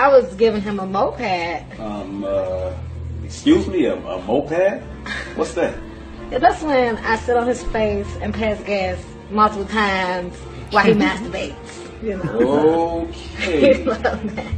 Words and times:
I 0.00 0.08
was 0.08 0.34
giving 0.36 0.62
him 0.62 0.80
a 0.80 0.86
moped. 0.86 1.78
Um, 1.78 2.24
uh, 2.24 2.72
excuse 3.22 3.66
me, 3.66 3.84
a, 3.84 3.94
a 3.96 4.22
moped? 4.22 4.82
What's 5.36 5.52
that? 5.54 5.74
Yeah, 6.30 6.38
that's 6.38 6.62
when 6.62 6.96
I 6.98 7.16
sit 7.16 7.36
on 7.36 7.46
his 7.46 7.62
face 7.64 8.08
and 8.22 8.32
pass 8.32 8.58
gas 8.62 8.98
multiple 9.30 9.66
times 9.66 10.34
while 10.70 10.84
he 10.86 10.92
masturbates. 11.04 12.02
You 12.02 12.16
know. 12.16 13.08
Okay. 13.10 13.74
He 13.78 13.84
loved 13.84 14.28
that. 14.36 14.52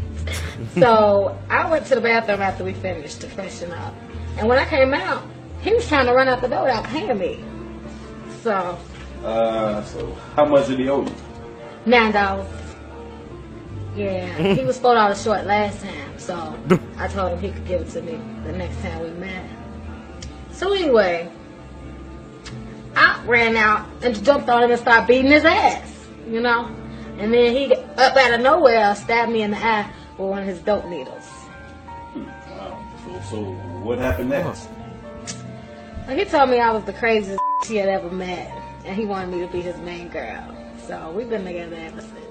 So 0.78 1.36
I 1.50 1.68
went 1.68 1.86
to 1.86 1.96
the 1.96 2.00
bathroom 2.00 2.40
after 2.40 2.62
we 2.62 2.72
finished 2.74 3.20
to 3.22 3.29
freshen 3.29 3.72
up. 3.72 3.95
And 4.38 4.48
when 4.48 4.59
I 4.59 4.64
came 4.66 4.95
out, 4.95 5.24
he 5.61 5.74
was 5.74 5.88
trying 5.88 6.06
to 6.06 6.12
run 6.14 6.29
out 6.29 6.40
the 6.40 6.48
door 6.48 6.64
without 6.64 6.84
paying 6.84 7.18
me. 7.18 7.43
So, 8.43 8.79
Uh, 9.24 9.82
so 9.84 10.12
how 10.36 10.45
much 10.45 10.68
did 10.68 10.79
he 10.79 10.88
owe 10.88 11.02
you? 11.02 11.14
nine 11.84 12.12
dollars. 12.12 12.46
Yeah, 13.95 14.54
he 14.54 14.64
was 14.64 14.79
four 14.79 14.95
dollars 14.95 15.22
short 15.22 15.45
last 15.45 15.82
time, 15.82 16.18
so 16.18 16.58
I 16.96 17.08
told 17.08 17.32
him 17.32 17.40
he 17.40 17.50
could 17.50 17.66
give 17.66 17.82
it 17.82 17.90
to 17.90 18.03
me 18.03 18.18
the 18.44 18.53
next 18.53 18.80
time 18.80 19.03
we 19.03 19.11
met. 19.11 19.44
So 20.53 20.72
anyway, 20.72 21.30
I 22.96 23.22
ran 23.26 23.57
out 23.57 23.86
and 24.02 24.25
jumped 24.25 24.49
on 24.49 24.63
him 24.63 24.71
and 24.71 24.80
started 24.80 25.07
beating 25.07 25.30
his 25.30 25.44
ass, 25.44 26.07
you 26.26 26.40
know. 26.40 26.75
And 27.18 27.35
then 27.35 27.54
he 27.54 27.75
up 27.75 28.16
out 28.16 28.32
of 28.32 28.40
nowhere 28.40 28.94
stabbed 28.94 29.30
me 29.30 29.43
in 29.43 29.50
the 29.50 29.58
eye 29.58 29.90
with 30.16 30.29
one 30.29 30.40
of 30.40 30.49
his 30.49 30.61
dope 30.61 30.86
needles. 30.86 31.29
Wow. 32.16 32.83
So, 33.05 33.20
so 33.30 33.42
what 33.83 33.98
happened 33.98 34.30
next? 34.30 34.69
Like 36.06 36.19
he 36.19 36.24
told 36.24 36.48
me 36.48 36.61
I 36.61 36.70
was 36.72 36.84
the 36.84 36.94
craziest 36.94 37.41
he 37.66 37.77
had 37.77 37.91
ever 37.91 38.11
met, 38.11 38.50
and 38.86 38.97
he 38.97 39.05
wanted 39.05 39.30
me 39.34 39.47
to 39.47 39.52
be 39.52 39.61
his 39.61 39.77
main 39.78 40.08
girl. 40.08 40.56
So 40.86 41.12
we've 41.12 41.28
been 41.28 41.44
together 41.44 41.77
ever 41.77 42.00
since. 42.00 42.22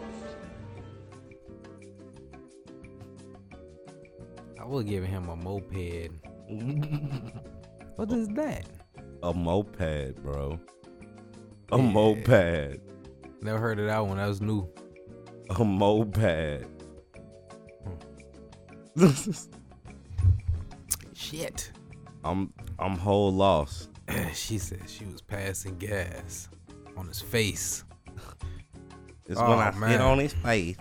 Was 4.72 4.86
giving 4.86 5.10
him 5.12 5.28
a 5.28 5.36
moped. 5.36 6.12
what 7.98 8.10
is 8.12 8.28
that? 8.30 8.66
A 9.22 9.34
moped, 9.34 10.16
bro. 10.24 10.58
A 11.74 11.78
Yeah. 11.78 11.92
moped. 11.92 12.80
Never 13.42 13.60
heard 13.60 13.80
of 13.80 13.88
that 13.88 14.06
one. 14.08 14.16
That 14.18 14.28
was 14.28 14.40
new. 14.42 14.70
A 15.50 15.66
moped. 15.66 16.66
Shit. 21.14 21.72
I'm 22.24 22.54
I'm 22.80 22.98
whole 22.98 23.34
lost. 23.34 23.90
she 24.34 24.58
said 24.58 24.88
she 24.88 25.06
was 25.06 25.22
passing 25.22 25.78
gas 25.78 26.48
on 26.96 27.08
his 27.08 27.20
face. 27.22 27.84
It's 29.28 29.40
Oh, 29.40 29.50
when 29.50 29.60
I 29.60 29.72
man. 29.72 29.92
sit 29.92 30.02
on 30.02 30.20
his 30.20 30.34
face. 30.34 30.78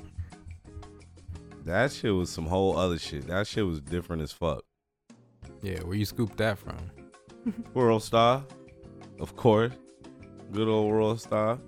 That 1.65 1.93
shit 1.93 2.15
was 2.15 2.31
some 2.31 2.47
whole 2.47 2.77
other 2.77 2.99
shit. 2.99 3.27
That 3.27 3.47
shit 3.47 3.67
was 3.67 3.81
different 3.81 4.23
as 4.23 4.33
fuck. 4.33 4.65
Yeah, 5.63 5.81
where 5.81 5.95
you 5.97 6.05
scooped 6.05 6.39
that 6.39 6.59
from? 6.59 6.77
World 7.75 8.03
Star, 8.03 8.45
of 9.19 9.37
course. 9.37 9.73
Good 10.53 10.69
old 10.69 10.91
World 10.91 11.21
Star. 11.21 11.59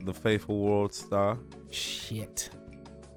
The 0.00 0.14
faithful 0.14 0.58
World 0.60 0.92
Star. 0.94 1.38
Shit. 1.70 2.50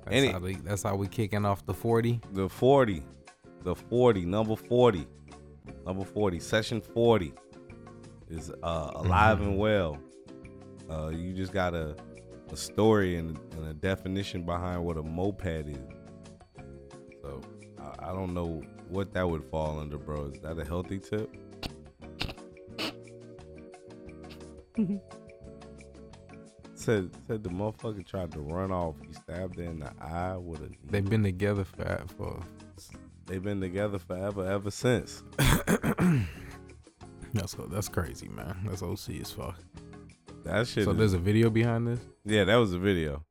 That's, 0.06 0.16
Any- 0.16 0.28
how, 0.32 0.40
they, 0.40 0.54
that's 0.54 0.84
how 0.84 0.96
we 0.96 1.08
kicking 1.08 1.46
off 1.46 1.66
the 1.66 1.74
40. 1.74 2.22
The 2.34 2.48
40. 2.50 3.04
The 3.64 3.76
40. 3.76 4.26
Number 4.26 4.56
40. 4.56 5.08
Number 5.86 6.06
40. 6.06 6.40
Session 6.40 6.82
40 6.82 7.34
is 8.30 8.52
uh, 8.64 8.92
alive 8.96 9.42
and 9.42 9.58
well. 9.58 9.98
Uh, 10.90 11.10
you 11.10 11.34
just 11.34 11.52
got 11.52 11.74
a, 12.52 12.58
story 12.58 13.18
and, 13.18 13.38
and 13.54 13.68
a 13.68 13.74
definition 13.74 14.44
behind 14.44 14.84
what 14.84 14.98
a 14.98 15.04
moped 15.04 15.68
is. 15.68 15.78
So 17.22 17.42
I, 17.80 18.10
I 18.10 18.14
don't 18.14 18.34
know 18.34 18.62
what 18.90 19.14
that 19.14 19.30
would 19.30 19.44
fall 19.46 19.80
under, 19.80 19.98
bro. 19.98 20.26
Is 20.26 20.40
that 20.42 20.58
a 20.60 20.66
healthy 20.66 21.00
tip? 21.00 21.36
said 26.76 27.10
said 27.28 27.44
the 27.44 27.50
motherfucker 27.50 28.06
tried 28.06 28.32
to 28.32 28.40
run 28.40 28.72
off. 28.72 28.96
He 29.06 29.14
stabbed 29.14 29.58
her 29.58 29.64
in 29.64 29.80
the 29.80 29.92
eye 30.00 30.38
with 30.38 30.62
a. 30.62 30.70
They've 30.86 31.04
been 31.04 31.24
together 31.24 31.66
for 31.66 32.04
for 32.16 32.42
They've 33.28 33.44
been 33.44 33.60
together 33.60 34.00
forever, 34.00 34.50
ever 34.50 34.72
since. 34.72 35.22
that's 37.34 37.56
that's 37.70 37.90
crazy, 37.90 38.30
man. 38.30 38.58
That's 38.66 38.82
OC 38.82 39.20
as 39.22 39.32
fuck. 39.32 39.60
That 40.48 40.68
shit. 40.68 40.86
So 40.86 40.92
is- 40.92 40.98
there's 40.98 41.14
a 41.14 41.18
video 41.20 41.50
behind 41.50 41.88
this. 41.88 42.00
yeah, 42.26 42.44
that 42.46 42.56
was 42.56 42.74
a 42.74 42.80
video. 42.80 43.24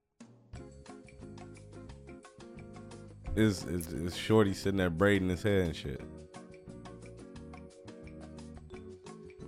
Is 3.34 3.64
is 3.64 3.88
is 3.88 4.16
Shorty 4.16 4.54
sitting 4.54 4.78
there 4.78 4.88
braiding 4.90 5.28
his 5.28 5.42
hair 5.42 5.60
and 5.62 5.76
shit? 5.76 6.00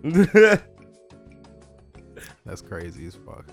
That's 2.45 2.63
crazy 2.63 3.07
as 3.07 3.15
fuck. 3.15 3.45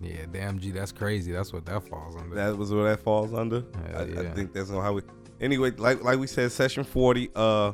yeah, 0.00 0.26
damn 0.32 0.58
G, 0.58 0.70
that's 0.72 0.90
crazy. 0.92 1.30
That's 1.32 1.52
what 1.52 1.64
that 1.66 1.86
falls 1.88 2.16
under. 2.16 2.34
that 2.34 2.56
was 2.56 2.72
what 2.72 2.84
that 2.84 3.00
falls 3.00 3.32
under. 3.32 3.64
I, 3.94 4.02
I 4.02 4.24
think 4.34 4.52
that's 4.52 4.70
how 4.70 4.92
we. 4.94 5.02
Anyway, 5.40 5.70
like 5.72 6.02
like 6.02 6.18
we 6.18 6.26
said, 6.26 6.50
session 6.50 6.82
forty. 6.82 7.30
Uh, 7.36 7.72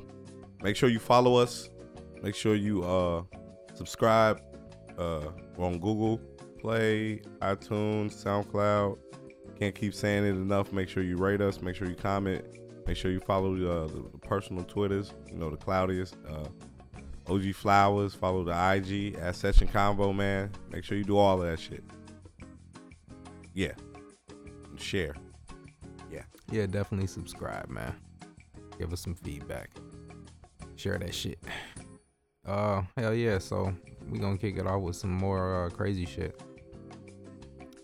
make 0.62 0.76
sure 0.76 0.88
you 0.90 0.98
follow 0.98 1.36
us. 1.36 1.70
Make 2.22 2.34
sure 2.34 2.54
you 2.54 2.82
uh 2.82 3.22
subscribe. 3.74 4.42
Uh, 5.00 5.30
we're 5.56 5.66
on 5.66 5.78
Google 5.78 6.20
Play, 6.58 7.22
iTunes, 7.40 8.12
SoundCloud. 8.22 8.98
Can't 9.58 9.74
keep 9.74 9.94
saying 9.94 10.24
it 10.24 10.30
enough. 10.30 10.72
Make 10.72 10.90
sure 10.90 11.02
you 11.02 11.16
rate 11.16 11.40
us. 11.40 11.62
Make 11.62 11.74
sure 11.74 11.88
you 11.88 11.94
comment. 11.94 12.44
Make 12.86 12.98
sure 12.98 13.10
you 13.10 13.20
follow 13.20 13.54
uh, 13.54 13.86
the, 13.86 14.08
the 14.12 14.18
personal 14.18 14.62
Twitters. 14.64 15.14
You 15.30 15.38
know 15.38 15.48
the 15.48 15.56
cloudiest. 15.56 16.16
Uh, 16.28 17.32
OG 17.32 17.54
Flowers. 17.54 18.14
Follow 18.14 18.44
the 18.44 18.52
IG 18.52 19.14
at 19.18 19.36
Session 19.36 19.68
Combo 19.68 20.12
Man. 20.12 20.50
Make 20.70 20.84
sure 20.84 20.98
you 20.98 21.04
do 21.04 21.16
all 21.16 21.40
of 21.40 21.48
that 21.48 21.58
shit. 21.58 21.82
Yeah. 23.54 23.72
Share. 24.76 25.14
Yeah. 26.12 26.24
yeah, 26.50 26.66
definitely 26.66 27.06
subscribe, 27.06 27.68
man. 27.70 27.94
Give 28.78 28.92
us 28.92 29.00
some 29.00 29.14
feedback. 29.14 29.70
Share 30.76 30.98
that 30.98 31.14
shit. 31.14 31.38
Uh, 32.46 32.82
hell 32.96 33.14
yeah. 33.14 33.38
So 33.38 33.72
we 34.08 34.18
gonna 34.18 34.38
kick 34.38 34.56
it 34.56 34.66
off 34.66 34.82
with 34.82 34.96
some 34.96 35.12
more 35.12 35.66
uh, 35.66 35.70
crazy 35.70 36.06
shit. 36.06 36.40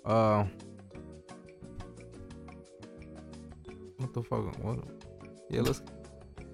Uh, 0.04 0.44
what 3.98 4.12
the 4.14 4.22
fuck? 4.22 4.56
What? 4.64 4.78
Yeah, 5.50 5.62
let's. 5.62 5.82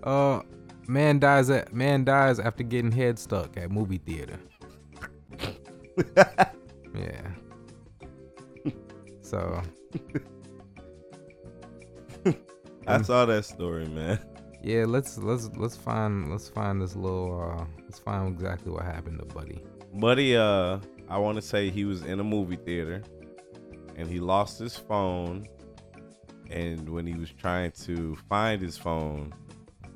Uh, 0.02 0.42
man 0.88 1.18
dies 1.18 1.48
at 1.50 1.72
man 1.72 2.04
dies 2.04 2.38
after 2.40 2.62
getting 2.64 2.90
head 2.92 3.18
stuck 3.18 3.56
at 3.56 3.70
movie 3.70 3.98
theater. 3.98 4.38
yeah. 6.94 7.30
So 9.22 9.62
I 12.86 13.00
saw 13.02 13.24
that 13.26 13.44
story, 13.44 13.86
man. 13.86 14.18
yeah, 14.62 14.84
let's 14.86 15.16
let's 15.18 15.48
let's 15.56 15.76
find 15.76 16.30
let's 16.30 16.48
find 16.48 16.82
this 16.82 16.96
little 16.96 17.58
uh 17.58 17.64
let's 17.92 18.02
find 18.02 18.32
exactly 18.32 18.72
what 18.72 18.86
happened 18.86 19.18
to 19.18 19.26
Buddy. 19.34 19.62
Buddy, 19.92 20.34
uh, 20.34 20.78
I 21.10 21.18
want 21.18 21.36
to 21.36 21.42
say 21.42 21.68
he 21.68 21.84
was 21.84 22.02
in 22.02 22.20
a 22.20 22.24
movie 22.24 22.56
theater 22.56 23.02
and 23.96 24.08
he 24.08 24.18
lost 24.18 24.58
his 24.58 24.78
phone. 24.78 25.46
And 26.48 26.88
when 26.88 27.06
he 27.06 27.12
was 27.12 27.30
trying 27.30 27.72
to 27.82 28.16
find 28.30 28.62
his 28.62 28.78
phone, 28.78 29.34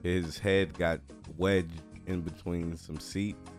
his 0.02 0.38
head 0.38 0.76
got 0.76 1.00
wedged 1.38 1.80
in 2.06 2.20
between 2.20 2.76
some 2.76 3.00
seats 3.00 3.50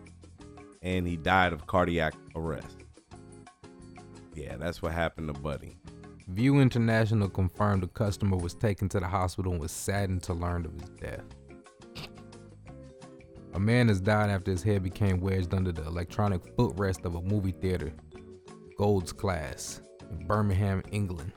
and 0.82 1.04
he 1.04 1.16
died 1.16 1.52
of 1.52 1.66
cardiac 1.66 2.14
arrest. 2.36 2.84
Yeah, 4.36 4.56
that's 4.56 4.80
what 4.80 4.92
happened 4.92 5.34
to 5.34 5.40
Buddy. 5.40 5.76
Vue 6.28 6.60
International 6.60 7.28
confirmed 7.28 7.82
the 7.82 7.88
customer 7.88 8.36
was 8.36 8.54
taken 8.54 8.88
to 8.90 9.00
the 9.00 9.08
hospital 9.08 9.50
and 9.50 9.60
was 9.60 9.72
saddened 9.72 10.22
to 10.22 10.32
learn 10.32 10.64
of 10.64 10.74
his 10.74 10.90
death. 10.90 11.24
A 13.58 13.60
man 13.60 13.88
has 13.88 14.00
died 14.00 14.30
after 14.30 14.52
his 14.52 14.62
head 14.62 14.84
became 14.84 15.20
wedged 15.20 15.52
under 15.52 15.72
the 15.72 15.84
electronic 15.84 16.56
footrest 16.56 17.04
of 17.04 17.16
a 17.16 17.22
movie 17.22 17.50
theater, 17.50 17.92
Gold's 18.76 19.12
Class, 19.12 19.80
in 20.12 20.28
Birmingham, 20.28 20.80
England. 20.92 21.32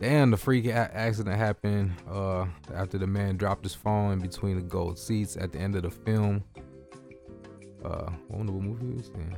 Damn, 0.00 0.30
the 0.30 0.38
freak 0.38 0.68
accident 0.68 1.36
happened 1.36 1.92
uh, 2.10 2.46
after 2.74 2.96
the 2.96 3.06
man 3.06 3.36
dropped 3.36 3.62
his 3.62 3.74
phone 3.74 4.12
in 4.12 4.20
between 4.20 4.56
the 4.56 4.62
gold 4.62 4.98
seats 4.98 5.36
at 5.36 5.52
the 5.52 5.58
end 5.58 5.76
of 5.76 5.82
the 5.82 5.90
film. 5.90 6.42
Uh, 7.84 8.08
I 8.08 8.14
wonder 8.28 8.54
what 8.54 8.62
movie 8.62 8.92
it 8.92 8.96
was 8.96 9.10
in. 9.10 9.36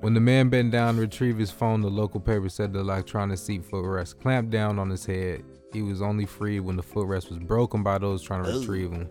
When 0.00 0.12
the 0.12 0.20
man 0.20 0.50
bent 0.50 0.72
down 0.72 0.96
to 0.96 1.00
retrieve 1.00 1.38
his 1.38 1.50
phone, 1.50 1.80
the 1.80 1.88
local 1.88 2.20
paper 2.20 2.50
said 2.50 2.74
the 2.74 2.80
electronic 2.80 3.38
seat 3.38 3.62
footrest 3.62 4.20
clamped 4.20 4.50
down 4.50 4.78
on 4.78 4.90
his 4.90 5.06
head. 5.06 5.42
He 5.72 5.82
was 5.82 6.02
only 6.02 6.26
freed 6.26 6.60
when 6.60 6.76
the 6.76 6.82
footrest 6.82 7.28
was 7.28 7.38
broken 7.38 7.82
by 7.82 7.98
those 7.98 8.22
trying 8.22 8.44
to 8.44 8.58
retrieve 8.58 8.90
him. 8.92 9.08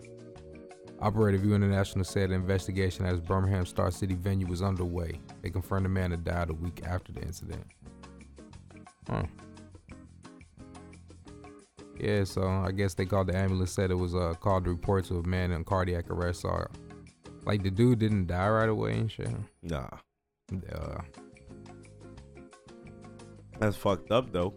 Operator 1.00 1.38
Vue 1.38 1.54
International 1.54 2.04
said 2.04 2.28
an 2.30 2.36
investigation 2.36 3.06
at 3.06 3.12
his 3.12 3.20
Birmingham 3.20 3.64
Star 3.64 3.90
City 3.90 4.14
venue 4.14 4.46
was 4.46 4.60
underway. 4.60 5.18
They 5.40 5.48
confirmed 5.48 5.86
the 5.86 5.88
man 5.88 6.10
had 6.10 6.24
died 6.24 6.50
a 6.50 6.52
week 6.54 6.82
after 6.84 7.10
the 7.12 7.22
incident. 7.22 7.64
Huh. 9.08 9.22
Yeah, 11.98 12.24
so 12.24 12.46
I 12.46 12.70
guess 12.72 12.94
they 12.94 13.06
called 13.06 13.28
the 13.28 13.36
ambulance. 13.36 13.72
Said 13.72 13.90
it 13.90 13.94
was 13.94 14.14
uh, 14.14 14.34
called 14.40 14.66
reports 14.66 15.10
of 15.10 15.18
a 15.18 15.22
man 15.22 15.52
in 15.52 15.64
cardiac 15.64 16.10
arrest. 16.10 16.42
So, 16.42 16.66
like 17.44 17.62
the 17.62 17.70
dude 17.70 17.98
didn't 17.98 18.26
die 18.26 18.48
right 18.48 18.68
away 18.68 18.92
and 18.92 19.10
shit. 19.10 19.30
Nah, 19.62 19.88
Uh, 20.72 21.00
that's 23.58 23.76
fucked 23.76 24.10
up 24.10 24.32
though. 24.32 24.54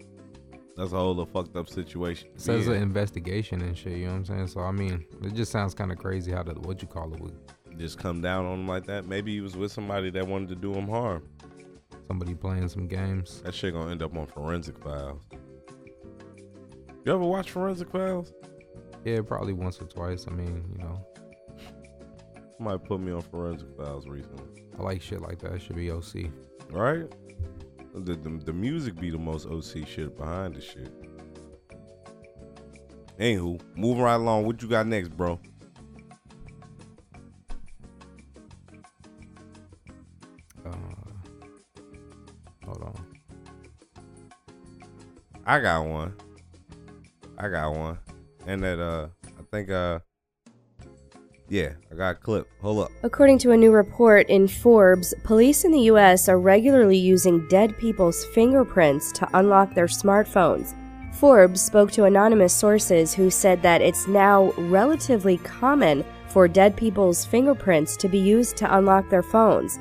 That's 0.76 0.92
a 0.92 0.96
whole 0.98 1.24
fucked 1.26 1.56
up 1.56 1.70
situation. 1.70 2.30
it 2.34 2.42
says 2.42 2.66
Yeah. 2.68 2.74
an 2.74 2.82
investigation 2.84 3.62
and 3.62 3.78
shit. 3.78 3.98
You 3.98 4.06
know 4.06 4.12
what 4.14 4.18
I'm 4.18 4.26
saying? 4.26 4.48
So 4.48 4.62
I 4.62 4.72
mean, 4.72 5.06
it 5.22 5.34
just 5.34 5.52
sounds 5.52 5.74
kind 5.74 5.92
of 5.92 5.98
crazy 6.00 6.32
how 6.32 6.44
the 6.44 6.54
what 6.56 6.82
you 6.82 6.88
call 6.88 7.14
it 7.14 7.20
would 7.20 7.36
just 7.78 7.98
come 8.00 8.22
down 8.22 8.46
on 8.46 8.60
him 8.62 8.68
like 8.68 8.86
that. 8.86 9.06
Maybe 9.08 9.34
he 9.34 9.42
was 9.42 9.56
with 9.56 9.72
somebody 9.72 10.10
that 10.12 10.28
wanted 10.28 10.50
to 10.50 10.56
do 10.56 10.74
him 10.74 10.88
harm. 10.88 11.24
somebody 12.08 12.36
playing 12.36 12.68
some 12.70 12.88
games. 12.88 13.42
That 13.44 13.54
shit 13.54 13.74
gonna 13.74 13.92
end 13.92 14.02
up 14.04 14.16
on 14.18 14.26
Forensic 14.28 14.78
Files. 14.80 15.22
You 17.06 17.14
ever 17.14 17.24
watch 17.24 17.52
Forensic 17.52 17.90
Files? 17.90 18.34
Yeah, 19.06 19.22
probably 19.22 19.54
once 19.54 19.82
or 19.82 19.86
twice. 19.86 20.26
I 20.28 20.32
mean, 20.32 20.64
you 20.72 20.84
know, 20.84 21.06
Somebody 22.58 22.84
put 22.88 23.00
me 23.02 23.12
on 23.12 23.22
Forensic 23.22 23.68
Files 23.76 24.08
recently. 24.08 24.64
I 24.78 24.82
like 24.84 25.02
shit 25.02 25.22
like 25.22 25.40
that. 25.40 25.54
It 25.54 25.62
should 25.62 25.76
be 25.76 25.92
OC. 25.92 26.30
Right? 26.72 27.06
The, 27.94 28.16
the, 28.16 28.30
the 28.46 28.54
music 28.54 29.00
be 29.00 29.12
the 29.12 29.20
most 29.20 29.46
OC 29.46 29.88
shit 29.88 30.18
behind 30.18 30.56
the 30.56 30.62
shit. 30.62 30.92
Anywho, 33.20 33.62
moving 33.76 34.02
right 34.02 34.16
along. 34.16 34.46
What 34.46 34.62
you 34.62 34.68
got 34.68 34.88
next, 34.88 35.10
bro? 35.10 35.40
Uh, 40.66 40.72
hold 42.66 42.82
on. 42.82 43.06
I 45.46 45.60
got 45.60 45.86
one. 45.86 46.14
I 47.38 47.50
got 47.50 47.76
one. 47.76 48.00
And 48.48 48.64
that 48.64 48.80
uh 48.80 49.08
I 49.26 49.44
think 49.52 49.70
uh 49.70 50.00
yeah, 51.54 51.74
I 51.92 51.96
got 51.96 52.10
a 52.10 52.16
clip. 52.16 52.50
Hold 52.64 52.86
up. 52.86 52.92
According 53.04 53.38
to 53.40 53.52
a 53.52 53.58
new 53.58 53.72
report 53.72 54.28
in 54.28 54.48
Forbes, 54.48 55.14
police 55.24 55.64
in 55.64 55.72
the 55.72 55.82
US 55.82 56.28
are 56.28 56.40
regularly 56.40 56.98
using 56.98 57.48
dead 57.48 57.78
people's 57.78 58.26
fingerprints 58.26 59.12
to 59.12 59.30
unlock 59.38 59.76
their 59.76 59.86
smartphones. 59.86 60.74
Forbes 61.14 61.62
spoke 61.62 61.92
to 61.92 62.06
anonymous 62.06 62.56
sources 62.56 63.14
who 63.14 63.30
said 63.30 63.62
that 63.62 63.84
it's 63.84 64.08
now 64.08 64.52
relatively 64.54 65.38
common 65.38 66.04
for 66.28 66.48
dead 66.48 66.76
people's 66.76 67.24
fingerprints 67.24 67.96
to 67.98 68.10
be 68.10 68.18
used 68.18 68.58
to 68.58 68.76
unlock 68.76 69.08
their 69.10 69.22
phones. 69.22 69.78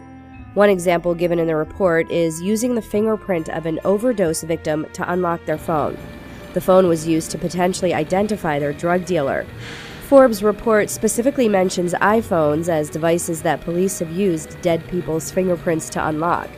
One 0.53 0.69
example 0.69 1.15
given 1.15 1.39
in 1.39 1.47
the 1.47 1.57
report 1.57 2.11
is 2.11 2.43
using 2.43 2.75
the 2.75 2.83
fingerprint 2.83 3.49
of 3.49 3.65
an 3.65 3.81
overdose 3.87 4.43
victim 4.43 4.87
to 4.93 5.11
unlock 5.11 5.47
their 5.47 5.57
phone. 5.57 5.97
The 6.53 6.61
phone 6.61 6.87
was 6.87 7.09
used 7.09 7.31
to 7.31 7.39
potentially 7.39 7.95
identify 7.95 8.59
their 8.59 8.75
drug 8.75 9.07
dealer. 9.07 9.47
Forbes 10.13 10.43
report 10.43 10.91
specifically 10.91 11.49
mentions 11.49 11.95
iPhones 11.95 12.69
as 12.69 12.91
devices 12.91 13.41
that 13.41 13.63
police 13.63 13.99
have 13.99 14.11
used 14.11 14.61
dead 14.61 14.87
people's 14.89 15.31
fingerprints 15.31 15.89
to 15.89 16.07
unlock. 16.07 16.51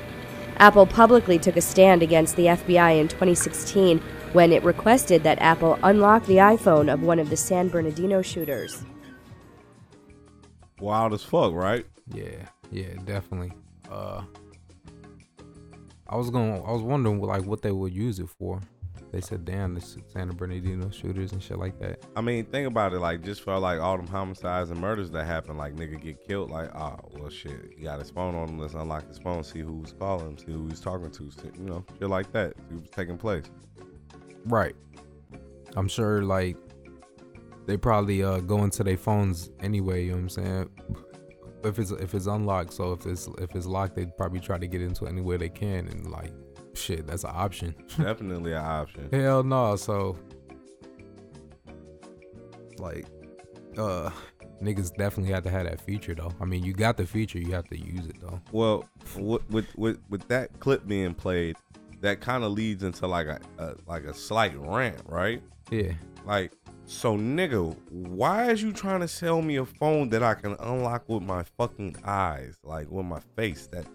Apple 0.56 0.86
publicly 0.86 1.38
took 1.38 1.56
a 1.56 1.60
stand 1.60 2.02
against 2.02 2.34
the 2.34 2.46
FBI 2.46 2.98
in 2.98 3.06
2016 3.06 4.00
when 4.32 4.50
it 4.50 4.64
requested 4.64 5.22
that 5.22 5.38
Apple 5.38 5.78
unlock 5.84 6.26
the 6.26 6.38
iPhone 6.38 6.92
of 6.92 7.04
one 7.04 7.20
of 7.20 7.30
the 7.30 7.36
San 7.36 7.68
Bernardino 7.68 8.22
shooters. 8.22 8.82
Wild 10.80 11.12
as 11.12 11.22
fuck, 11.22 11.52
right? 11.52 11.86
Yeah, 12.12 12.48
yeah, 12.72 12.94
definitely. 13.04 13.52
Uh, 13.88 14.22
I 16.08 16.16
was 16.16 16.28
going. 16.28 16.60
to 16.60 16.66
I 16.66 16.72
was 16.72 16.82
wondering 16.82 17.20
like 17.20 17.44
what 17.44 17.62
they 17.62 17.70
would 17.70 17.92
use 17.92 18.18
it 18.18 18.30
for. 18.30 18.60
They 19.14 19.20
said, 19.20 19.44
"Damn, 19.44 19.74
this 19.74 19.96
Santa 20.08 20.32
Bernardino 20.32 20.90
shooters 20.90 21.30
and 21.30 21.40
shit 21.40 21.56
like 21.56 21.78
that." 21.78 22.04
I 22.16 22.20
mean, 22.20 22.46
think 22.46 22.66
about 22.66 22.92
it. 22.94 22.98
Like, 22.98 23.22
just 23.22 23.42
for 23.42 23.56
like 23.60 23.78
all 23.78 23.96
them 23.96 24.08
homicides 24.08 24.70
and 24.70 24.80
murders 24.80 25.08
that 25.12 25.24
happen, 25.24 25.56
like 25.56 25.76
nigga 25.76 26.02
get 26.02 26.26
killed. 26.26 26.50
Like, 26.50 26.74
oh 26.74 26.98
well, 27.12 27.30
shit. 27.30 27.74
He 27.76 27.84
got 27.84 28.00
his 28.00 28.10
phone 28.10 28.34
on 28.34 28.48
him. 28.48 28.58
Let's 28.58 28.74
unlock 28.74 29.06
his 29.06 29.18
phone, 29.18 29.44
see 29.44 29.60
who 29.60 29.74
was 29.74 29.92
calling 29.92 30.30
him, 30.30 30.38
see 30.38 30.50
who 30.50 30.66
he's 30.66 30.80
talking 30.80 31.12
to. 31.12 31.30
You 31.56 31.64
know, 31.64 31.84
shit 31.96 32.10
like 32.10 32.32
that. 32.32 32.54
See 32.68 32.74
what's 32.74 32.90
taking 32.90 33.16
place. 33.16 33.44
Right. 34.46 34.74
I'm 35.76 35.86
sure 35.86 36.24
like 36.24 36.56
they 37.66 37.76
probably 37.76 38.24
uh 38.24 38.40
go 38.40 38.64
into 38.64 38.82
their 38.82 38.96
phones 38.96 39.52
anyway, 39.60 40.06
you 40.06 40.10
know 40.10 40.16
what 40.16 40.22
I'm 40.22 40.28
saying? 40.28 40.70
If 41.62 41.78
it's 41.78 41.92
if 41.92 42.14
it's 42.14 42.26
unlocked, 42.26 42.72
so 42.72 42.90
if 42.90 43.06
it's 43.06 43.28
if 43.38 43.54
it's 43.54 43.66
locked, 43.66 43.94
they'd 43.94 44.16
probably 44.16 44.40
try 44.40 44.58
to 44.58 44.66
get 44.66 44.82
into 44.82 45.04
it 45.04 45.10
any 45.10 45.20
way 45.20 45.36
they 45.36 45.50
can 45.50 45.86
and 45.86 46.10
like 46.10 46.32
shit, 46.74 47.06
that's 47.06 47.24
an 47.24 47.30
option. 47.32 47.74
Definitely 47.96 48.52
an 48.52 48.64
option. 48.64 49.08
Hell 49.12 49.42
no, 49.42 49.76
so 49.76 50.16
like 52.78 53.06
uh 53.78 54.10
niggas 54.60 54.94
definitely 54.96 55.32
have 55.32 55.44
to 55.44 55.50
have 55.50 55.64
that 55.64 55.80
feature 55.80 56.14
though. 56.14 56.32
I 56.40 56.44
mean 56.44 56.64
you 56.64 56.72
got 56.72 56.96
the 56.96 57.06
feature, 57.06 57.38
you 57.38 57.52
have 57.52 57.68
to 57.68 57.78
use 57.78 58.06
it 58.06 58.20
though. 58.20 58.40
Well, 58.52 58.88
with 59.16 59.48
with 59.50 59.66
with, 59.76 59.98
with 60.08 60.26
that 60.28 60.58
clip 60.60 60.86
being 60.86 61.14
played, 61.14 61.56
that 62.00 62.20
kind 62.20 62.44
of 62.44 62.52
leads 62.52 62.82
into 62.82 63.06
like 63.06 63.26
a, 63.26 63.40
a 63.58 63.74
like 63.86 64.04
a 64.04 64.14
slight 64.14 64.54
rant, 64.56 65.00
right? 65.06 65.42
Yeah. 65.70 65.92
Like, 66.26 66.52
so 66.86 67.16
nigga, 67.16 67.76
why 67.90 68.50
is 68.50 68.62
you 68.62 68.72
trying 68.72 69.00
to 69.00 69.08
sell 69.08 69.42
me 69.42 69.56
a 69.56 69.64
phone 69.64 70.08
that 70.10 70.22
I 70.22 70.34
can 70.34 70.56
unlock 70.60 71.08
with 71.08 71.22
my 71.22 71.44
fucking 71.56 71.96
eyes, 72.04 72.58
like 72.62 72.90
with 72.90 73.06
my 73.06 73.20
face? 73.36 73.66
That 73.68 73.86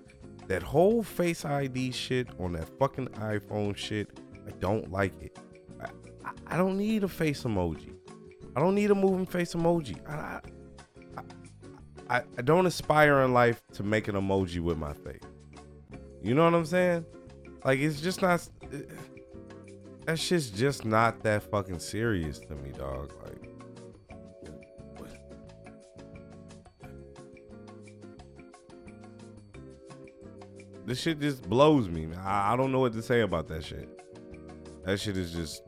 that 0.50 0.64
whole 0.64 1.04
Face 1.04 1.46
ID 1.46 1.92
shit 1.92 2.28
on 2.40 2.54
that 2.54 2.68
fucking 2.80 3.08
iPhone 3.10 3.78
shit, 3.78 4.20
I 4.48 4.52
don't 4.60 4.92
like 4.92 5.14
it. 5.22 5.38
I, 5.80 6.32
I, 6.48 6.58
don't 6.58 6.76
need 6.76 7.04
a 7.04 7.08
face 7.08 7.44
emoji. 7.44 7.94
I 8.56 8.60
don't 8.60 8.74
need 8.74 8.90
a 8.90 8.96
moving 8.96 9.28
face 9.28 9.54
emoji. 9.54 9.98
I, 10.10 10.42
I, 11.18 12.18
I, 12.18 12.24
I 12.38 12.42
don't 12.42 12.66
aspire 12.66 13.22
in 13.22 13.34
life 13.34 13.62
to 13.74 13.84
make 13.84 14.08
an 14.08 14.16
emoji 14.16 14.60
with 14.60 14.80
my 14.80 14.94
face. 14.94 15.22
You 16.24 16.34
know 16.34 16.46
what 16.46 16.56
I'm 16.56 16.66
saying? 16.66 17.06
Like 17.64 17.80
it's 17.80 18.02
just 18.02 18.22
not. 18.24 18.48
Eh, 18.74 18.78
that 20.06 20.18
shit's 20.18 20.50
just 20.50 20.84
not 20.84 21.22
that 21.22 21.44
fucking 21.44 21.80
serious 21.80 22.40
to 22.40 22.56
me, 22.56 22.72
dog. 22.72 23.14
Like, 23.24 23.39
this 30.90 31.00
shit 31.00 31.20
just 31.20 31.48
blows 31.48 31.88
me. 31.88 32.08
man. 32.08 32.18
I, 32.18 32.54
I 32.54 32.56
don't 32.58 32.72
know 32.72 32.80
what 32.80 32.94
to 32.94 33.04
say 33.04 33.22
about 33.22 33.48
that 33.50 33.64
shit. 33.64 33.88
That 34.86 35.00
shit 35.00 35.18
is 35.18 35.32
just, 35.32 35.62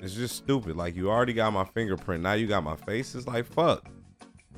it's 0.00 0.14
just 0.14 0.36
stupid. 0.36 0.76
Like 0.76 0.94
you 0.94 1.10
already 1.10 1.32
got 1.32 1.52
my 1.52 1.64
fingerprint, 1.64 2.22
now 2.22 2.34
you 2.34 2.46
got 2.46 2.62
my 2.62 2.76
face. 2.76 3.16
It's 3.16 3.26
like 3.26 3.44
fuck. 3.44 3.88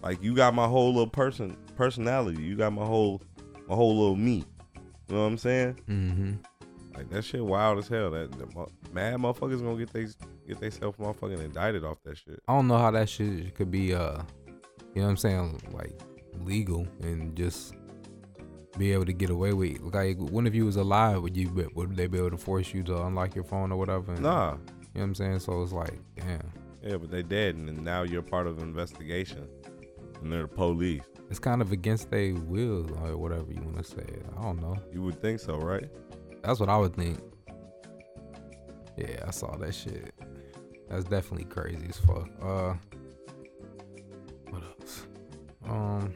Like 0.03 0.23
you 0.23 0.35
got 0.35 0.55
my 0.55 0.67
whole 0.67 0.89
little 0.89 1.09
person 1.09 1.57
personality. 1.75 2.43
You 2.43 2.55
got 2.55 2.75
my 2.75 2.85
whole, 2.85 3.23
my 3.67 3.75
whole 3.75 3.99
little 3.99 4.17
me. 4.17 4.45
You 5.09 5.15
know 5.15 5.23
what 5.23 5.27
I'm 5.29 5.39
saying? 5.39 5.81
Mm-hmm. 5.89 6.33
Like 6.95 7.09
that 7.09 7.25
shit 7.25 7.43
wild 7.43 7.79
as 7.79 7.89
hell. 7.89 8.11
That 8.11 8.31
the 8.33 8.47
mad 8.93 9.15
motherfuckers 9.17 9.63
gonna 9.63 9.79
get 9.79 9.91
they 9.95 10.07
get 10.47 10.61
they 10.61 10.69
self 10.69 10.99
motherfucking 10.99 11.43
indicted 11.43 11.83
off 11.83 11.97
that 12.05 12.19
shit. 12.19 12.41
I 12.47 12.55
don't 12.55 12.69
know 12.69 12.77
how 12.77 12.91
that 12.91 13.09
shit 13.09 13.55
could 13.55 13.71
be 13.71 13.95
uh 13.95 14.21
you 14.95 15.01
know 15.01 15.05
what 15.05 15.11
I'm 15.13 15.17
saying, 15.17 15.63
like 15.73 15.99
legal 16.45 16.87
and 17.01 17.35
just 17.35 17.75
be 18.79 18.93
able 18.93 19.05
to 19.07 19.13
get 19.13 19.31
away 19.31 19.53
with. 19.53 19.81
Like 19.81 20.17
when 20.19 20.47
if 20.47 20.55
you 20.55 20.65
was 20.65 20.77
alive 20.77 21.23
would 21.23 21.37
you 21.37 21.51
be, 21.51 21.67
would 21.75 21.97
they 21.97 22.07
be 22.07 22.19
able 22.19 22.31
to 22.31 22.37
force 22.39 22.73
you 22.73 22.83
to 22.85 23.03
unlock 23.05 23.35
your 23.35 23.45
phone 23.45 23.71
or 23.73 23.77
whatever? 23.79 24.13
And, 24.13 24.23
Nah, 24.23 24.53
You 24.53 24.57
know 24.57 24.59
what 24.95 25.03
I'm 25.03 25.15
saying? 25.15 25.39
So 25.41 25.63
it's 25.63 25.73
like, 25.73 25.99
damn. 26.17 26.41
yeah, 26.83 26.97
but 26.97 27.11
they 27.11 27.23
dead, 27.23 27.55
and 27.57 27.85
now 27.85 28.03
you're 28.03 28.23
part 28.23 28.47
of 28.47 28.57
the 28.57 28.63
investigation, 28.63 29.47
and 30.23 30.33
they're 30.33 30.43
the 30.43 30.49
police. 30.49 31.03
It's 31.31 31.39
kind 31.39 31.63
of 31.63 31.73
against 31.73 32.11
their 32.11 32.35
will 32.35 32.91
or 33.05 33.17
whatever 33.17 33.51
you 33.53 33.63
want 33.63 33.79
to 33.79 33.85
say. 33.85 34.05
I 34.39 34.43
don't 34.43 34.61
know. 34.61 34.77
You 34.93 35.03
would 35.03 35.21
think 35.23 35.41
so, 35.41 35.57
right? 35.57 35.89
That's 36.43 36.61
what 36.61 36.69
I 36.69 36.77
would 36.77 36.95
think. 36.95 37.19
Yeah, 38.99 39.25
I 39.27 39.31
saw 39.31 39.57
that 39.57 39.75
shit. 39.75 40.13
That's 40.91 41.05
definitely 41.05 41.45
crazy 41.47 41.87
as 41.89 41.97
fuck. 41.99 42.29
Uh, 42.43 42.75
what 44.51 44.63
else? 44.63 45.07
Um, 45.67 46.13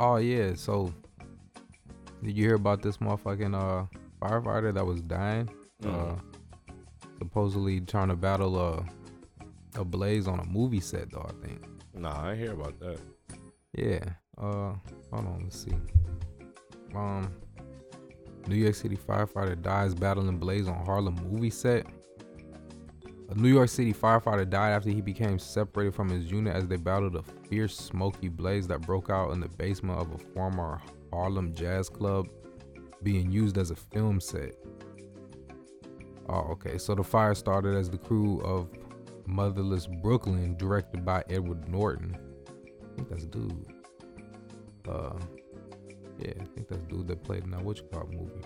oh 0.00 0.16
yeah. 0.16 0.54
So, 0.54 0.92
did 2.22 2.36
you 2.36 2.44
hear 2.46 2.54
about 2.56 2.82
this 2.82 2.96
motherfucking 2.98 3.54
uh 3.54 3.86
firefighter 4.20 4.74
that 4.74 4.84
was 4.86 5.00
dying? 5.02 5.48
Uh, 5.84 5.86
Mhm. 5.88 6.20
supposedly 7.18 7.80
trying 7.80 8.08
to 8.08 8.16
battle 8.16 8.58
uh, 8.58 8.82
a 9.80 9.84
blaze 9.84 10.26
on 10.26 10.40
a 10.40 10.44
movie 10.44 10.80
set, 10.80 11.10
though. 11.10 11.26
I 11.28 11.46
think. 11.46 11.64
Nah, 11.94 12.28
I 12.30 12.34
hear 12.34 12.52
about 12.52 12.78
that. 12.80 12.98
Yeah. 13.74 14.04
Uh, 14.38 14.74
hold 15.12 15.26
on. 15.26 15.40
Let's 15.44 15.60
see. 15.64 15.74
Um, 16.94 17.30
New 18.46 18.56
York 18.56 18.74
City 18.74 18.96
firefighter 18.96 19.60
dies 19.60 19.94
battling 19.94 20.38
blaze 20.38 20.66
on 20.66 20.84
Harlem 20.84 21.14
movie 21.30 21.50
set. 21.50 21.86
A 23.30 23.34
New 23.36 23.48
York 23.48 23.68
City 23.68 23.94
firefighter 23.94 24.48
died 24.48 24.72
after 24.72 24.90
he 24.90 25.00
became 25.00 25.38
separated 25.38 25.94
from 25.94 26.08
his 26.08 26.28
unit 26.28 26.54
as 26.54 26.66
they 26.66 26.76
battled 26.76 27.14
a 27.14 27.22
fierce 27.48 27.76
smoky 27.76 28.28
blaze 28.28 28.66
that 28.66 28.80
broke 28.80 29.08
out 29.08 29.30
in 29.30 29.38
the 29.38 29.48
basement 29.48 30.00
of 30.00 30.12
a 30.12 30.18
former 30.34 30.82
Harlem 31.12 31.54
jazz 31.54 31.88
club 31.88 32.26
being 33.04 33.30
used 33.30 33.56
as 33.56 33.70
a 33.70 33.76
film 33.76 34.20
set. 34.20 34.56
Oh, 36.28 36.48
okay. 36.50 36.76
So 36.76 36.96
the 36.96 37.04
fire 37.04 37.36
started 37.36 37.76
as 37.76 37.88
the 37.88 37.98
crew 37.98 38.40
of 38.40 38.68
Motherless 39.26 39.86
Brooklyn, 39.86 40.56
directed 40.56 41.04
by 41.04 41.22
Edward 41.30 41.68
Norton. 41.68 42.16
I 42.48 42.96
think 42.96 43.08
that's 43.08 43.26
dude. 43.26 43.66
Uh, 44.88 45.14
yeah, 46.18 46.32
I 46.40 46.44
think 46.56 46.68
that's 46.68 46.82
dude 46.88 47.06
that 47.06 47.22
played 47.22 47.44
in 47.44 47.52
that 47.52 47.62
Witchcraft 47.62 48.10
movie. 48.10 48.42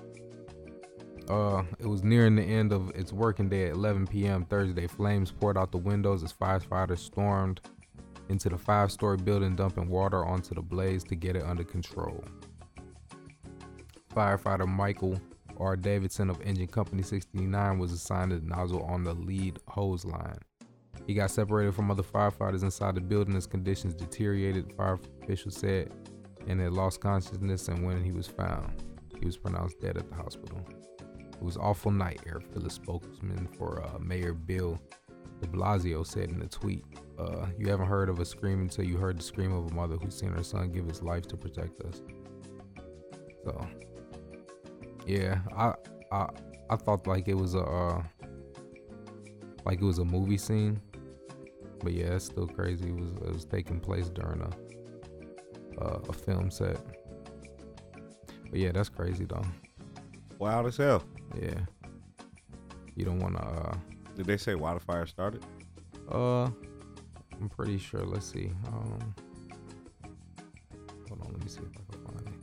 Uh, 1.29 1.63
it 1.79 1.87
was 1.87 2.03
nearing 2.03 2.37
the 2.37 2.43
end 2.43 2.73
of 2.73 2.91
its 2.91 3.13
working 3.13 3.49
day 3.49 3.67
at 3.69 3.73
11 3.73 4.07
p.m. 4.07 4.45
Thursday. 4.45 4.87
Flames 4.87 5.31
poured 5.31 5.57
out 5.57 5.73
the 5.73 5.79
windows 5.79 6.23
as 6.23 6.33
firefighters 6.33 6.99
stormed 6.99 7.61
into 8.29 8.49
the 8.49 8.59
five-story 8.59 9.17
building, 9.19 9.57
dumping 9.57 9.89
water 9.89 10.25
onto 10.25 10.55
the 10.55 10.63
blaze 10.63 11.05
to 11.05 11.15
get 11.15 11.37
it 11.37 11.43
under 11.45 11.65
control. 11.65 12.23
Firefighter 14.15 14.69
Michael 14.69 15.19
R. 15.59 15.77
Davidson 15.77 16.31
of 16.31 16.41
Engine 16.43 16.67
Company 16.67 17.03
69 17.03 17.79
was 17.79 17.93
assigned 17.93 18.33
a 18.33 18.45
nozzle 18.45 18.83
on 18.85 19.05
the 19.05 19.15
lead 19.15 19.59
hose 19.69 20.05
line. 20.05 20.39
He 21.07 21.15
got 21.15 21.31
separated 21.31 21.75
from 21.75 21.91
other 21.91 22.03
firefighters 22.03 22.63
inside 22.63 22.95
the 22.95 23.01
building 23.01 23.37
as 23.37 23.47
conditions 23.47 23.95
deteriorated, 23.95 24.73
fire 24.75 24.99
officials 25.23 25.57
said, 25.57 25.93
and 26.47 26.61
had 26.61 26.73
lost 26.73 27.01
consciousness. 27.01 27.69
And 27.69 27.85
when 27.85 28.03
he 28.03 28.13
was 28.13 28.27
found, 28.27 28.83
he 29.19 29.27
was 29.27 29.37
pronounced 29.37 29.81
dead 29.81 29.97
at 29.97 30.09
the 30.09 30.15
hospital. 30.15 30.67
Was 31.45 31.59
awful 31.59 31.91
night, 31.91 32.23
Eric 32.27 32.47
Phillips 32.55 32.77
spokesman 32.77 33.47
for 33.59 33.85
uh, 33.85 33.99
Mayor 33.99 34.33
Bill 34.33 34.81
de 35.43 35.47
Blasio 35.47 36.05
said 36.07 36.31
in 36.31 36.41
a 36.41 36.47
tweet. 36.47 36.87
Uh, 37.19 37.45
you 37.59 37.69
haven't 37.69 37.87
heard 37.87 38.09
of 38.09 38.19
a 38.19 38.25
scream 38.25 38.63
until 38.63 38.87
you 38.87 38.97
heard 38.97 39.19
the 39.19 39.23
scream 39.23 39.53
of 39.53 39.71
a 39.71 39.75
mother 39.75 39.97
who's 39.97 40.19
seen 40.19 40.33
her 40.33 40.43
son 40.43 40.73
give 40.73 40.87
his 40.87 41.03
life 41.03 41.29
to 41.29 41.37
protect 41.37 41.83
us. 41.83 42.01
So, 43.45 43.67
yeah, 45.07 45.41
I 45.55 45.75
I 46.11 46.29
I 46.71 46.77
thought 46.77 47.07
like 47.07 47.29
it 47.29 47.35
was 47.35 47.55
a 47.55 47.63
uh, 47.63 48.03
like 49.67 49.83
it 49.83 49.85
was 49.85 49.99
a 49.99 50.05
movie 50.05 50.39
scene, 50.39 50.81
but 51.81 51.93
yeah, 51.93 52.15
it's 52.15 52.25
still 52.25 52.49
crazy. 52.49 52.89
It 52.89 52.97
was 52.99 53.11
it 53.11 53.33
was 53.35 53.45
taking 53.45 53.81
place 53.81 54.09
during 54.09 54.41
a 54.41 55.85
uh, 55.85 56.01
a 56.09 56.13
film 56.15 56.51
set. 56.51 56.81
But 58.49 58.59
yeah, 58.59 58.73
that's 58.73 58.89
crazy 58.89 59.27
though. 59.27 59.45
Wild 60.39 60.69
as 60.69 60.79
hell. 60.79 61.05
Yeah, 61.41 61.61
you 62.95 63.05
don't 63.05 63.19
want 63.21 63.37
to. 63.37 63.43
Uh, 63.43 63.77
Did 64.17 64.27
they 64.27 64.37
say 64.37 64.55
why 64.55 64.75
the 64.75 64.81
fire 64.81 65.07
started? 65.07 65.45
uh, 66.11 66.45
I'm 67.41 67.49
pretty 67.51 67.79
sure. 67.79 68.05
Let's 68.05 68.27
see. 68.31 68.51
Um, 68.69 69.15
hold 71.09 71.21
on, 71.23 71.33
let 71.33 71.43
me 71.43 71.49
see 71.49 71.61
if 71.61 71.77
I 71.77 71.93
can 71.93 72.05
find 72.05 72.29
it. 72.29 72.34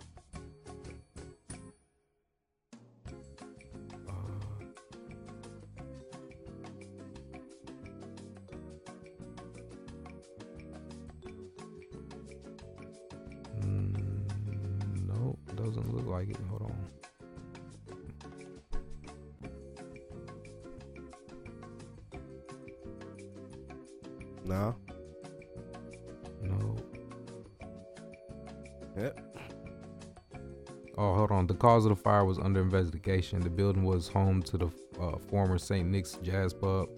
Cause 31.62 31.86
of 31.86 31.90
the 31.90 31.96
fire 31.96 32.26
was 32.26 32.40
under 32.40 32.60
investigation. 32.60 33.40
The 33.40 33.50
building 33.52 33.84
was 33.84 34.08
home 34.08 34.42
to 34.42 34.58
the 34.58 34.66
uh, 35.00 35.20
former 35.30 35.60
St. 35.60 35.88
Nick's 35.88 36.18
Jazz 36.24 36.56
Pub. 36.56 36.90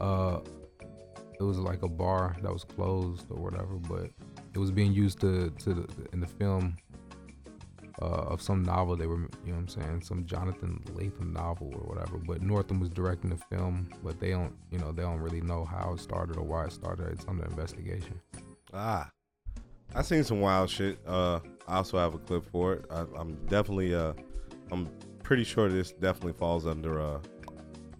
Uh, 0.00 0.38
it 1.40 1.42
was 1.42 1.58
like 1.58 1.82
a 1.82 1.88
bar 1.88 2.36
that 2.40 2.52
was 2.52 2.62
closed 2.62 3.26
or 3.30 3.42
whatever, 3.42 3.74
but 3.88 4.08
it 4.54 4.58
was 4.58 4.70
being 4.70 4.92
used 4.92 5.20
to 5.22 5.50
to 5.50 5.74
the, 5.74 5.88
in 6.12 6.20
the 6.20 6.28
film 6.28 6.76
uh, 8.00 8.04
of 8.04 8.40
some 8.40 8.62
novel 8.62 8.94
they 8.94 9.08
were, 9.08 9.22
you 9.44 9.52
know, 9.52 9.54
what 9.54 9.58
I'm 9.58 9.68
saying, 9.68 10.02
some 10.02 10.24
Jonathan 10.24 10.80
Lethem 10.94 11.32
novel 11.32 11.72
or 11.74 11.92
whatever. 11.92 12.18
But 12.18 12.42
Northam 12.42 12.78
was 12.78 12.90
directing 12.90 13.30
the 13.30 13.38
film, 13.50 13.88
but 14.04 14.20
they 14.20 14.30
don't, 14.30 14.54
you 14.70 14.78
know, 14.78 14.92
they 14.92 15.02
don't 15.02 15.18
really 15.18 15.40
know 15.40 15.64
how 15.64 15.94
it 15.94 16.00
started 16.00 16.36
or 16.36 16.44
why 16.44 16.66
it 16.66 16.72
started. 16.72 17.08
It's 17.08 17.26
under 17.26 17.44
investigation. 17.44 18.20
Ah, 18.72 19.10
I 19.94 20.02
seen 20.02 20.22
some 20.22 20.40
wild 20.40 20.70
shit. 20.70 20.98
Uh, 21.06 21.40
I 21.66 21.76
also 21.76 21.98
have 21.98 22.14
a 22.14 22.18
clip 22.18 22.44
for 22.50 22.74
it. 22.74 22.84
I, 22.90 23.04
I'm 23.16 23.34
definitely 23.48 23.94
uh, 23.94 24.12
I'm 24.70 24.88
pretty 25.22 25.44
sure 25.44 25.68
this 25.68 25.92
definitely 25.92 26.34
falls 26.34 26.66
under 26.66 27.00
uh, 27.00 27.18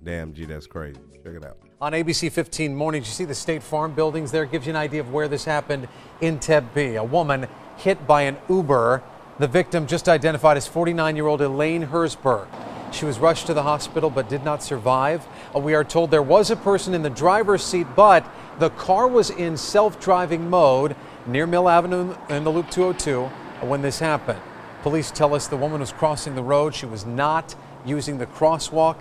damn 0.04 0.32
G. 0.32 0.44
That's 0.44 0.66
crazy. 0.66 1.00
Check 1.25 1.35
it 1.35 1.44
out. 1.44 1.59
On 1.80 1.92
ABC 1.92 2.30
15 2.30 2.75
Mornings, 2.75 3.06
you 3.06 3.12
see 3.12 3.25
the 3.25 3.35
State 3.35 3.62
Farm 3.62 3.92
buildings 3.92 4.30
there. 4.30 4.44
Gives 4.44 4.66
you 4.66 4.70
an 4.70 4.76
idea 4.76 5.00
of 5.00 5.12
where 5.12 5.26
this 5.26 5.44
happened 5.44 5.88
in 6.20 6.38
Tempe. 6.38 6.94
A 6.94 7.04
woman 7.04 7.49
hit 7.76 8.06
by 8.06 8.23
an 8.23 8.37
Uber. 8.49 9.02
The 9.38 9.49
victim 9.49 9.87
just 9.87 10.09
identified 10.09 10.56
as 10.56 10.68
49 10.68 11.16
year 11.16 11.26
old 11.26 11.40
Elaine 11.40 11.87
Herzberg. 11.87 12.47
She 12.92 13.04
was 13.04 13.18
rushed 13.18 13.47
to 13.47 13.54
the 13.54 13.62
hospital 13.62 14.11
but 14.11 14.28
did 14.28 14.44
not 14.44 14.62
survive. 14.62 15.26
Uh, 15.54 15.61
we 15.61 15.75
are 15.75 15.85
told 15.85 16.11
there 16.11 16.23
was 16.23 16.50
a 16.50 16.56
person 16.56 16.94
in 16.94 17.02
the 17.02 17.11
driver's 17.11 17.64
seat, 17.64 17.87
but 17.97 18.25
the 18.59 18.70
car 18.70 19.09
was 19.09 19.30
in 19.30 19.56
self 19.56 19.99
driving 20.00 20.50
mode 20.50 20.94
near 21.30 21.46
Mill 21.46 21.68
Avenue 21.68 22.14
in 22.28 22.44
the 22.44 22.50
Loop 22.50 22.70
202 22.70 23.25
when 23.66 23.82
this 23.82 23.99
happened. 23.99 24.40
Police 24.82 25.10
tell 25.10 25.34
us 25.34 25.46
the 25.46 25.56
woman 25.56 25.80
was 25.80 25.92
crossing 25.92 26.34
the 26.34 26.42
road. 26.42 26.75
She 26.75 26.87
was 26.87 27.04
not 27.06 27.54
using 27.84 28.18
the 28.18 28.26
crosswalk. 28.26 28.96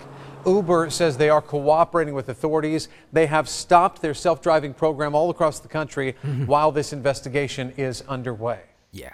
Uber 0.46 0.88
says 0.90 1.16
they 1.16 1.28
are 1.28 1.42
cooperating 1.42 2.14
with 2.14 2.28
authorities. 2.28 2.88
They 3.12 3.26
have 3.26 3.48
stopped 3.48 4.00
their 4.00 4.14
self 4.14 4.40
driving 4.40 4.72
program 4.74 5.14
all 5.14 5.30
across 5.30 5.58
the 5.58 5.68
country 5.68 6.12
while 6.46 6.72
this 6.72 6.92
investigation 6.92 7.72
is 7.76 8.02
underway. 8.08 8.60
Yeah, 8.92 9.10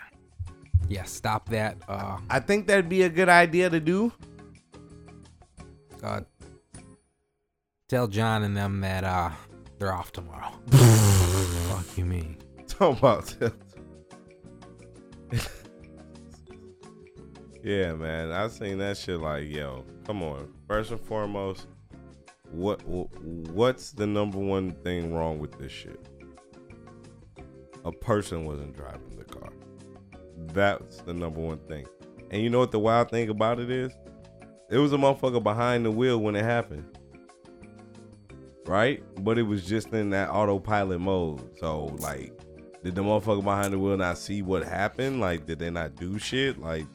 yeah. 0.89 1.03
Stop 1.05 1.49
that. 1.49 1.77
Uh, 1.89 2.19
I 2.31 2.41
think 2.41 2.67
that'd 2.67 2.89
be 2.89 3.03
a 3.03 3.09
good 3.09 3.29
idea 3.29 3.71
to 3.71 3.81
do. 3.81 4.13
uh, 6.03 6.21
tell 7.89 8.07
John 8.07 8.43
and 8.45 8.57
them 8.57 8.81
that 8.83 9.03
uh, 9.03 9.31
they're 9.79 9.93
off 9.93 10.13
tomorrow. 10.13 10.53
Fuck 10.71 11.99
you 11.99 12.05
mean? 12.05 12.37
Talking 12.79 12.99
about. 12.99 13.35
yeah, 17.63 17.95
man. 17.95 18.31
I 18.33 18.49
seen 18.49 18.77
that 18.79 18.99
shit. 18.99 19.19
Like, 19.19 19.49
yo, 19.49 19.85
come 20.07 20.23
on. 20.23 20.53
First 20.69 20.91
and 20.91 21.01
foremost, 21.01 21.69
what 22.51 22.87
what's 22.87 23.93
the 23.93 24.07
number 24.07 24.39
one 24.39 24.73
thing 24.85 25.15
wrong 25.15 25.39
with 25.39 25.59
this 25.59 25.73
shit? 25.73 25.99
A 27.87 27.93
person 27.93 28.45
wasn't 28.45 28.77
driving 28.77 29.17
the 29.17 29.25
car. 29.25 29.53
That's 30.53 31.01
the 31.03 31.15
number 31.15 31.41
one 31.41 31.59
thing. 31.61 31.87
And 32.31 32.43
you 32.43 32.51
know 32.51 32.59
what 32.59 32.73
the 32.73 32.79
wild 32.79 33.11
thing 33.11 33.31
about 33.31 33.59
it 33.59 33.71
is? 33.71 33.93
It 34.69 34.77
was 34.77 34.93
a 34.93 34.97
motherfucker 34.97 35.43
behind 35.43 35.87
the 35.87 35.91
wheel 35.91 36.19
when 36.19 36.37
it 36.37 36.45
happened. 36.45 36.99
Right? 38.67 39.03
But 39.23 39.39
it 39.39 39.45
was 39.45 39.65
just 39.65 39.95
in 39.95 40.11
that 40.11 40.29
autopilot 40.29 41.01
mode. 41.01 41.57
So 41.59 41.97
like 42.01 42.36
did 42.87 42.95
the 42.95 43.03
motherfucker 43.03 43.43
behind 43.43 43.73
the 43.73 43.79
wheel 43.81 43.97
not 43.97 44.17
see 44.17 44.43
what 44.43 44.63
happened? 44.63 45.19
Like, 45.21 45.45
did 45.45 45.59
they 45.59 45.71
not 45.71 45.97
do 45.97 46.21
shit? 46.21 46.61
Like, 46.61 46.87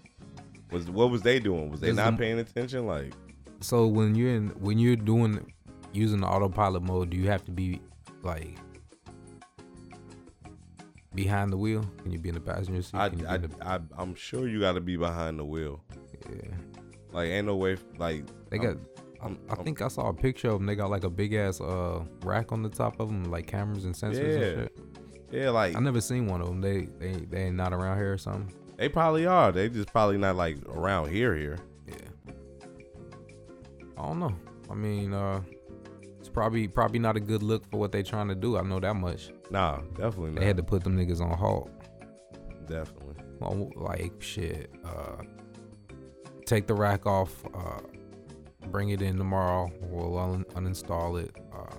was 0.71 0.89
what 0.89 1.11
was 1.11 1.21
they 1.21 1.37
doing? 1.37 1.69
Was 1.69 1.81
they 1.81 1.87
There's 1.87 1.97
not 1.97 2.17
paying 2.17 2.39
attention? 2.39 2.87
Like, 2.87 3.11
So 3.59 3.87
when 3.87 4.15
you're 4.15 4.33
in 4.33 4.47
when 4.61 4.79
you're 4.79 4.95
doing 4.95 5.51
using 5.91 6.21
the 6.21 6.27
autopilot 6.27 6.81
mode, 6.83 7.09
do 7.09 7.17
you 7.17 7.27
have 7.27 7.43
to 7.43 7.51
be 7.51 7.81
like 8.23 8.55
behind 11.13 11.51
the 11.51 11.57
wheel? 11.57 11.83
Can 12.03 12.11
you 12.13 12.19
be 12.19 12.29
in 12.29 12.35
the 12.35 12.41
passenger 12.41 12.81
seat? 12.81 12.95
I, 12.95 13.09
Can 13.09 13.19
you 13.19 13.25
be 13.25 13.29
I, 13.31 13.37
the- 13.37 13.49
I, 13.67 13.79
I'm 13.97 14.15
sure 14.15 14.47
you 14.47 14.61
got 14.61 14.73
to 14.73 14.81
be 14.81 14.95
behind 14.95 15.39
the 15.39 15.45
wheel. 15.45 15.83
yeah. 16.33 16.51
Like, 17.11 17.27
ain't 17.31 17.47
no 17.47 17.57
way. 17.57 17.75
Like, 17.97 18.23
They 18.49 18.57
got. 18.59 18.77
I'm- 19.21 19.37
I 19.49 19.55
I'm- 19.55 19.63
think 19.65 19.81
I 19.81 19.89
saw 19.89 20.07
a 20.07 20.13
picture 20.13 20.47
of 20.47 20.53
them. 20.59 20.65
They 20.67 20.75
got 20.75 20.89
like 20.89 21.03
a 21.03 21.09
big 21.09 21.33
ass 21.33 21.59
uh 21.59 22.05
rack 22.23 22.53
on 22.53 22.63
the 22.63 22.69
top 22.69 23.01
of 23.01 23.09
them, 23.09 23.25
like 23.25 23.45
cameras 23.45 23.83
and 23.83 23.93
sensors 23.93 24.15
Yeah. 24.15 24.45
and 24.47 24.59
shit. 24.61 24.79
Yeah, 25.31 25.49
like 25.49 25.75
I 25.75 25.79
never 25.79 26.01
seen 26.01 26.27
one 26.27 26.41
of 26.41 26.47
them. 26.47 26.61
They 26.61 26.87
they 26.99 27.13
they 27.13 27.43
ain't 27.45 27.55
not 27.55 27.73
around 27.73 27.97
here 27.97 28.13
or 28.13 28.17
something. 28.17 28.53
they 28.77 28.89
probably 28.89 29.25
are. 29.25 29.51
They 29.51 29.69
just 29.69 29.91
probably 29.91 30.17
not 30.17 30.35
like 30.35 30.57
around 30.67 31.09
here. 31.09 31.35
Here. 31.35 31.57
Yeah. 31.87 32.33
I 33.97 34.01
don't 34.07 34.19
know. 34.19 34.35
I 34.69 34.73
mean, 34.73 35.13
uh, 35.13 35.41
it's 36.19 36.29
probably 36.29 36.67
probably 36.67 36.99
not 36.99 37.17
a 37.17 37.19
good 37.19 37.43
look 37.43 37.69
for 37.69 37.77
what 37.77 37.91
they 37.91 38.03
trying 38.03 38.27
to 38.29 38.35
do. 38.35 38.57
I 38.57 38.61
know 38.63 38.79
that 38.79 38.95
much. 38.95 39.31
Nah, 39.49 39.81
definitely 39.95 40.31
not. 40.31 40.39
They 40.39 40.45
had 40.45 40.57
to 40.57 40.63
put 40.63 40.83
them 40.83 40.97
niggas 40.97 41.21
on 41.21 41.37
halt. 41.37 41.69
definitely. 42.67 43.15
Well, 43.39 43.71
like 43.75 44.13
shit. 44.21 44.71
Uh, 44.85 45.23
take 46.45 46.67
the 46.67 46.73
rack 46.73 47.05
off. 47.05 47.43
Uh, 47.53 47.79
bring 48.67 48.89
it 48.89 49.01
in 49.01 49.17
tomorrow. 49.17 49.71
We'll 49.81 50.17
un- 50.17 50.45
uninstall 50.55 51.21
it. 51.21 51.35
Uh, 51.53 51.75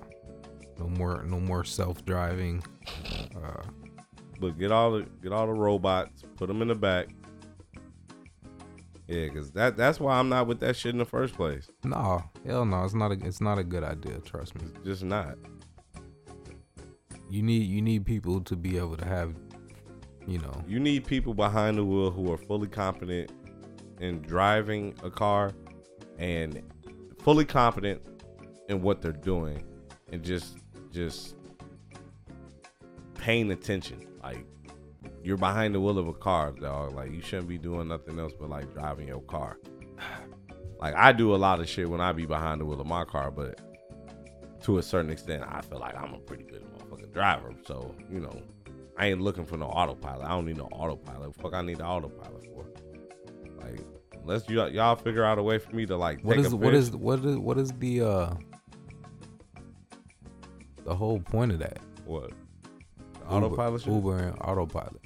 no 0.79 0.87
more, 0.87 1.23
no 1.23 1.39
more 1.39 1.63
self-driving. 1.63 2.63
Uh, 3.35 3.63
But 4.39 4.57
get 4.57 4.71
all 4.71 4.91
the 4.91 5.05
get 5.21 5.31
all 5.31 5.47
the 5.47 5.53
robots, 5.53 6.23
put 6.37 6.47
them 6.47 6.61
in 6.61 6.67
the 6.67 6.75
back. 6.75 7.07
Yeah, 9.07 9.27
cause 9.27 9.51
that 9.51 9.75
that's 9.77 9.99
why 9.99 10.17
I'm 10.17 10.29
not 10.29 10.47
with 10.47 10.59
that 10.61 10.75
shit 10.75 10.93
in 10.93 10.97
the 10.97 11.05
first 11.05 11.35
place. 11.35 11.67
no, 11.83 12.23
hell 12.45 12.65
no. 12.65 12.83
It's 12.83 12.93
not 12.93 13.11
a, 13.11 13.17
it's 13.25 13.41
not 13.41 13.57
a 13.57 13.63
good 13.63 13.83
idea. 13.83 14.19
Trust 14.19 14.55
me. 14.55 14.61
It's 14.75 14.85
just 14.85 15.03
not. 15.03 15.37
You 17.29 17.41
need, 17.41 17.63
you 17.63 17.81
need 17.81 18.05
people 18.05 18.41
to 18.41 18.55
be 18.55 18.77
able 18.77 18.95
to 18.95 19.05
have, 19.05 19.33
you 20.27 20.37
know, 20.37 20.63
You 20.67 20.79
need 20.79 21.05
people 21.05 21.33
behind 21.33 21.77
the 21.79 21.83
wheel 21.83 22.11
who 22.11 22.31
are 22.31 22.37
fully 22.37 22.67
competent 22.67 23.31
in 23.99 24.21
driving 24.21 24.93
a 25.03 25.09
car 25.09 25.51
and 26.19 26.61
fully 27.23 27.45
competent 27.45 28.01
in 28.69 28.81
what 28.83 29.01
they're 29.01 29.11
doing 29.11 29.63
and 30.11 30.23
just 30.23 30.57
just 30.91 31.35
paying 33.23 33.51
attention. 33.51 34.05
Like 34.21 34.45
you're 35.23 35.37
behind 35.37 35.73
the 35.73 35.79
wheel 35.79 35.97
of 35.97 36.07
a 36.09 36.13
car, 36.13 36.51
dog. 36.51 36.93
Like 36.93 37.11
you 37.11 37.21
shouldn't 37.21 37.47
be 37.47 37.57
doing 37.57 37.87
nothing 37.87 38.19
else 38.19 38.33
but 38.37 38.49
like 38.49 38.71
driving 38.73 39.07
your 39.07 39.21
car. 39.21 39.57
Like 40.79 40.95
I 40.95 41.13
do 41.13 41.33
a 41.33 41.37
lot 41.37 41.61
of 41.61 41.69
shit 41.69 41.89
when 41.89 42.01
I 42.01 42.11
be 42.11 42.25
behind 42.25 42.59
the 42.59 42.65
wheel 42.65 42.81
of 42.81 42.87
my 42.87 43.05
car, 43.05 43.31
but 43.31 43.61
to 44.63 44.79
a 44.79 44.83
certain 44.83 45.09
extent, 45.11 45.41
I 45.47 45.61
feel 45.61 45.79
like 45.79 45.95
I'm 45.95 46.13
a 46.13 46.17
pretty 46.17 46.43
good 46.43 46.61
motherfucking 46.61 47.13
driver. 47.13 47.53
So 47.65 47.95
you 48.11 48.19
know, 48.19 48.41
I 48.97 49.07
ain't 49.07 49.21
looking 49.21 49.45
for 49.45 49.55
no 49.55 49.67
autopilot. 49.67 50.25
I 50.25 50.31
don't 50.31 50.45
need 50.45 50.57
no 50.57 50.67
autopilot. 50.73 51.35
Fuck, 51.35 51.53
I 51.53 51.61
need 51.61 51.77
the 51.77 51.85
autopilot 51.85 52.45
for. 52.47 52.65
Like, 53.65 53.79
unless 54.21 54.49
you 54.49 54.61
y'all 54.71 54.97
figure 54.97 55.23
out 55.23 55.39
a 55.39 55.43
way 55.43 55.57
for 55.57 55.73
me 55.73 55.85
to 55.85 55.95
like 55.95 56.19
what 56.19 56.35
take 56.35 56.47
is 56.47 56.51
a 56.51 56.57
what 56.57 56.73
is 56.73 56.91
what 56.91 57.19
is 57.23 57.37
what 57.37 57.57
is 57.57 57.71
the 57.79 58.01
uh 58.01 58.33
the 60.83 60.93
whole 60.93 61.21
point 61.21 61.53
of 61.53 61.59
that? 61.59 61.79
what 62.05 62.31
autopilot 63.27 63.81
shit? 63.81 63.93
Uber 63.93 64.17
and 64.17 64.37
autopilot. 64.41 65.01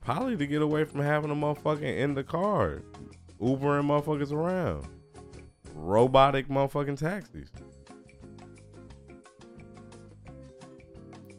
Probably 0.00 0.36
to 0.36 0.46
get 0.46 0.62
away 0.62 0.84
from 0.84 1.00
having 1.00 1.30
a 1.30 1.34
motherfucking 1.34 1.82
in 1.98 2.14
the 2.14 2.22
car, 2.22 2.82
Ubering 3.40 3.84
motherfuckers 3.84 4.32
around, 4.32 4.86
robotic 5.74 6.48
motherfucking 6.48 6.98
taxis. 6.98 7.50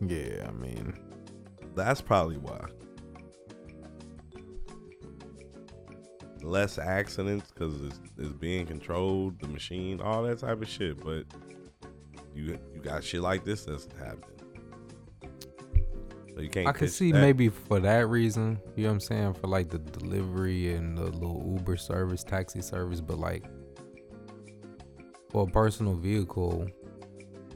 Yeah, 0.06 0.46
I 0.48 0.52
mean, 0.52 0.94
That's 1.76 2.02
probably 2.02 2.38
why. 2.38 2.66
Less 6.44 6.78
accidents 6.78 7.52
because 7.52 7.82
it's, 7.82 8.00
it's 8.18 8.34
being 8.34 8.66
controlled, 8.68 9.40
the 9.40 9.48
machine, 9.48 10.00
all 10.02 10.24
that 10.24 10.40
type 10.40 10.62
of 10.62 10.68
shit. 10.70 11.04
But 11.04 11.26
you 12.36 12.60
you 12.74 12.82
got 12.82 13.04
shit 13.04 13.22
like 13.22 13.44
this 13.44 13.66
that's 13.66 13.88
happening. 13.98 14.37
So 16.38 16.44
you 16.44 16.50
can't. 16.50 16.68
I 16.68 16.72
could 16.72 16.92
see 16.92 17.12
that. 17.12 17.20
maybe 17.20 17.50
for 17.50 17.80
that 17.80 18.08
reason. 18.10 18.60
You 18.76 18.84
know 18.84 18.90
what 18.90 18.94
I'm 18.94 19.00
saying? 19.00 19.34
For 19.34 19.48
like 19.48 19.70
the 19.70 19.80
delivery 19.80 20.72
and 20.74 20.96
the 20.96 21.06
little 21.06 21.56
Uber 21.58 21.78
service, 21.78 22.24
taxi 22.24 22.62
service, 22.62 23.02
but 23.02 23.18
like 23.18 23.44
for 25.32 25.44
a 25.48 25.52
personal 25.52 25.96
vehicle, 25.96 26.68
you 26.68 26.68
know 26.68 26.74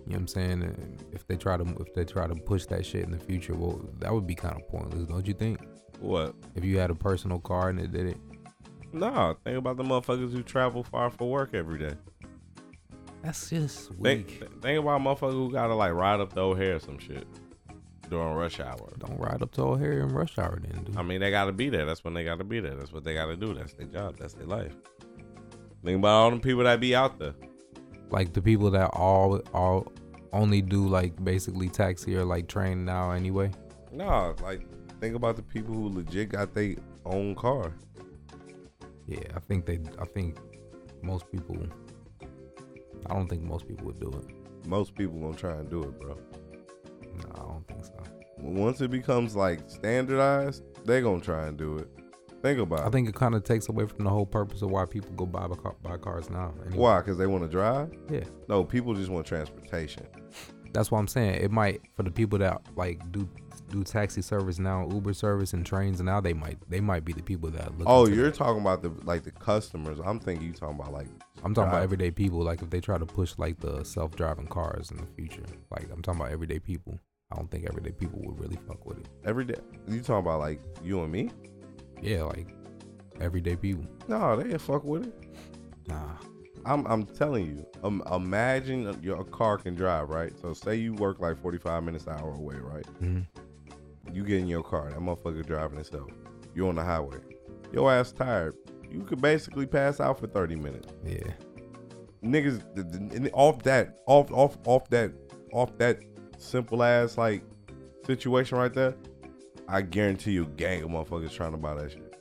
what 0.05 0.15
I'm 0.17 0.27
saying? 0.27 0.97
If 1.13 1.27
they 1.27 1.35
try 1.37 1.57
to 1.57 1.63
if 1.79 1.93
they 1.93 2.05
try 2.05 2.25
to 2.25 2.33
push 2.33 2.65
that 2.65 2.83
shit 2.83 3.03
in 3.03 3.11
the 3.11 3.19
future, 3.19 3.53
well, 3.53 3.87
that 3.99 4.11
would 4.11 4.25
be 4.25 4.33
kind 4.33 4.55
of 4.55 4.67
pointless, 4.67 5.05
don't 5.05 5.27
you 5.27 5.33
think? 5.35 5.59
what. 5.99 6.33
If 6.55 6.65
you 6.65 6.79
had 6.79 6.89
a 6.89 6.95
personal 6.95 7.37
car 7.37 7.69
and 7.69 7.79
it 7.79 7.91
did 7.91 8.07
it, 8.07 8.17
No, 8.91 9.37
think 9.43 9.59
about 9.59 9.77
the 9.77 9.83
motherfuckers 9.83 10.31
who 10.33 10.41
travel 10.41 10.81
far 10.83 11.11
for 11.11 11.29
work 11.29 11.53
every 11.53 11.77
day. 11.77 11.93
that's 13.21 13.51
just 13.51 13.89
Think, 14.01 14.25
weak. 14.41 14.49
think 14.63 14.79
about 14.79 15.01
motherfuckers 15.01 15.33
who 15.33 15.51
gotta 15.51 15.75
like 15.75 15.93
ride 15.93 16.19
up 16.19 16.33
the 16.33 16.41
O'Hare 16.41 16.77
or 16.77 16.79
some 16.79 16.97
shit 16.97 17.27
during 18.11 18.35
rush 18.35 18.59
hour. 18.59 18.93
Don't 18.99 19.17
ride 19.19 19.41
up 19.41 19.51
to 19.53 19.61
O'Hare 19.63 20.01
in 20.01 20.09
rush 20.09 20.37
hour, 20.37 20.59
then, 20.61 20.83
dude. 20.83 20.97
I 20.97 21.01
mean, 21.01 21.21
they 21.21 21.31
gotta 21.31 21.51
be 21.53 21.69
there. 21.69 21.85
That's 21.85 22.03
when 22.03 22.13
they 22.13 22.23
gotta 22.23 22.43
be 22.43 22.59
there. 22.59 22.75
That's 22.75 22.91
what 22.93 23.03
they 23.03 23.13
gotta 23.15 23.35
do. 23.37 23.53
That's 23.55 23.73
their 23.73 23.87
job. 23.87 24.17
That's 24.19 24.33
their 24.33 24.45
life. 24.45 24.75
Think 25.83 25.97
about 25.97 26.09
all 26.09 26.31
the 26.31 26.39
people 26.39 26.63
that 26.65 26.79
be 26.79 26.93
out 26.93 27.17
there. 27.17 27.33
like 28.11 28.33
the 28.33 28.41
people 28.41 28.69
that 28.71 28.89
all 28.93 29.39
all 29.53 29.91
only 30.33 30.61
do 30.61 30.87
like 30.87 31.23
basically 31.23 31.69
taxi 31.69 32.15
or 32.15 32.25
like 32.25 32.47
train 32.47 32.85
now 32.85 33.11
anyway. 33.11 33.49
No, 33.91 34.35
like 34.43 34.61
think 34.99 35.15
about 35.15 35.37
the 35.37 35.41
people 35.43 35.73
who 35.73 35.89
legit 35.89 36.29
got 36.29 36.53
their 36.53 36.75
own 37.05 37.33
car. 37.35 37.73
Yeah, 39.07 39.23
I 39.35 39.39
think 39.39 39.65
they. 39.65 39.79
I 39.99 40.05
think 40.05 40.37
most 41.01 41.31
people. 41.31 41.57
I 43.09 43.13
don't 43.15 43.27
think 43.27 43.41
most 43.41 43.67
people 43.67 43.85
would 43.87 43.99
do 43.99 44.09
it. 44.09 44.67
Most 44.67 44.93
people 44.95 45.19
gonna 45.19 45.35
try 45.35 45.53
and 45.53 45.69
do 45.69 45.81
it, 45.83 45.99
bro. 45.99 46.17
No, 47.17 47.31
I 47.33 47.37
don't 47.39 47.67
think 47.67 47.85
so. 47.85 47.93
Once 48.39 48.81
it 48.81 48.89
becomes 48.91 49.35
like 49.35 49.59
standardized, 49.67 50.63
they're 50.85 51.01
gonna 51.01 51.21
try 51.21 51.47
and 51.47 51.57
do 51.57 51.77
it. 51.77 51.87
Think 52.41 52.59
about 52.59 52.79
I 52.79 52.83
it. 52.83 52.87
I 52.87 52.89
think 52.89 53.07
it 53.09 53.13
kind 53.15 53.35
of 53.35 53.43
takes 53.43 53.69
away 53.69 53.85
from 53.85 54.03
the 54.03 54.09
whole 54.09 54.25
purpose 54.25 54.63
of 54.63 54.71
why 54.71 54.85
people 54.85 55.11
go 55.15 55.25
buy 55.27 55.47
buy 55.83 55.97
cars 55.97 56.29
now. 56.29 56.53
anyway. 56.65 56.77
Why? 56.77 56.99
Because 56.99 57.17
they 57.17 57.27
want 57.27 57.43
to 57.43 57.49
drive? 57.49 57.91
Yeah, 58.09 58.23
No, 58.47 58.63
people 58.63 58.95
just 58.95 59.09
want 59.11 59.27
transportation. 59.27 60.07
That's 60.73 60.91
what 60.91 60.99
I'm 60.99 61.07
saying. 61.07 61.35
It 61.35 61.51
might 61.51 61.81
for 61.95 62.03
the 62.03 62.11
people 62.11 62.39
that 62.39 62.61
like 62.75 63.11
do 63.11 63.27
do 63.69 63.83
taxi 63.83 64.21
service 64.21 64.59
now, 64.59 64.87
Uber 64.91 65.13
service 65.13 65.53
and 65.53 65.65
trains 65.65 66.01
now. 66.01 66.21
They 66.21 66.33
might 66.33 66.57
they 66.69 66.81
might 66.81 67.05
be 67.05 67.13
the 67.13 67.23
people 67.23 67.49
that 67.51 67.77
look. 67.77 67.87
Oh, 67.89 68.07
you're 68.07 68.25
that. 68.25 68.35
talking 68.35 68.61
about 68.61 68.81
the 68.81 68.91
like 69.03 69.23
the 69.23 69.31
customers. 69.31 69.99
I'm 70.03 70.19
thinking 70.19 70.47
you 70.47 70.53
talking 70.53 70.79
about 70.79 70.91
like 70.91 71.07
I'm 71.43 71.53
talking 71.53 71.69
about 71.69 71.83
everyday 71.83 72.11
people. 72.11 72.43
Like 72.43 72.61
if 72.61 72.69
they 72.69 72.81
try 72.81 72.97
to 72.97 73.05
push 73.05 73.33
like 73.37 73.59
the 73.59 73.83
self 73.83 74.15
driving 74.15 74.47
cars 74.47 74.91
in 74.91 74.97
the 74.97 75.07
future. 75.15 75.45
Like 75.71 75.89
I'm 75.91 76.01
talking 76.01 76.21
about 76.21 76.31
everyday 76.31 76.59
people. 76.59 76.99
I 77.31 77.37
don't 77.37 77.49
think 77.49 77.65
everyday 77.65 77.91
people 77.91 78.19
would 78.25 78.39
really 78.39 78.57
fuck 78.67 78.85
with 78.85 78.99
it. 78.99 79.07
every 79.25 79.45
day. 79.45 79.55
You 79.87 80.01
talking 80.01 80.25
about 80.25 80.39
like 80.39 80.61
you 80.83 81.01
and 81.01 81.11
me? 81.11 81.31
Yeah, 82.01 82.23
like 82.23 82.53
everyday 83.21 83.55
people. 83.55 83.85
No, 84.07 84.35
they 84.35 84.51
ain't 84.51 84.61
fuck 84.61 84.83
with 84.83 85.07
it. 85.07 85.13
Nah. 85.87 86.15
I'm 86.65 86.85
I'm 86.87 87.05
telling 87.05 87.45
you. 87.45 87.65
Um, 87.83 88.03
imagine 88.11 88.97
your 89.01 89.23
car 89.23 89.57
can 89.57 89.75
drive, 89.75 90.09
right? 90.09 90.31
So 90.39 90.53
say 90.53 90.75
you 90.75 90.93
work 90.93 91.19
like 91.19 91.41
45 91.41 91.83
minutes 91.83 92.05
an 92.07 92.13
hour 92.19 92.33
away, 92.35 92.55
right? 92.57 92.85
Mhm. 93.01 93.25
You 94.13 94.23
get 94.23 94.39
in 94.39 94.47
your 94.47 94.63
car, 94.63 94.89
that 94.89 94.99
motherfucker 94.99 95.45
driving 95.45 95.79
itself. 95.79 96.09
You 96.53 96.67
on 96.67 96.75
the 96.75 96.83
highway. 96.83 97.17
Your 97.71 97.91
ass 97.91 98.11
tired. 98.11 98.55
You 98.89 99.01
could 99.03 99.21
basically 99.21 99.65
pass 99.65 99.99
out 100.01 100.19
for 100.19 100.27
30 100.27 100.55
minutes. 100.57 100.89
Yeah. 101.05 101.31
Niggas 102.23 102.61
th- 102.75 102.87
th- 102.91 103.13
and 103.13 103.29
off 103.33 103.63
that 103.63 103.99
off 104.05 104.29
off 104.31 104.57
off 104.65 104.89
that 104.89 105.11
off 105.53 105.75
that 105.77 105.99
simple 106.37 106.83
ass 106.83 107.17
like 107.17 107.43
situation 108.05 108.57
right 108.57 108.73
there. 108.73 108.95
I 109.67 109.81
guarantee 109.81 110.31
you, 110.33 110.43
a 110.43 110.47
gang 110.47 110.83
of 110.83 110.89
motherfuckers 110.89 111.31
trying 111.31 111.53
to 111.53 111.57
buy 111.57 111.73
that 111.75 111.91
shit. 111.91 112.13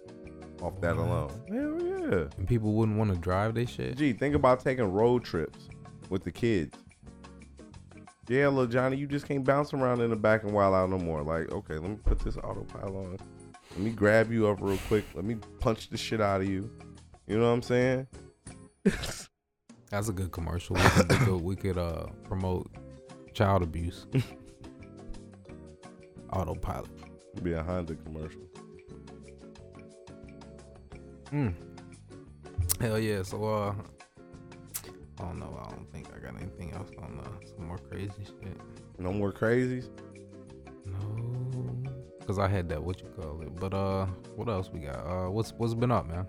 Off 0.62 0.80
that 0.80 0.96
alone. 0.96 1.30
Hell 1.48 1.82
yeah. 1.82 1.89
And 2.02 2.46
people 2.46 2.72
wouldn't 2.72 2.98
want 2.98 3.12
to 3.12 3.18
drive 3.18 3.54
their 3.54 3.66
shit. 3.66 3.96
Gee, 3.96 4.12
think 4.12 4.34
about 4.34 4.60
taking 4.60 4.84
road 4.84 5.24
trips 5.24 5.68
with 6.08 6.24
the 6.24 6.32
kids. 6.32 6.76
Yeah, 8.28 8.46
little 8.46 8.66
Johnny, 8.66 8.96
you 8.96 9.08
just 9.08 9.26
can't 9.26 9.44
bounce 9.44 9.74
around 9.74 10.00
in 10.00 10.10
the 10.10 10.16
back 10.16 10.44
and 10.44 10.52
wild 10.52 10.74
out 10.74 10.88
no 10.88 10.98
more. 10.98 11.22
Like, 11.22 11.50
okay, 11.50 11.74
let 11.74 11.90
me 11.90 11.98
put 12.04 12.20
this 12.20 12.36
autopilot 12.36 12.94
on. 12.94 13.18
Let 13.72 13.80
me 13.80 13.90
grab 13.90 14.30
you 14.30 14.48
up 14.48 14.58
real 14.60 14.78
quick. 14.88 15.04
Let 15.14 15.24
me 15.24 15.36
punch 15.58 15.90
the 15.90 15.96
shit 15.96 16.20
out 16.20 16.40
of 16.40 16.48
you. 16.48 16.70
You 17.26 17.38
know 17.38 17.48
what 17.48 17.54
I'm 17.54 17.62
saying? 17.62 18.06
That's 19.90 20.08
a 20.08 20.12
good 20.12 20.30
commercial. 20.30 20.76
We 20.76 20.82
could, 20.82 21.10
we 21.10 21.16
could, 21.16 21.42
we 21.42 21.56
could 21.56 21.78
uh, 21.78 22.06
promote 22.22 22.70
child 23.34 23.62
abuse. 23.62 24.06
Autopilot. 26.32 26.90
Be 27.42 27.52
a 27.52 27.62
Honda 27.62 27.96
commercial. 27.96 28.42
Mm. 31.32 31.54
Hell 32.80 32.98
yeah. 32.98 33.22
So 33.22 33.44
uh, 33.44 33.74
I 35.18 35.22
don't 35.22 35.38
know. 35.38 35.60
I 35.66 35.70
don't 35.70 35.90
think 35.92 36.08
I 36.14 36.18
got 36.18 36.40
anything 36.40 36.72
else 36.72 36.90
on 36.98 37.20
uh, 37.24 37.46
some 37.56 37.66
more 37.66 37.78
crazy 37.78 38.12
shit. 38.24 38.56
No 38.98 39.12
more 39.12 39.32
crazies. 39.32 39.88
No, 40.86 41.82
because 42.18 42.38
I 42.38 42.48
had 42.48 42.68
that. 42.70 42.82
What 42.82 43.00
you 43.00 43.08
call 43.20 43.40
it? 43.42 43.54
But 43.56 43.74
uh, 43.74 44.06
what 44.34 44.48
else 44.48 44.70
we 44.72 44.80
got? 44.80 44.96
Uh, 45.06 45.30
what's 45.30 45.52
what's 45.52 45.74
been 45.74 45.90
up, 45.92 46.06
man? 46.08 46.26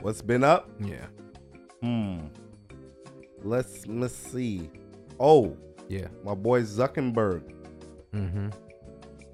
What's 0.00 0.22
been 0.22 0.44
up? 0.44 0.70
Yeah. 0.80 1.06
Hmm. 1.82 2.26
Let's 3.42 3.86
let's 3.86 4.14
see. 4.14 4.70
Oh, 5.18 5.56
Yeah. 5.88 6.08
my 6.24 6.34
boy 6.34 6.62
Zuckerberg, 6.62 7.42
Mm-hmm. 8.12 8.48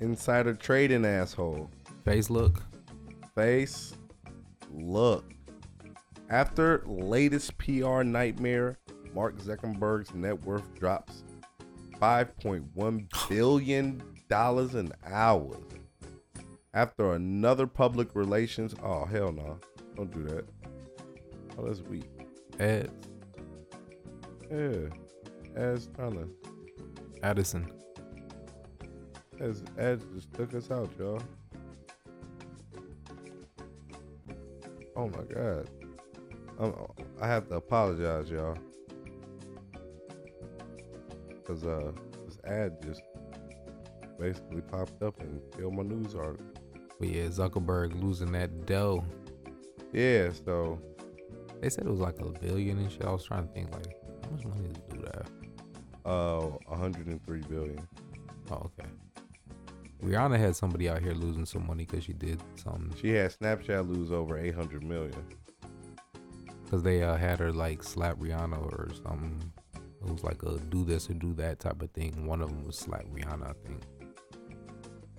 insider 0.00 0.55
trading 0.55 1.05
asshole. 1.05 1.70
Face 2.05 2.31
look. 2.31 2.62
face 3.35 3.94
look. 4.70 5.34
After 6.31 6.83
latest 6.87 7.57
PR 7.59 8.03
nightmare, 8.03 8.79
Mark 9.15 9.39
Zuckerberg's 9.39 10.15
net 10.15 10.43
worth 10.45 10.75
drops 10.75 11.23
5.1 12.01 13.29
billion 13.29 14.03
dollars 14.29 14.75
an 14.75 14.93
hour. 15.07 15.57
After 16.73 17.13
another 17.13 17.67
public 17.67 18.15
relations, 18.15 18.75
oh 18.83 19.05
hell 19.05 19.33
no, 19.33 19.59
don't 19.97 20.13
do 20.13 20.25
that. 20.25 20.45
Oh, 21.57 21.67
that's 21.67 21.83
weak. 21.83 22.05
Ads. 22.59 22.91
Yeah. 24.51 24.89
As 25.55 25.89
trying 25.95 26.13
to 26.15 26.29
Addison. 27.23 27.71
as 29.41 29.63
Ed 29.79 30.03
just 30.15 30.33
took 30.35 30.55
us 30.55 30.71
out, 30.71 30.91
y'all. 30.99 31.23
Oh 34.97 35.09
my 35.09 35.23
god. 35.33 35.69
Um, 36.59 36.75
I 37.21 37.27
have 37.27 37.49
to 37.49 37.57
apologize, 37.57 38.31
y'all. 38.31 38.57
Cause 41.47 41.64
uh 41.64 41.93
this 42.27 42.38
ad 42.45 42.83
just 42.83 43.03
basically 44.19 44.62
popped 44.62 45.03
up 45.03 45.21
and 45.21 45.40
killed 45.57 45.75
my 45.75 45.83
news 45.83 46.14
article. 46.14 46.47
But 46.99 47.09
yeah, 47.09 47.25
Zuckerberg 47.25 48.01
losing 48.01 48.33
that 48.33 48.64
dough. 48.67 49.05
Yeah, 49.93 50.31
so 50.45 50.81
They 51.61 51.69
said 51.69 51.87
it 51.87 51.90
was 51.90 52.01
like 52.01 52.19
a 52.21 52.27
billion 52.27 52.79
and 52.79 52.90
shit. 52.90 53.05
I 53.05 53.11
was 53.11 53.25
trying 53.25 53.47
to 53.47 53.53
think 53.53 53.73
like 53.75 53.95
how 54.25 54.31
much 54.31 54.45
money 54.47 54.69
does 54.69 54.83
do 54.90 55.03
that? 55.03 55.27
uh 56.09 56.40
103 56.67 57.40
billion. 57.49 57.87
Oh, 58.51 58.55
okay. 58.79 58.88
Rihanna 60.03 60.38
had 60.38 60.55
somebody 60.57 60.88
out 60.88 61.01
here 61.03 61.12
losing 61.12 61.47
some 61.47 61.67
money 61.67 61.85
because 61.87 62.05
she 62.05 62.12
did 62.12 62.40
something 62.57 62.93
She 63.01 63.11
had 63.11 63.33
Snapchat 63.38 63.88
lose 63.88 64.12
over 64.12 64.38
800 64.38 64.83
million. 64.85 65.14
Because 66.75 66.83
they 66.83 67.05
uh, 67.05 67.15
had 67.15 67.39
her 67.39 67.53
like 67.53 67.85
slap 67.85 68.17
Rihanna 68.17 68.61
or 68.61 68.89
something. 69.05 69.53
It 69.77 70.11
was 70.11 70.25
like 70.25 70.43
a 70.43 70.59
do 70.59 70.85
this 70.85 71.09
or 71.09 71.15
do 71.15 71.33
that 71.35 71.61
type 71.61 71.81
of 71.83 71.91
thing. 71.93 72.27
One 72.27 72.43
of 72.43 72.49
them 72.49 72.67
was 72.67 72.77
slap 72.77 73.05
Rihanna, 73.05 73.51
I 73.51 73.53
think. 73.65 73.83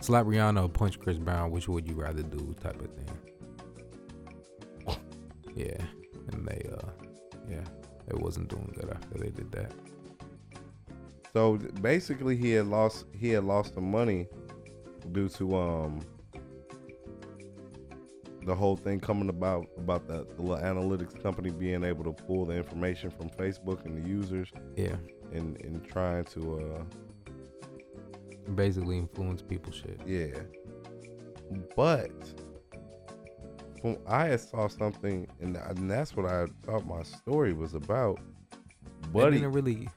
Slap 0.01 0.25
Rihanna 0.25 0.65
or 0.65 0.67
punch 0.67 0.99
Chris 0.99 1.17
Brown. 1.17 1.51
Which 1.51 1.69
would 1.69 1.87
you 1.87 1.95
rather 1.95 2.23
do? 2.23 2.53
Type 2.61 2.81
of 2.81 2.89
thing. 2.93 3.09
Yeah, 5.55 5.77
and 6.33 6.45
they 6.45 6.69
uh, 6.69 6.89
yeah, 7.49 7.63
it 8.09 8.19
wasn't 8.19 8.49
doing 8.49 8.75
good 8.77 8.91
after 8.91 9.17
they 9.17 9.29
did 9.29 9.49
that. 9.53 9.71
So 11.31 11.55
basically, 11.81 12.35
he 12.35 12.51
had 12.51 12.67
lost 12.67 13.05
he 13.17 13.29
had 13.29 13.45
lost 13.45 13.75
some 13.75 13.89
money 13.89 14.27
due 15.13 15.29
to 15.29 15.55
um 15.55 16.01
the 18.45 18.55
whole 18.55 18.75
thing 18.77 18.99
coming 18.99 19.29
about 19.29 19.67
about 19.77 20.07
the, 20.07 20.25
the 20.35 20.41
little 20.41 20.63
analytics 20.63 21.21
company 21.21 21.49
being 21.49 21.83
able 21.83 22.03
to 22.03 22.13
pull 22.13 22.45
the 22.45 22.53
information 22.55 23.09
from 23.09 23.29
Facebook 23.29 23.83
and 23.85 24.03
the 24.03 24.07
users 24.07 24.51
Yeah, 24.75 24.95
and 25.33 25.59
and 25.61 25.83
trying 25.83 26.23
to 26.25 26.59
uh 28.47 28.51
basically 28.53 28.97
influence 28.99 29.41
people 29.41 29.71
shit. 29.73 29.99
yeah. 30.05 30.39
But 31.75 32.11
from 33.81 33.97
I 34.07 34.25
had 34.25 34.41
saw 34.41 34.67
something 34.67 35.27
and, 35.41 35.57
and 35.57 35.89
that's 35.89 36.15
what 36.15 36.25
I 36.25 36.45
thought 36.63 36.85
my 36.85 37.03
story 37.03 37.53
was 37.53 37.73
about. 37.73 38.19
But 39.11 39.13
Buddy, 39.13 39.37
didn't 39.39 39.53
really. 39.53 39.89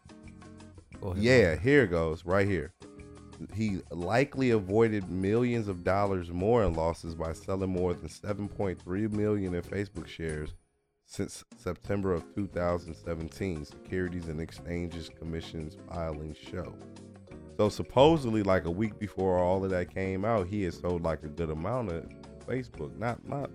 Yeah, 1.16 1.54
here 1.56 1.84
it 1.84 1.88
goes, 1.90 2.24
right 2.24 2.46
here. 2.46 2.72
He 3.55 3.81
likely 3.90 4.51
avoided 4.51 5.09
millions 5.11 5.68
of 5.68 5.85
dollars 5.85 6.31
more 6.31 6.64
in 6.64 6.74
losses 6.74 7.14
by 7.14 7.33
selling 7.33 7.70
more 7.70 7.94
than 7.94 8.09
7.3 8.09 9.12
million 9.12 9.55
in 9.55 9.62
Facebook 9.62 10.07
shares 10.07 10.55
since 11.05 11.44
September 11.57 12.12
of 12.12 12.24
2017. 12.35 13.64
Securities 13.64 14.29
and 14.29 14.40
Exchanges 14.40 15.09
Commission's 15.18 15.77
filings 15.88 16.37
show. 16.37 16.74
So 17.57 17.68
supposedly, 17.68 18.42
like 18.42 18.66
a 18.66 18.70
week 18.70 18.98
before 18.98 19.38
all 19.38 19.64
of 19.64 19.70
that 19.70 19.92
came 19.92 20.24
out, 20.24 20.46
he 20.46 20.62
had 20.62 20.74
sold 20.74 21.03
like 21.03 21.24
a 21.24 21.29
good 21.29 21.51
amount 21.51 21.90
of 21.90 22.05
Facebook. 22.46 22.96
Not 22.96 23.27
not 23.27 23.51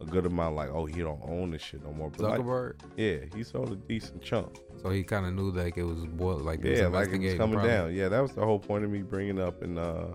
a 0.00 0.04
good 0.04 0.26
amount, 0.26 0.54
like 0.56 0.70
oh 0.70 0.86
he 0.86 1.00
don't 1.00 1.20
own 1.24 1.50
this 1.50 1.62
shit 1.62 1.82
no 1.82 1.92
more. 1.92 2.10
But 2.10 2.20
like, 2.20 2.40
Zuckerberg. 2.40 2.74
yeah, 2.96 3.16
he 3.34 3.42
sold 3.42 3.72
a 3.72 3.76
decent 3.76 4.22
chunk. 4.22 4.58
So 4.82 4.90
he 4.90 5.02
kind 5.02 5.26
of 5.26 5.34
knew 5.34 5.50
like 5.50 5.76
it 5.76 5.82
was 5.84 5.98
like 6.42 6.60
it 6.64 6.70
was 6.70 6.78
Yeah, 6.80 6.86
like 6.88 7.08
it 7.08 7.20
was 7.20 7.34
coming 7.34 7.54
probably. 7.54 7.70
down. 7.70 7.94
Yeah, 7.94 8.08
that 8.08 8.20
was 8.20 8.32
the 8.32 8.44
whole 8.44 8.58
point 8.60 8.84
of 8.84 8.90
me 8.90 9.02
bringing 9.02 9.40
up 9.40 9.62
and 9.62 9.78
uh 9.78 10.06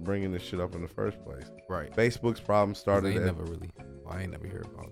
bringing 0.00 0.32
this 0.32 0.42
shit 0.42 0.60
up 0.60 0.74
in 0.74 0.82
the 0.82 0.88
first 0.88 1.22
place. 1.24 1.46
Right. 1.68 1.90
Facebook's 1.94 2.40
problem 2.40 2.74
started. 2.74 3.16
I 3.16 3.24
never 3.24 3.44
really. 3.44 3.70
Well, 4.04 4.14
I 4.14 4.22
ain't 4.22 4.32
never 4.32 4.46
hear 4.46 4.62
about 4.74 4.90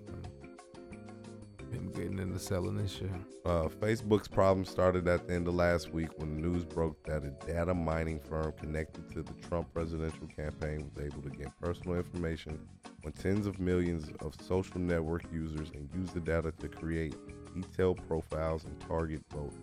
Him 1.73 1.91
getting 1.91 2.19
into 2.19 2.39
selling 2.39 2.77
this 2.77 2.91
shit. 2.91 3.09
uh, 3.45 3.67
Facebook's 3.67 4.27
problem 4.27 4.63
started 4.65 5.07
at 5.07 5.27
the 5.27 5.33
end 5.33 5.47
of 5.47 5.55
last 5.55 5.91
week 5.91 6.09
when 6.17 6.41
news 6.41 6.63
broke 6.63 7.03
that 7.03 7.23
a 7.23 7.31
data 7.45 7.73
mining 7.73 8.19
firm 8.19 8.53
connected 8.53 9.09
to 9.11 9.23
the 9.23 9.33
Trump 9.47 9.73
presidential 9.73 10.27
campaign 10.27 10.89
was 10.93 11.05
able 11.05 11.21
to 11.21 11.29
get 11.29 11.47
personal 11.59 11.97
information 11.97 12.59
on 13.05 13.11
tens 13.11 13.47
of 13.47 13.59
millions 13.59 14.11
of 14.21 14.35
social 14.41 14.79
network 14.79 15.23
users 15.33 15.71
and 15.71 15.89
use 15.93 16.11
the 16.11 16.19
data 16.19 16.53
to 16.59 16.67
create 16.67 17.15
detailed 17.53 17.99
profiles 18.07 18.63
and 18.65 18.79
target 18.81 19.21
vote. 19.33 19.53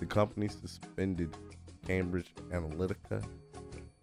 The 0.00 0.06
company 0.06 0.48
suspended 0.48 1.36
Cambridge 1.86 2.34
Analytica 2.50 3.22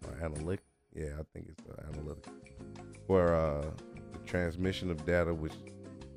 or 0.06 0.58
yeah, 0.94 1.12
I 1.18 1.22
think 1.32 1.48
it's 1.48 1.68
uh, 1.68 1.82
Analytica, 1.92 2.30
for 3.06 3.34
uh, 3.34 3.70
the 4.12 4.18
transmission 4.26 4.90
of 4.90 5.04
data, 5.06 5.32
which 5.32 5.52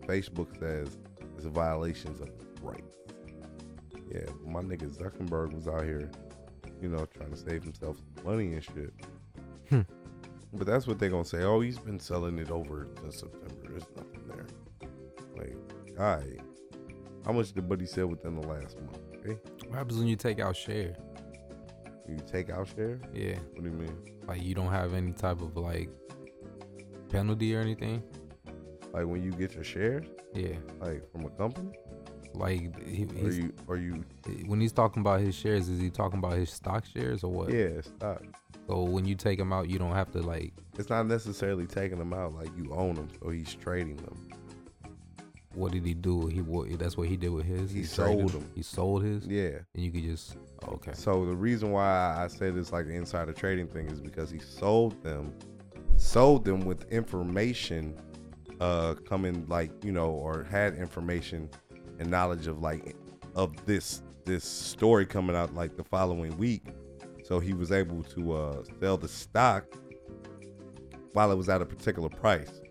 Facebook 0.08 0.58
says 0.60 0.98
a 1.46 1.50
violations 1.50 2.20
of 2.22 2.30
rights. 2.62 2.98
Yeah, 4.12 4.26
my 4.46 4.62
nigga 4.62 4.96
Zuckerberg 4.96 5.54
was 5.54 5.68
out 5.68 5.84
here, 5.84 6.10
you 6.82 6.90
know, 6.90 7.06
trying 7.06 7.32
to 7.32 7.38
save 7.38 7.64
himself 7.64 7.98
money 8.24 8.54
and 8.54 8.64
shit. 8.64 8.94
Hmm. 9.70 9.82
But 10.54 10.68
that's 10.68 10.86
what 10.86 11.00
they're 11.00 11.10
gonna 11.10 11.26
say. 11.26 11.42
Oh, 11.44 11.62
he's 11.62 11.80
been 11.80 12.00
selling 12.00 12.38
it 12.38 12.52
over 12.52 12.88
since 13.02 13.20
September. 13.22 13.70
There's 13.70 13.86
nothing 13.96 14.28
there. 14.28 14.46
Like, 15.36 15.56
all 16.00 16.18
right. 16.18 16.42
How 17.26 17.32
much 17.32 17.54
did 17.54 17.68
Buddy 17.68 17.86
sell 17.88 18.08
within 18.08 18.40
the 18.40 18.48
last 18.48 18.78
month? 18.82 19.00
Okay. 19.18 19.38
What 19.68 19.78
happens 19.78 19.98
when 19.98 20.08
you 20.08 20.16
take 20.16 20.40
out 20.40 20.56
share? 20.56 20.96
You 22.08 22.18
take 22.28 22.50
out 22.50 22.68
share? 22.76 23.00
Yeah, 23.14 23.36
What 23.54 23.64
do 23.64 23.70
you 23.70 23.76
mean? 23.76 23.98
like 24.28 24.44
you 24.44 24.54
don't 24.54 24.70
have 24.72 24.94
any 24.94 25.12
type 25.14 25.42
of 25.42 25.56
like 25.58 25.90
penalty 27.10 27.56
or 27.56 27.62
anything. 27.62 28.04
Like 28.94 29.06
when 29.08 29.24
you 29.24 29.32
get 29.32 29.54
your 29.56 29.64
shares, 29.64 30.06
Yeah, 30.34 30.56
like 30.80 31.10
from 31.12 31.26
a 31.26 31.30
company, 31.32 31.72
like 32.36 32.80
he, 32.86 33.08
he's, 33.16 33.40
you, 33.40 33.54
or 33.68 33.78
you, 33.78 34.04
when 34.46 34.62
he's 34.62 34.72
talking 34.72 35.02
about 35.02 35.20
his 35.20 35.36
shares, 35.36 35.68
is 35.68 35.80
he 35.80 35.90
talking 35.90 36.20
about 36.20 36.34
his 36.34 36.52
stock 36.52 36.86
shares 36.86 37.24
or 37.24 37.32
what? 37.32 37.52
yeah, 37.52 37.82
stock. 37.82 38.22
So 38.68 38.84
when 38.84 39.04
you 39.06 39.16
take 39.16 39.40
them 39.40 39.52
out, 39.52 39.68
you 39.70 39.78
don't 39.80 39.92
have 39.94 40.12
to 40.12 40.22
like. 40.22 40.54
It's 40.78 40.90
not 40.90 41.08
necessarily 41.08 41.66
taking 41.66 41.98
them 41.98 42.14
out 42.14 42.34
like 42.34 42.50
you 42.56 42.72
own 42.74 42.96
them, 42.96 43.10
so 43.22 43.30
he's 43.30 43.54
trading 43.56 43.98
them. 43.98 44.30
What 45.56 45.72
did 45.72 45.86
he 45.86 45.94
do? 45.94 46.28
He 46.28 46.42
what? 46.42 46.80
That's 46.80 46.96
what 46.98 47.08
he 47.08 47.16
did 47.18 47.30
with 47.30 47.46
his. 47.46 47.72
He 47.72 47.84
sold 47.84 48.30
them. 48.30 48.50
He 48.56 48.64
sold 48.64 49.04
his. 49.04 49.26
Yeah. 49.28 49.60
And 49.76 49.84
you 49.84 49.92
could 49.92 50.04
just. 50.04 50.38
okay. 50.68 50.94
So 50.94 51.26
the 51.26 51.36
reason 51.36 51.72
why 51.72 52.16
I 52.18 52.28
said 52.28 52.56
it's 52.58 52.72
like 52.72 52.86
an 52.86 52.94
insider 52.94 53.34
trading 53.34 53.68
thing 53.68 53.88
is 53.90 54.00
because 54.00 54.32
he 54.32 54.40
sold 54.40 55.02
them, 55.04 55.32
sold 55.98 56.46
them 56.46 56.62
with 56.62 56.92
information, 56.92 57.96
uh, 58.64 58.94
coming 59.06 59.46
like 59.50 59.72
you 59.84 59.92
know, 59.92 60.10
or 60.10 60.44
had 60.44 60.76
information 60.76 61.50
and 62.00 62.10
knowledge 62.10 62.48
of 62.48 62.60
like 62.60 62.96
of 63.36 63.54
this 63.66 64.04
this 64.24 64.46
story 64.46 65.06
coming 65.06 65.36
out 65.36 65.54
like 65.54 65.76
the 65.76 65.84
following 65.84 66.38
week. 66.38 66.64
So 67.26 67.40
he 67.40 67.54
was 67.54 67.74
able 67.74 68.04
to 68.04 68.34
uh, 68.34 68.64
sell 68.80 68.98
the 68.98 69.10
stock 69.10 69.66
while 71.12 71.30
it 71.32 71.36
was 71.36 71.50
at 71.50 71.62
a 71.62 71.66
particular 71.66 72.10
price. 72.10 72.62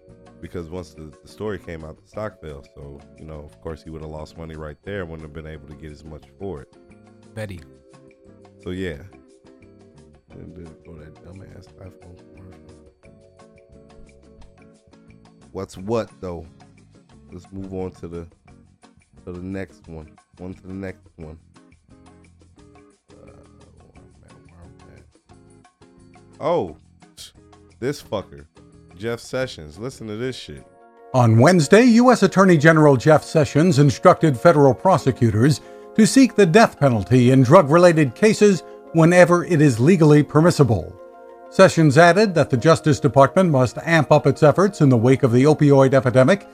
Because 0.41 0.71
once 0.71 0.95
the, 0.95 1.13
the 1.23 1.29
story 1.29 1.59
came 1.59 1.85
out, 1.85 2.03
the 2.03 2.09
stock 2.09 2.41
fell. 2.41 2.65
So, 2.75 2.99
you 3.19 3.25
know, 3.25 3.41
of 3.41 3.61
course, 3.61 3.83
he 3.85 3.91
would 3.91 4.03
have 4.03 4.11
lost 4.11 4.37
money 4.37 4.57
right 4.57 4.77
there, 4.83 5.05
wouldn't 5.05 5.23
have 5.23 5.33
been 5.33 5.47
able 5.47 5.69
to 5.69 5.77
get 5.77 5.93
as 5.93 6.05
much 6.05 6.25
for 6.39 6.63
it. 6.63 6.75
Betty. 7.35 7.61
So 8.63 8.71
yeah. 8.71 9.03
And 10.31 10.57
then 10.57 10.75
go 10.85 10.97
that 10.97 11.15
dumbass 11.23 11.67
iPhone 11.75 12.19
commercial. 12.35 12.82
What's 15.53 15.77
what 15.77 16.11
though? 16.21 16.47
Let's 17.31 17.51
move 17.53 17.73
on 17.75 17.91
to 17.93 18.09
the 18.09 18.27
to 19.25 19.33
the 19.33 19.43
next 19.43 19.87
one. 19.87 20.17
One 20.38 20.55
to 20.55 20.67
the 20.67 20.73
next 20.73 21.07
one. 21.17 21.38
Uh. 23.12 23.33
Oh, 26.41 26.77
this 27.81 28.03
fucker, 28.03 28.47
Jeff 28.97 29.21
Sessions. 29.21 29.79
Listen 29.79 30.07
to 30.07 30.17
this 30.17 30.37
shit. 30.37 30.67
On 31.15 31.38
Wednesday, 31.38 31.83
U.S. 31.83 32.23
Attorney 32.23 32.57
General 32.57 32.97
Jeff 32.97 33.23
Sessions 33.23 33.79
instructed 33.79 34.38
federal 34.38 34.73
prosecutors 34.73 35.61
to 35.95 36.07
seek 36.07 36.35
the 36.35 36.47
death 36.47 36.81
penalty 36.81 37.31
in 37.31 37.43
drug 37.43 37.71
related 37.71 38.15
cases 38.15 38.62
whenever 38.95 39.45
it 39.45 39.61
is 39.61 39.79
legally 39.79 40.23
permissible. 40.23 40.99
Sessions 41.53 41.99
added 41.99 42.35
that 42.35 42.49
the 42.49 42.57
Justice 42.57 42.99
Department 42.99 43.51
must 43.51 43.77
amp 43.83 44.11
up 44.11 44.27
its 44.27 44.43
efforts 44.43 44.81
in 44.81 44.88
the 44.88 44.97
wake 44.97 45.23
of 45.23 45.33
the 45.33 45.45
opioid 45.45 45.93
epidemic. 45.93 46.49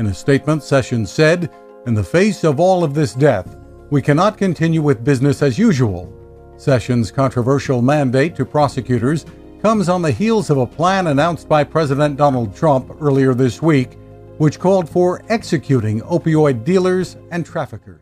In 0.00 0.06
a 0.06 0.12
statement, 0.12 0.64
Sessions 0.64 1.08
said, 1.08 1.52
In 1.86 1.94
the 1.94 2.02
face 2.02 2.42
of 2.42 2.58
all 2.58 2.82
of 2.82 2.92
this 2.92 3.14
death, 3.14 3.56
we 3.90 4.02
cannot 4.02 4.36
continue 4.36 4.82
with 4.82 5.04
business 5.04 5.40
as 5.40 5.56
usual. 5.56 6.12
Sessions' 6.56 7.12
controversial 7.12 7.80
mandate 7.80 8.34
to 8.34 8.44
prosecutors 8.44 9.24
comes 9.62 9.88
on 9.88 10.02
the 10.02 10.10
heels 10.10 10.50
of 10.50 10.58
a 10.58 10.66
plan 10.66 11.06
announced 11.06 11.48
by 11.48 11.62
President 11.62 12.16
Donald 12.16 12.56
Trump 12.56 12.90
earlier 13.00 13.34
this 13.34 13.62
week, 13.62 13.92
which 14.38 14.58
called 14.58 14.90
for 14.90 15.22
executing 15.28 16.00
opioid 16.00 16.64
dealers 16.64 17.16
and 17.30 17.46
traffickers. 17.46 18.00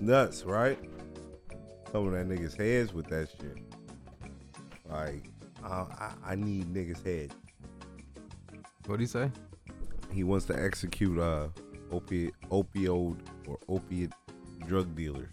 Nuts, 0.00 0.44
right? 0.44 0.78
Some 1.92 2.06
of 2.06 2.12
that 2.14 2.26
niggas' 2.26 2.56
heads 2.56 2.94
with 2.94 3.08
that 3.08 3.28
shit. 3.28 3.58
Like, 4.88 5.33
uh, 5.64 5.86
I, 5.98 6.32
I 6.32 6.34
need 6.34 6.72
niggas' 6.72 7.04
head. 7.04 7.32
What'd 8.86 9.00
he 9.00 9.06
say? 9.06 9.30
He 10.12 10.24
wants 10.24 10.44
to 10.46 10.62
execute 10.62 11.18
uh 11.18 11.48
opiate, 11.90 12.34
opioid 12.50 13.18
or 13.46 13.58
opiate 13.68 14.12
drug 14.66 14.94
dealers. 14.94 15.28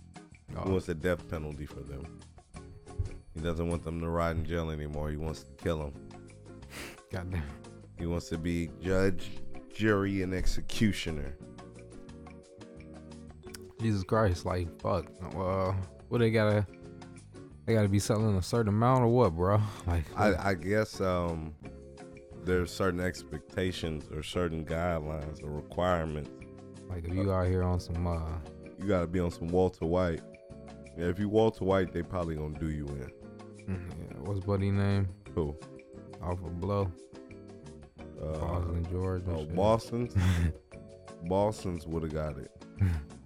Oh. 0.56 0.63
He 0.63 0.70
wants 0.72 0.89
a 0.89 0.96
death 0.96 1.28
penalty 1.30 1.65
for 1.65 1.82
them. 1.82 2.20
He 3.34 3.41
doesn't 3.41 3.70
want 3.70 3.84
them 3.84 4.00
to 4.02 4.10
rot 4.10 4.36
in 4.36 4.46
jail 4.46 4.70
anymore. 4.72 5.10
He 5.10 5.17
wants 5.17 5.44
to 5.44 5.52
kill 5.63 5.78
them. 5.80 5.94
Goddamn. 7.12 7.44
He 7.98 8.06
wants 8.06 8.30
to 8.30 8.38
be 8.38 8.72
judge, 8.82 9.30
jury, 9.74 10.22
and 10.24 10.34
executioner. 10.34 11.36
Jesus 13.80 14.04
Christ, 14.04 14.46
like 14.46 14.67
fuck. 14.82 15.06
Well, 15.34 15.76
what 16.10 16.20
they 16.20 16.32
gotta 16.32 16.65
they 17.65 17.74
gotta 17.74 17.88
be 17.89 18.00
selling 18.00 18.36
a 18.38 18.41
certain 18.41 18.69
amount 18.69 19.04
or 19.04 19.08
what, 19.08 19.34
bro? 19.36 19.60
Like 19.88 20.06
I, 20.17 20.50
I 20.50 20.54
guess 20.56 21.00
um, 21.02 21.54
there's 22.43 22.71
certain 22.71 23.00
expectations 23.00 24.06
or 24.13 24.24
certain 24.24 24.65
guidelines 24.65 25.43
or 25.43 25.52
requirements. 25.52 26.30
like 26.89 27.06
if 27.06 27.13
you 27.13 27.32
out 27.32 27.47
here 27.47 27.63
on 27.63 27.80
some 27.80 28.08
uh 28.08 28.38
You 28.80 28.88
got 28.88 29.02
to 29.02 29.08
be 29.08 29.19
on 29.19 29.32
some 29.32 29.47
Walter 29.47 29.86
White. 29.86 30.21
Yeah, 30.97 31.06
if 31.06 31.19
you 31.19 31.30
Walter 31.30 31.65
White, 31.65 31.93
they 31.93 32.02
probably 32.04 32.36
gonna 32.36 32.58
do 32.60 32.69
you 32.69 32.86
in. 32.88 33.12
yeah, 33.67 34.17
what's 34.19 34.39
buddy 34.41 34.71
name? 34.71 35.08
Who? 35.36 35.56
Off 36.21 36.43
of 36.43 36.60
blow. 36.60 36.91
Uh, 38.21 38.38
Boston 38.38 38.88
George. 38.91 39.24
oh. 39.30 39.45
Boston's. 39.45 40.13
Boston's 41.26 41.88
would 41.88 42.04
have 42.04 42.13
got 42.13 42.38
it. 42.38 42.52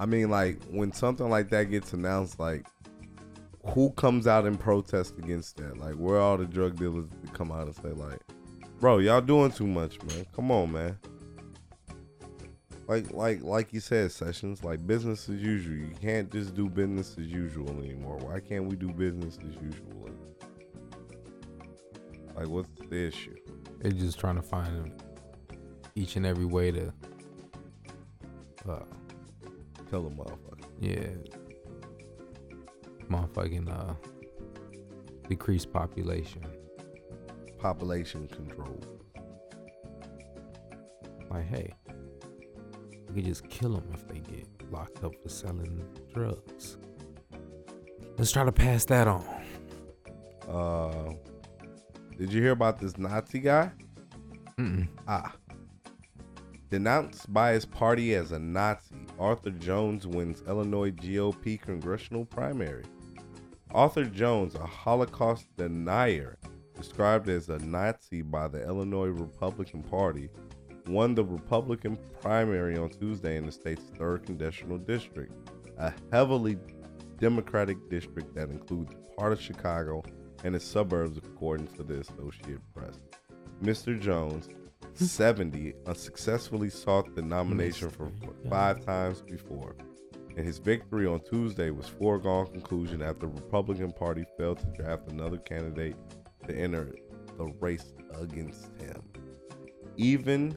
I 0.00 0.06
mean, 0.06 0.30
like 0.30 0.56
when 0.70 0.92
something 0.92 1.28
like 1.28 1.50
that 1.50 1.64
gets 1.64 1.92
announced, 1.92 2.40
like 2.40 2.64
who 3.66 3.90
comes 3.90 4.26
out 4.26 4.46
and 4.46 4.58
protest 4.58 5.18
against 5.18 5.58
that? 5.58 5.76
Like 5.76 5.94
where 5.96 6.18
all 6.18 6.38
the 6.38 6.46
drug 6.46 6.78
dealers 6.78 7.10
come 7.34 7.52
out 7.52 7.66
and 7.66 7.76
say, 7.76 7.90
like, 7.90 8.18
bro, 8.80 8.96
y'all 8.96 9.20
doing 9.20 9.52
too 9.52 9.66
much, 9.66 10.02
man. 10.04 10.24
Come 10.34 10.50
on, 10.50 10.72
man. 10.72 10.98
Like, 12.88 13.12
like, 13.12 13.42
like 13.42 13.74
you 13.74 13.80
said, 13.80 14.10
sessions. 14.10 14.64
Like 14.64 14.86
business 14.86 15.28
as 15.28 15.36
usual. 15.36 15.76
You 15.76 15.94
can't 16.00 16.32
just 16.32 16.54
do 16.54 16.70
business 16.70 17.16
as 17.18 17.26
usual 17.26 17.68
anymore. 17.68 18.16
Why 18.16 18.40
can't 18.40 18.64
we 18.64 18.76
do 18.76 18.88
business 18.88 19.38
as 19.46 19.54
usual? 19.62 20.08
Like, 22.34 22.48
what's 22.48 22.70
the 22.88 23.06
issue? 23.06 23.36
They're 23.80 23.92
just 23.92 24.18
trying 24.18 24.36
to 24.36 24.42
find 24.42 24.94
each 25.94 26.16
and 26.16 26.24
every 26.24 26.46
way 26.46 26.70
to 26.70 26.90
uh 28.66 28.78
Tell 29.90 30.02
them, 30.02 30.16
motherfucker. 30.16 30.64
yeah 30.78 31.08
motherfucking 33.10 33.68
uh 33.68 33.94
decrease 35.28 35.66
population. 35.66 36.44
Population 37.58 38.26
control. 38.28 38.80
Like, 41.30 41.46
hey, 41.46 41.72
we 43.08 43.14
could 43.14 43.24
just 43.26 43.48
kill 43.48 43.74
them 43.74 43.88
if 43.94 44.08
they 44.08 44.18
get 44.18 44.48
locked 44.72 45.04
up 45.04 45.12
for 45.22 45.28
selling 45.28 45.84
drugs. 46.12 46.78
Let's 48.18 48.32
try 48.32 48.44
to 48.44 48.52
pass 48.52 48.84
that 48.86 49.06
on. 49.06 49.24
Uh, 50.48 51.12
did 52.18 52.32
you 52.32 52.42
hear 52.42 52.50
about 52.50 52.78
this 52.80 52.98
Nazi 52.98 53.38
guy? 53.38 53.70
Mm-mm. 54.58 54.88
Ah. 55.06 55.32
Denounced 56.70 57.32
by 57.32 57.50
his 57.50 57.64
party 57.64 58.14
as 58.14 58.30
a 58.30 58.38
Nazi, 58.38 58.94
Arthur 59.18 59.50
Jones 59.50 60.06
wins 60.06 60.44
Illinois 60.46 60.92
GOP 60.92 61.60
congressional 61.60 62.24
primary. 62.24 62.84
Arthur 63.72 64.04
Jones, 64.04 64.54
a 64.54 64.64
Holocaust 64.64 65.46
denier, 65.56 66.38
described 66.76 67.28
as 67.28 67.48
a 67.48 67.58
Nazi 67.58 68.22
by 68.22 68.46
the 68.46 68.64
Illinois 68.64 69.08
Republican 69.08 69.82
Party, 69.82 70.28
won 70.86 71.16
the 71.16 71.24
Republican 71.24 71.98
primary 72.20 72.78
on 72.78 72.88
Tuesday 72.88 73.36
in 73.36 73.46
the 73.46 73.52
state's 73.52 73.90
third 73.98 74.24
congressional 74.24 74.78
district, 74.78 75.32
a 75.76 75.92
heavily 76.12 76.56
Democratic 77.18 77.90
district 77.90 78.32
that 78.36 78.48
includes 78.48 78.94
part 79.18 79.32
of 79.32 79.40
Chicago 79.40 80.04
and 80.44 80.54
its 80.54 80.64
suburbs, 80.64 81.18
according 81.18 81.66
to 81.66 81.82
the 81.82 81.98
Associated 81.98 82.62
Press. 82.72 82.94
Mr. 83.60 84.00
Jones, 84.00 84.48
70, 84.94 85.74
unsuccessfully 85.86 86.70
sought 86.70 87.14
the 87.14 87.22
nomination 87.22 87.90
for 87.90 88.10
five 88.48 88.84
times 88.84 89.22
before, 89.22 89.76
and 90.36 90.46
his 90.46 90.58
victory 90.58 91.06
on 91.06 91.20
Tuesday 91.20 91.70
was 91.70 91.88
foregone 91.88 92.46
conclusion 92.46 93.02
after 93.02 93.26
the 93.26 93.32
Republican 93.32 93.92
Party 93.92 94.24
failed 94.36 94.58
to 94.58 94.66
draft 94.82 95.10
another 95.10 95.38
candidate 95.38 95.96
to 96.46 96.54
enter 96.54 96.94
the 97.36 97.46
race 97.60 97.94
against 98.18 98.70
him. 98.80 99.02
Even 99.96 100.56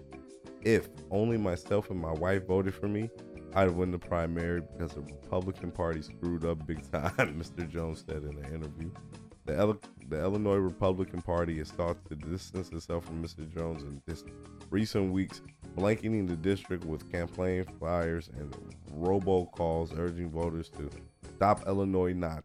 if 0.63 0.89
only 1.11 1.37
myself 1.37 1.89
and 1.89 1.99
my 1.99 2.13
wife 2.13 2.47
voted 2.47 2.73
for 2.73 2.87
me, 2.87 3.09
I'd 3.55 3.69
win 3.71 3.91
the 3.91 3.99
primary 3.99 4.61
because 4.61 4.93
the 4.93 5.01
Republican 5.01 5.71
Party 5.71 6.01
screwed 6.01 6.45
up 6.45 6.65
big 6.65 6.89
time, 6.91 7.11
Mr. 7.17 7.69
Jones 7.69 8.03
said 8.07 8.23
in 8.23 8.43
an 8.43 8.53
interview. 8.53 8.91
The, 9.45 9.77
the 10.07 10.19
Illinois 10.19 10.55
Republican 10.55 11.21
Party 11.21 11.57
has 11.57 11.69
sought 11.69 11.97
to 12.05 12.15
distance 12.15 12.69
itself 12.69 13.05
from 13.05 13.21
Mr. 13.21 13.51
Jones 13.53 13.83
in 13.83 14.01
this 14.05 14.23
recent 14.69 15.11
weeks, 15.11 15.41
blanketing 15.75 16.25
the 16.25 16.37
district 16.37 16.85
with 16.85 17.11
campaign 17.11 17.65
flyers 17.77 18.29
and 18.37 18.55
robocalls 18.97 19.97
urging 19.97 20.29
voters 20.29 20.69
to 20.69 20.89
stop 21.35 21.67
Illinois 21.67 22.13
Nazis. 22.13 22.43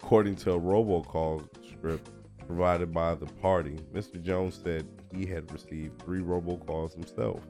According 0.00 0.36
to 0.36 0.52
a 0.52 0.60
robocall 0.60 1.46
script 1.68 2.10
provided 2.46 2.92
by 2.92 3.14
the 3.14 3.26
party, 3.26 3.76
Mr. 3.92 4.22
Jones 4.22 4.58
said 4.62 4.86
he 5.12 5.26
had 5.26 5.50
received 5.52 6.00
three 6.02 6.20
robocalls 6.20 6.94
himself. 6.94 7.40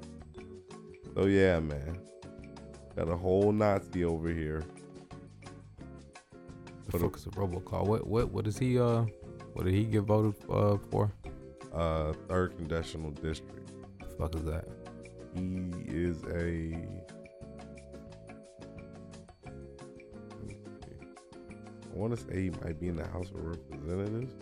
So 1.15 1.27
yeah, 1.27 1.61
man, 1.61 1.99
got 2.97 3.09
a 3.09 3.17
whole 3.17 3.53
Nazi 3.53 4.05
over 4.05 4.31
here. 4.31 4.65
The 6.91 7.05
a- 7.05 7.09
is 7.11 7.27
a 7.27 7.31
robocall? 7.31 7.87
What 7.87 8.07
what 8.07 8.31
what 8.31 8.47
is 8.47 8.59
he 8.59 8.79
uh 8.79 9.05
what 9.53 9.65
did 9.65 9.75
he 9.75 9.85
get 9.85 10.03
voted 10.03 10.35
uh 10.51 10.79
for? 10.91 11.13
Uh, 11.73 12.13
third 12.29 12.57
congressional 12.57 13.11
district. 13.11 13.71
The 14.01 14.07
fuck 14.17 14.35
is 14.35 14.45
that? 14.45 14.65
He 15.35 15.71
is 15.87 16.23
a. 16.25 16.75
let 19.45 20.47
me 20.47 20.55
see. 20.83 20.97
I 21.93 21.97
want 21.97 22.17
to 22.19 22.25
say 22.27 22.45
he 22.45 22.51
might 22.65 22.81
be 22.81 22.89
in 22.89 22.97
the 22.97 23.07
House 23.09 23.29
of 23.31 23.45
Representatives. 23.45 24.35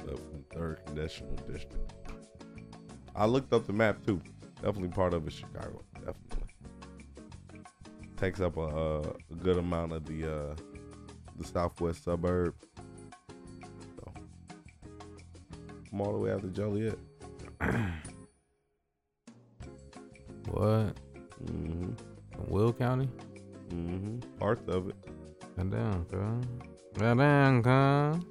Uh, 0.00 0.16
from 0.16 0.44
third 0.52 0.80
congressional 0.86 1.34
district. 1.46 1.92
I 3.14 3.26
looked 3.26 3.52
up 3.52 3.66
the 3.66 3.72
map 3.72 4.04
too. 4.06 4.20
Definitely 4.56 4.88
part 4.88 5.12
of 5.12 5.26
it, 5.26 5.32
Chicago. 5.32 5.82
Definitely 5.94 6.45
takes 8.16 8.40
up 8.40 8.56
a, 8.56 8.60
a, 8.60 9.00
a 9.00 9.34
good 9.42 9.58
amount 9.58 9.92
of 9.92 10.04
the 10.06 10.32
uh, 10.32 10.54
the 11.38 11.46
southwest 11.46 12.04
suburb. 12.04 12.54
So, 13.96 14.12
I'm 15.92 16.00
all 16.00 16.12
the 16.12 16.18
way 16.18 16.32
out 16.32 16.42
to 16.42 16.48
Joliet. 16.48 16.98
What? 20.50 20.96
Mm-hmm. 21.44 21.90
Will 22.48 22.72
County? 22.72 23.08
Mm-hmm. 23.70 24.20
Parts 24.38 24.66
of 24.68 24.88
it. 24.88 24.96
Goddamn, 25.56 26.04
cuz. 26.04 26.46
Goddamn, 26.98 27.62
cuz. 27.62 28.24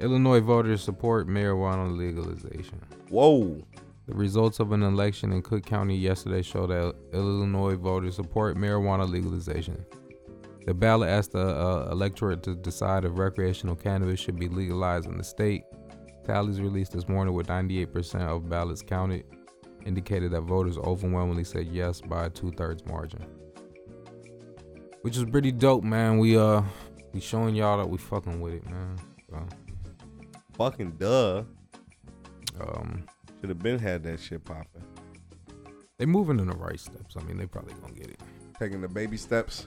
Illinois 0.00 0.40
voters 0.40 0.82
support 0.82 1.28
marijuana 1.28 1.96
legalization. 1.96 2.80
Whoa. 3.08 3.62
The 4.06 4.14
results 4.14 4.60
of 4.60 4.72
an 4.72 4.82
election 4.82 5.32
in 5.32 5.40
Cook 5.40 5.64
County 5.64 5.96
yesterday 5.96 6.42
show 6.42 6.66
that 6.66 6.94
Illinois 7.12 7.76
voters 7.76 8.16
support 8.16 8.56
marijuana 8.56 9.08
legalization. 9.08 9.84
The 10.66 10.74
ballot 10.74 11.08
asked 11.08 11.32
the 11.32 11.46
uh, 11.46 11.88
electorate 11.90 12.42
to 12.44 12.54
decide 12.54 13.04
if 13.04 13.16
recreational 13.18 13.76
cannabis 13.76 14.20
should 14.20 14.38
be 14.38 14.48
legalized 14.48 15.06
in 15.06 15.16
the 15.16 15.24
state. 15.24 15.64
Tallies 16.26 16.60
released 16.60 16.92
this 16.92 17.08
morning 17.08 17.34
with 17.34 17.48
98% 17.48 18.20
of 18.22 18.48
ballots 18.48 18.82
counted 18.82 19.24
indicated 19.84 20.32
that 20.32 20.40
voters 20.42 20.78
overwhelmingly 20.78 21.44
said 21.44 21.66
yes 21.68 22.00
by 22.00 22.26
a 22.26 22.30
two-thirds 22.30 22.84
margin. 22.86 23.24
Which 25.02 25.18
is 25.18 25.24
pretty 25.24 25.52
dope, 25.52 25.84
man. 25.84 26.18
We 26.18 26.38
uh 26.38 26.62
we 27.12 27.20
showing 27.20 27.54
y'all 27.54 27.76
that 27.76 27.88
we 27.88 27.98
fucking 27.98 28.40
with 28.40 28.54
it, 28.54 28.64
man. 28.66 28.96
So, 29.30 29.46
Fucking 30.56 30.92
duh. 30.92 31.42
um 32.58 33.04
Should 33.44 33.50
have 33.50 33.62
been 33.62 33.78
had 33.78 34.02
that 34.04 34.20
shit 34.20 34.42
popping. 34.42 34.82
they 35.98 36.06
moving 36.06 36.40
in 36.40 36.46
the 36.46 36.56
right 36.56 36.80
steps. 36.80 37.14
I 37.14 37.22
mean, 37.24 37.36
they 37.36 37.44
probably 37.44 37.74
gonna 37.74 37.92
get 37.92 38.08
it. 38.08 38.18
Taking 38.58 38.80
the 38.80 38.88
baby 38.88 39.18
steps. 39.18 39.66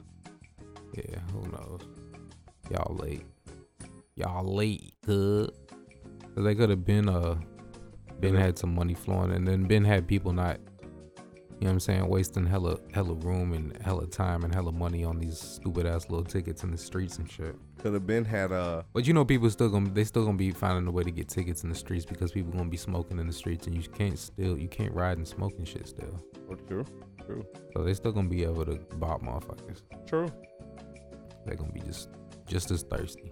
Yeah, 0.96 1.20
who 1.32 1.48
knows? 1.52 1.82
Y'all 2.72 2.96
late. 2.96 3.24
Y'all 4.16 4.52
late. 4.52 4.96
Cause 5.06 5.52
they 6.38 6.56
could 6.56 6.72
have 6.72 6.86
been 6.86 7.08
uh 7.08 7.36
been 8.20 8.34
had 8.34 8.58
some 8.58 8.74
money 8.74 8.96
flowing 8.96 9.32
and 9.32 9.48
then 9.48 9.66
been 9.66 9.86
had 9.86 10.08
people 10.08 10.34
not 10.34 10.58
You 11.60 11.64
know 11.66 11.70
what 11.70 11.74
I'm 11.74 11.80
saying? 11.80 12.08
Wasting 12.08 12.46
hella 12.46 12.78
hella 12.94 13.16
room 13.16 13.54
and 13.54 13.76
hella 13.82 14.06
time 14.06 14.44
and 14.44 14.54
hella 14.54 14.72
money 14.72 15.04
on 15.04 15.18
these 15.18 15.40
stupid 15.40 15.88
ass 15.88 16.08
little 16.08 16.24
tickets 16.24 16.64
in 16.64 16.70
the 16.70 16.78
streets 16.78 17.18
and 17.18 17.30
shit. 17.32 17.56
Could 17.80 17.94
have 17.96 18.06
been 18.06 18.26
had 18.26 18.52
a. 18.52 18.86
But 18.94 19.08
you 19.08 19.14
know, 19.14 19.26
people 19.26 19.50
still 19.50 19.70
gonna 19.70 19.90
they 19.90 20.04
still 20.04 20.24
gonna 20.24 20.38
be 20.38 20.52
finding 20.52 20.86
a 20.88 20.92
way 20.92 21.04
to 21.04 21.10
get 21.10 21.30
tickets 21.30 21.64
in 21.64 21.70
the 21.70 21.76
streets 21.76 22.06
because 22.06 22.32
people 22.32 22.52
gonna 22.52 22.70
be 22.70 22.78
smoking 22.78 23.18
in 23.18 23.26
the 23.26 23.34
streets 23.34 23.66
and 23.66 23.76
you 23.76 23.82
can't 23.90 24.20
still 24.20 24.56
you 24.56 24.68
can't 24.68 24.94
ride 24.94 25.18
and 25.18 25.28
smoke 25.28 25.54
and 25.58 25.68
shit 25.68 25.88
still. 25.88 26.24
Oh, 26.50 26.56
true, 26.68 26.86
true, 27.26 27.44
So 27.76 27.84
they 27.84 27.96
still 27.96 28.12
gonna 28.12 28.30
be 28.30 28.44
able 28.44 28.64
to 28.66 28.76
bop 28.98 29.24
motherfuckers. 29.24 29.82
true. 30.06 30.28
They're 31.46 31.56
gonna 31.56 31.72
be 31.72 31.82
just 31.82 32.10
just 32.46 32.70
as 32.70 32.84
thirsty. 32.84 33.32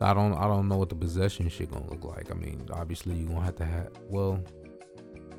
I 0.00 0.14
don't 0.14 0.32
I 0.34 0.48
don't 0.48 0.68
know 0.68 0.76
what 0.76 0.88
the 0.88 0.94
possession 0.96 1.48
shit 1.48 1.70
gonna 1.70 1.88
look 1.88 2.04
like. 2.04 2.30
I 2.30 2.34
mean, 2.34 2.66
obviously 2.72 3.14
you 3.14 3.26
gonna 3.26 3.42
have 3.42 3.56
to 3.56 3.64
have 3.64 3.90
well, 4.08 4.42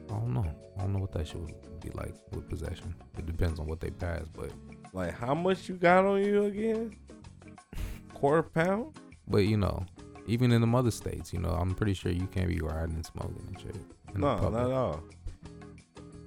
I 0.10 0.14
don't 0.14 0.34
know. 0.34 0.46
I 0.78 0.82
don't 0.82 0.94
know 0.94 1.00
what 1.00 1.12
that 1.14 1.28
shit 1.28 1.38
would 1.40 1.82
be 1.82 1.90
like 1.92 2.14
with 2.32 2.50
possession. 2.50 2.96
It 3.18 3.26
depends 3.26 3.60
on 3.60 3.68
what 3.68 3.80
they 3.80 3.90
pass, 3.92 4.24
but 4.34 4.52
Like 4.94 5.14
how 5.14 5.34
much 5.36 5.70
you 5.70 5.76
got 5.76 6.06
on 6.06 6.24
you 6.24 6.46
again? 6.46 6.96
Quarter 8.14 8.44
pound? 8.44 8.98
but 9.28 9.46
you 9.46 9.58
know, 9.58 9.86
even 10.26 10.52
in 10.52 10.62
the 10.62 10.78
other 10.78 10.92
states, 10.92 11.32
you 11.34 11.40
know, 11.40 11.50
I'm 11.50 11.74
pretty 11.76 11.94
sure 11.94 12.12
you 12.12 12.28
can't 12.28 12.48
be 12.48 12.60
riding 12.60 12.96
and 12.96 13.06
smoking 13.06 13.44
and 13.48 13.60
shit. 13.60 13.76
No, 14.16 14.50
not 14.50 14.66
at 14.66 14.72
all. 14.72 15.04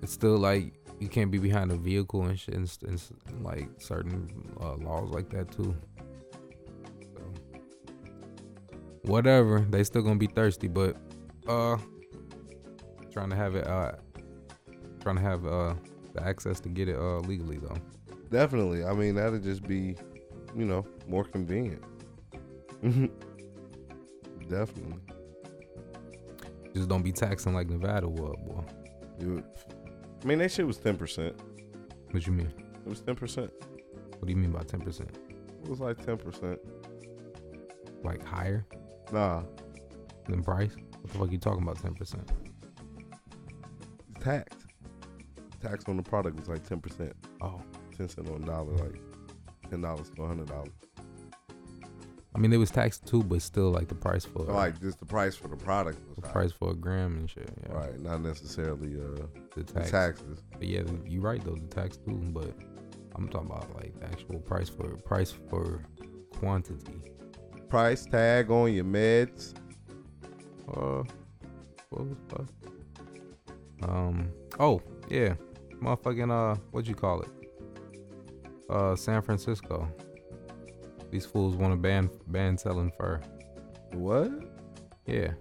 It's 0.02 0.12
still 0.12 0.36
like 0.38 0.72
you 1.00 1.08
can't 1.08 1.30
be 1.30 1.38
behind 1.38 1.72
a 1.72 1.76
vehicle 1.76 2.22
and 2.26 2.38
shit, 2.38 2.54
and, 2.54 2.70
and 2.86 3.02
and, 3.28 3.44
like 3.44 3.68
certain 3.78 4.54
uh, 4.60 4.74
laws 4.76 5.10
like 5.10 5.28
that 5.30 5.50
too. 5.50 5.74
So, 7.14 7.32
whatever, 9.02 9.60
they 9.68 9.82
still 9.82 10.02
gonna 10.02 10.16
be 10.16 10.28
thirsty, 10.28 10.68
but 10.68 10.96
uh, 11.48 11.76
trying 13.12 13.30
to 13.30 13.36
have 13.36 13.54
it 13.54 13.66
uh, 13.66 13.92
trying 15.00 15.16
to 15.16 15.22
have 15.22 15.46
uh 15.46 15.74
the 16.14 16.22
access 16.22 16.60
to 16.60 16.68
get 16.68 16.88
it 16.88 16.96
uh 16.96 17.18
legally 17.20 17.58
though. 17.58 17.76
Definitely. 18.30 18.84
I 18.84 18.92
mean, 18.94 19.14
that'd 19.16 19.42
just 19.42 19.62
be, 19.64 19.96
you 20.56 20.64
know, 20.64 20.86
more 21.06 21.24
convenient. 21.24 21.82
Definitely. 24.48 24.98
Just 26.74 26.88
don't 26.88 27.02
be 27.02 27.12
taxing 27.12 27.54
like 27.54 27.68
Nevada 27.68 28.08
was, 28.08 28.34
boy. 28.46 28.64
Dude, 29.18 29.44
I 30.22 30.26
mean, 30.26 30.38
that 30.38 30.50
shit 30.50 30.66
was 30.66 30.78
ten 30.78 30.96
percent. 30.96 31.34
What 32.10 32.26
you 32.26 32.32
mean? 32.32 32.52
It 32.84 32.88
was 32.88 33.00
ten 33.00 33.14
percent. 33.14 33.50
What 34.18 34.26
do 34.26 34.30
you 34.32 34.36
mean 34.38 34.52
by 34.52 34.62
ten 34.62 34.80
percent? 34.80 35.10
It 35.62 35.68
was 35.68 35.80
like 35.80 36.04
ten 36.04 36.16
percent. 36.16 36.58
Like 38.02 38.24
higher 38.26 38.66
Nah, 39.12 39.42
than 40.28 40.42
price? 40.42 40.74
What 40.74 41.12
the 41.12 41.18
fuck 41.18 41.32
you 41.32 41.38
talking 41.38 41.62
about? 41.62 41.78
Ten 41.80 41.94
percent? 41.94 42.30
Tax. 44.22 44.56
Tax 45.62 45.84
on 45.88 45.96
the 45.96 46.02
product 46.02 46.38
was 46.38 46.48
like 46.48 46.66
ten 46.68 46.80
percent. 46.80 47.14
Oh, 47.40 47.60
Ten 47.96 48.08
cent 48.08 48.28
on 48.28 48.42
a 48.42 48.46
dollar, 48.46 48.72
like 48.72 49.00
ten 49.70 49.80
dollars 49.80 50.10
to 50.16 50.26
hundred 50.26 50.48
dollars. 50.48 50.70
I 52.34 52.38
mean 52.38 52.50
it 52.52 52.56
was 52.56 52.70
taxed 52.70 53.04
too, 53.06 53.22
but 53.22 53.42
still 53.42 53.70
like 53.70 53.88
the 53.88 53.94
price 53.94 54.24
for 54.24 54.44
Like 54.44 54.80
just 54.80 54.98
the 54.98 55.04
price 55.06 55.36
for 55.36 55.48
the 55.48 55.56
product 55.56 55.98
was 56.08 56.16
the 56.16 56.26
high. 56.26 56.32
price 56.32 56.52
for 56.52 56.70
a 56.70 56.74
gram 56.74 57.18
and 57.18 57.28
shit. 57.30 57.50
Yeah. 57.62 57.74
Right, 57.74 58.00
not 58.00 58.22
necessarily 58.22 58.94
uh 58.98 59.26
The 59.54 59.62
the 59.62 59.72
tax. 59.74 59.90
taxes. 59.90 60.42
But 60.52 60.66
yeah, 60.66 60.82
you're 61.06 61.20
right 61.22 61.44
though, 61.44 61.56
the 61.56 61.66
tax 61.68 61.98
too. 61.98 62.18
But 62.32 62.54
I'm 63.14 63.28
talking 63.28 63.50
about 63.50 63.74
like 63.76 63.98
the 64.00 64.06
actual 64.06 64.38
price 64.40 64.70
for 64.70 64.88
price 64.96 65.30
for 65.50 65.82
quantity. 66.38 67.02
Price 67.68 68.06
tag 68.06 68.50
on 68.50 68.72
your 68.72 68.84
meds. 68.84 69.54
Uh, 70.68 71.02
what 71.90 72.06
was 72.08 72.16
that? 72.30 72.46
Um. 73.88 74.30
Oh 74.58 74.80
yeah, 75.08 75.34
motherfucking 75.82 76.30
uh, 76.30 76.58
what'd 76.70 76.88
you 76.88 76.94
call 76.94 77.22
it? 77.22 77.28
Uh, 78.70 78.96
San 78.96 79.22
Francisco. 79.22 79.88
These 81.10 81.26
fools 81.26 81.56
want 81.56 81.72
to 81.72 81.76
ban 81.76 82.10
ban 82.28 82.56
selling 82.56 82.90
fur. 82.98 83.20
What? 83.92 84.30
Yeah, 85.06 85.32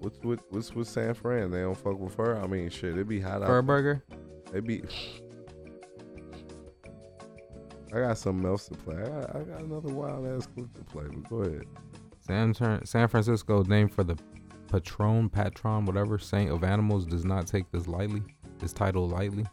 What's 0.00 0.18
with 0.20 0.40
what's 0.50 0.74
with 0.74 0.88
San 0.88 1.12
Fran? 1.14 1.50
They 1.50 1.60
don't 1.60 1.76
fuck 1.76 1.98
with 1.98 2.14
fur. 2.14 2.38
I 2.38 2.46
mean, 2.46 2.70
shit, 2.70 2.96
it 2.96 3.08
be 3.08 3.20
hot 3.20 3.44
fur 3.44 3.58
out. 3.58 3.66
burger. 3.66 4.02
They 4.52 4.60
be. 4.60 4.82
I 7.92 7.98
got 8.00 8.18
something 8.18 8.48
else 8.48 8.66
to 8.68 8.74
play. 8.74 8.96
I 8.96 9.08
got, 9.08 9.36
I 9.36 9.40
got 9.40 9.60
another 9.62 9.92
wild 9.92 10.26
ass 10.26 10.46
clip 10.54 10.72
to 10.74 10.84
play. 10.84 11.04
But 11.08 11.28
go 11.28 11.36
ahead. 11.42 11.64
San 12.20 12.54
San 12.84 13.08
Francisco, 13.08 13.62
named 13.64 13.92
for 13.92 14.04
the 14.04 14.16
patron, 14.70 15.28
patron, 15.28 15.84
whatever, 15.84 16.18
saint 16.18 16.50
of 16.50 16.64
animals, 16.64 17.04
does 17.04 17.24
not 17.24 17.46
take 17.46 17.70
this 17.70 17.86
lightly. 17.86 18.22
This 18.58 18.72
title 18.72 19.08
lightly. 19.08 19.44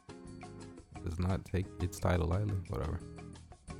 Does 1.03 1.19
not 1.19 1.43
take 1.45 1.65
its 1.81 1.99
title 1.99 2.27
lightly. 2.27 2.55
Whatever. 2.69 2.99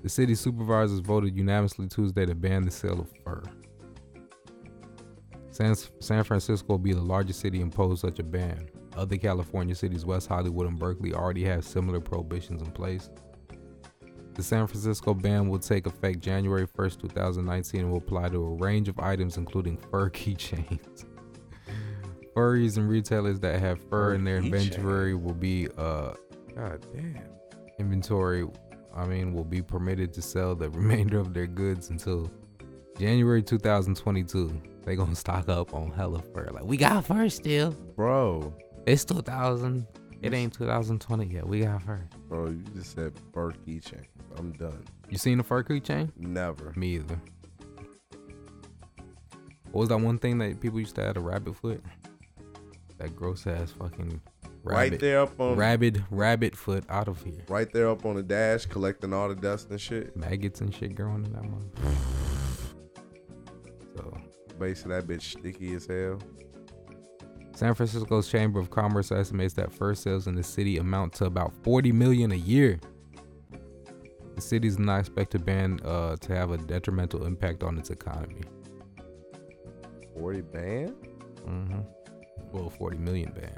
The 0.03 0.09
city 0.09 0.35
supervisors 0.35 0.99
voted 0.99 1.35
unanimously 1.35 1.87
Tuesday 1.87 2.25
to 2.25 2.35
ban 2.35 2.63
the 2.63 2.71
sale 2.71 2.99
of 2.99 3.11
fur. 3.23 3.43
San, 5.51 5.75
San 5.99 6.23
Francisco 6.23 6.73
will 6.73 6.77
be 6.77 6.93
the 6.93 7.01
largest 7.01 7.39
city 7.39 7.57
to 7.57 7.63
impose 7.63 8.01
such 8.01 8.19
a 8.19 8.23
ban. 8.23 8.69
Other 8.95 9.17
California 9.17 9.75
cities, 9.75 10.05
West 10.05 10.27
Hollywood 10.27 10.67
and 10.67 10.79
Berkeley, 10.79 11.13
already 11.13 11.43
have 11.45 11.65
similar 11.65 11.99
prohibitions 11.99 12.61
in 12.61 12.71
place. 12.71 13.09
The 14.33 14.43
San 14.43 14.67
Francisco 14.67 15.13
ban 15.13 15.49
will 15.49 15.59
take 15.59 15.87
effect 15.87 16.19
January 16.19 16.67
1st, 16.67 17.01
2019, 17.01 17.81
and 17.81 17.91
will 17.91 17.97
apply 17.97 18.29
to 18.29 18.37
a 18.37 18.55
range 18.55 18.87
of 18.87 18.99
items, 18.99 19.37
including 19.37 19.77
fur 19.77 20.09
keychains. 20.09 21.05
Furries 22.37 22.77
and 22.77 22.87
retailers 22.87 23.39
that 23.39 23.59
have 23.59 23.81
fur 23.89 24.13
in 24.13 24.23
their 24.23 24.37
inventory 24.37 25.15
will 25.15 25.33
be 25.33 25.67
uh 25.77 26.13
God 26.55 26.85
damn. 26.93 27.19
inventory. 27.79 28.47
I 28.95 29.05
mean, 29.05 29.33
will 29.33 29.43
be 29.43 29.61
permitted 29.63 30.13
to 30.13 30.21
sell 30.21 30.53
the 30.55 30.69
remainder 30.81 31.19
of 31.19 31.33
their 31.33 31.47
goods 31.47 31.89
until 31.89 32.31
January 32.99 33.41
2022. 33.41 34.61
They 34.85 34.95
gonna 34.95 35.15
stock 35.15 35.49
up 35.49 35.73
on 35.73 35.91
hella 35.91 36.21
fur. 36.33 36.49
Like 36.51 36.63
we 36.63 36.77
got 36.77 37.05
fur 37.05 37.27
still. 37.29 37.71
Bro, 37.95 38.53
It's 38.85 39.03
2000. 39.03 39.87
It 40.21 40.33
ain't 40.33 40.53
2020 40.53 41.25
yet. 41.25 41.47
We 41.47 41.61
got 41.61 41.81
fur. 41.83 42.07
bro, 42.27 42.49
you 42.49 42.63
just 42.75 42.93
said 42.95 43.13
fur 43.33 43.51
keychain. 43.51 44.03
I'm 44.37 44.51
done. 44.53 44.83
You 45.09 45.17
seen 45.17 45.39
a 45.39 45.43
fur 45.43 45.63
keychain? 45.63 46.11
Never. 46.17 46.71
Me 46.75 46.95
either. 46.95 47.19
What 49.71 49.81
was 49.81 49.89
that 49.89 49.97
one 49.99 50.17
thing 50.17 50.37
that 50.39 50.59
people 50.59 50.79
used 50.79 50.95
to 50.95 51.03
add 51.05 51.17
a 51.17 51.19
rabbit 51.19 51.55
foot? 51.55 51.83
That 52.97 53.15
gross 53.15 53.45
ass 53.45 53.71
fucking 53.71 54.21
rabbit. 54.63 54.91
Right 54.91 54.99
there 54.99 55.19
up 55.21 55.39
on 55.39 55.55
Rabbit, 55.55 55.97
rabbit 56.09 56.55
foot 56.55 56.83
out 56.89 57.07
of 57.07 57.21
here. 57.23 57.43
right 57.47 57.71
there 57.71 57.89
up 57.89 58.05
on 58.05 58.15
the 58.15 58.23
dash, 58.23 58.65
collecting 58.65 59.13
all 59.13 59.29
the 59.29 59.35
dust 59.35 59.69
and 59.69 59.79
shit. 59.79 60.15
Maggots 60.17 60.61
and 60.61 60.73
shit 60.73 60.95
growing 60.95 61.25
in 61.25 61.33
that 61.33 61.43
mother. 61.43 61.95
So, 63.95 64.17
Base 64.59 64.83
of 64.83 64.89
that 64.89 65.05
bitch 65.07 65.21
sticky 65.37 65.75
as 65.75 65.85
hell. 65.85 66.19
San 67.55 67.73
Francisco's 67.73 68.27
Chamber 68.27 68.59
of 68.59 68.69
Commerce 68.69 69.11
estimates 69.11 69.53
that 69.55 69.71
fur 69.73 69.93
sales 69.95 70.27
in 70.27 70.35
the 70.35 70.43
city 70.43 70.77
amount 70.77 71.13
to 71.13 71.25
about 71.25 71.53
40 71.63 71.91
million 71.91 72.31
a 72.31 72.35
year. 72.35 72.79
The 74.35 74.41
city 74.41 74.67
is 74.67 74.77
not 74.77 74.99
expected 74.99 75.39
to 75.39 75.43
ban 75.43 75.79
uh, 75.83 76.15
to 76.17 76.35
have 76.35 76.51
a 76.51 76.57
detrimental 76.57 77.25
impact 77.25 77.63
on 77.63 77.77
its 77.79 77.89
economy. 77.89 78.41
40 80.19 80.41
ban? 80.41 80.95
Mm-hmm. 81.47 81.79
Well, 82.51 82.69
40 82.69 82.97
million 82.97 83.31
ban. 83.31 83.57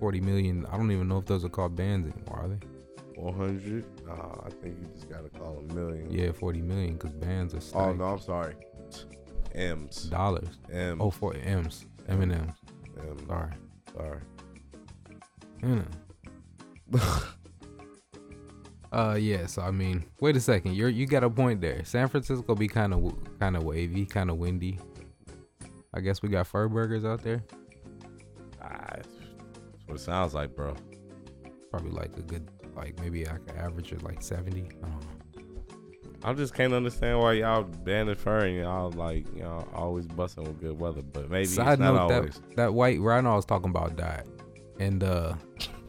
40 0.00 0.20
million. 0.20 0.66
I 0.66 0.76
don't 0.76 0.90
even 0.90 1.08
know 1.08 1.18
if 1.18 1.26
those 1.26 1.44
are 1.44 1.48
called 1.48 1.76
bans 1.76 2.12
anymore, 2.12 2.40
are 2.40 2.48
they? 2.48 3.20
100? 3.20 4.06
Nah, 4.06 4.12
I 4.44 4.50
think 4.50 4.76
you 4.80 4.88
just 4.94 5.08
gotta 5.08 5.28
call 5.28 5.54
them 5.54 5.74
million. 5.74 6.10
Yeah, 6.10 6.32
40 6.32 6.62
million 6.62 6.94
because 6.94 7.12
bans 7.12 7.54
are 7.54 7.60
still. 7.60 7.80
Oh 7.80 7.92
no, 7.92 8.04
I'm 8.04 8.18
sorry. 8.20 8.54
M's. 9.54 10.04
dollars. 10.04 10.58
M. 10.72 11.00
Oh, 11.00 11.10
for 11.10 11.34
M's. 11.34 11.86
M 12.08 12.22
and 12.22 12.32
M's. 12.32 12.54
M. 12.98 13.26
Sorry. 13.26 13.52
Sorry. 13.96 14.20
Know. 15.62 15.84
Uh 18.94 19.16
yeah, 19.18 19.44
so 19.44 19.60
I 19.60 19.72
mean, 19.72 20.04
wait 20.20 20.36
a 20.36 20.40
second. 20.40 20.76
You 20.76 20.86
you 20.86 21.04
got 21.06 21.24
a 21.24 21.28
point 21.28 21.60
there. 21.60 21.84
San 21.84 22.06
Francisco 22.06 22.54
be 22.54 22.68
kind 22.68 22.94
of 22.94 23.12
kind 23.40 23.56
of 23.56 23.64
wavy, 23.64 24.06
kind 24.06 24.30
of 24.30 24.36
windy. 24.36 24.78
I 25.92 25.98
guess 25.98 26.22
we 26.22 26.28
got 26.28 26.46
fur 26.46 26.68
burgers 26.68 27.04
out 27.04 27.20
there. 27.24 27.42
Ah, 28.64 28.86
that's 28.96 29.08
what 29.86 29.96
it 29.96 30.00
sounds 30.00 30.34
like, 30.34 30.56
bro. 30.56 30.74
Probably 31.70 31.90
like 31.90 32.16
a 32.16 32.22
good, 32.22 32.48
like 32.74 32.98
maybe 33.00 33.26
I 33.26 33.34
an 33.34 33.56
average 33.58 33.92
it 33.92 34.02
like 34.02 34.22
seventy. 34.22 34.68
I 34.82 34.88
don't 34.88 35.00
know. 35.00 35.44
I 36.26 36.32
just 36.32 36.54
can't 36.54 36.72
understand 36.72 37.20
why 37.20 37.34
y'all 37.34 37.64
and 37.64 38.56
y'all 38.56 38.90
like 38.92 39.26
y'all 39.36 39.68
always 39.74 40.06
busting 40.06 40.44
with 40.44 40.58
good 40.58 40.78
weather, 40.80 41.02
but 41.02 41.30
maybe 41.30 41.44
Side 41.44 41.72
it's 41.74 41.80
not 41.80 41.94
note 41.94 42.12
always. 42.12 42.34
that 42.34 42.56
that 42.56 42.74
white 42.74 42.98
rhino 42.98 43.32
I 43.32 43.36
was 43.36 43.44
talking 43.44 43.68
about 43.68 43.96
died, 43.96 44.26
and 44.80 45.04
uh, 45.04 45.34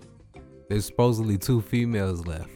there's 0.70 0.86
supposedly 0.86 1.38
two 1.38 1.62
females 1.62 2.26
left, 2.28 2.50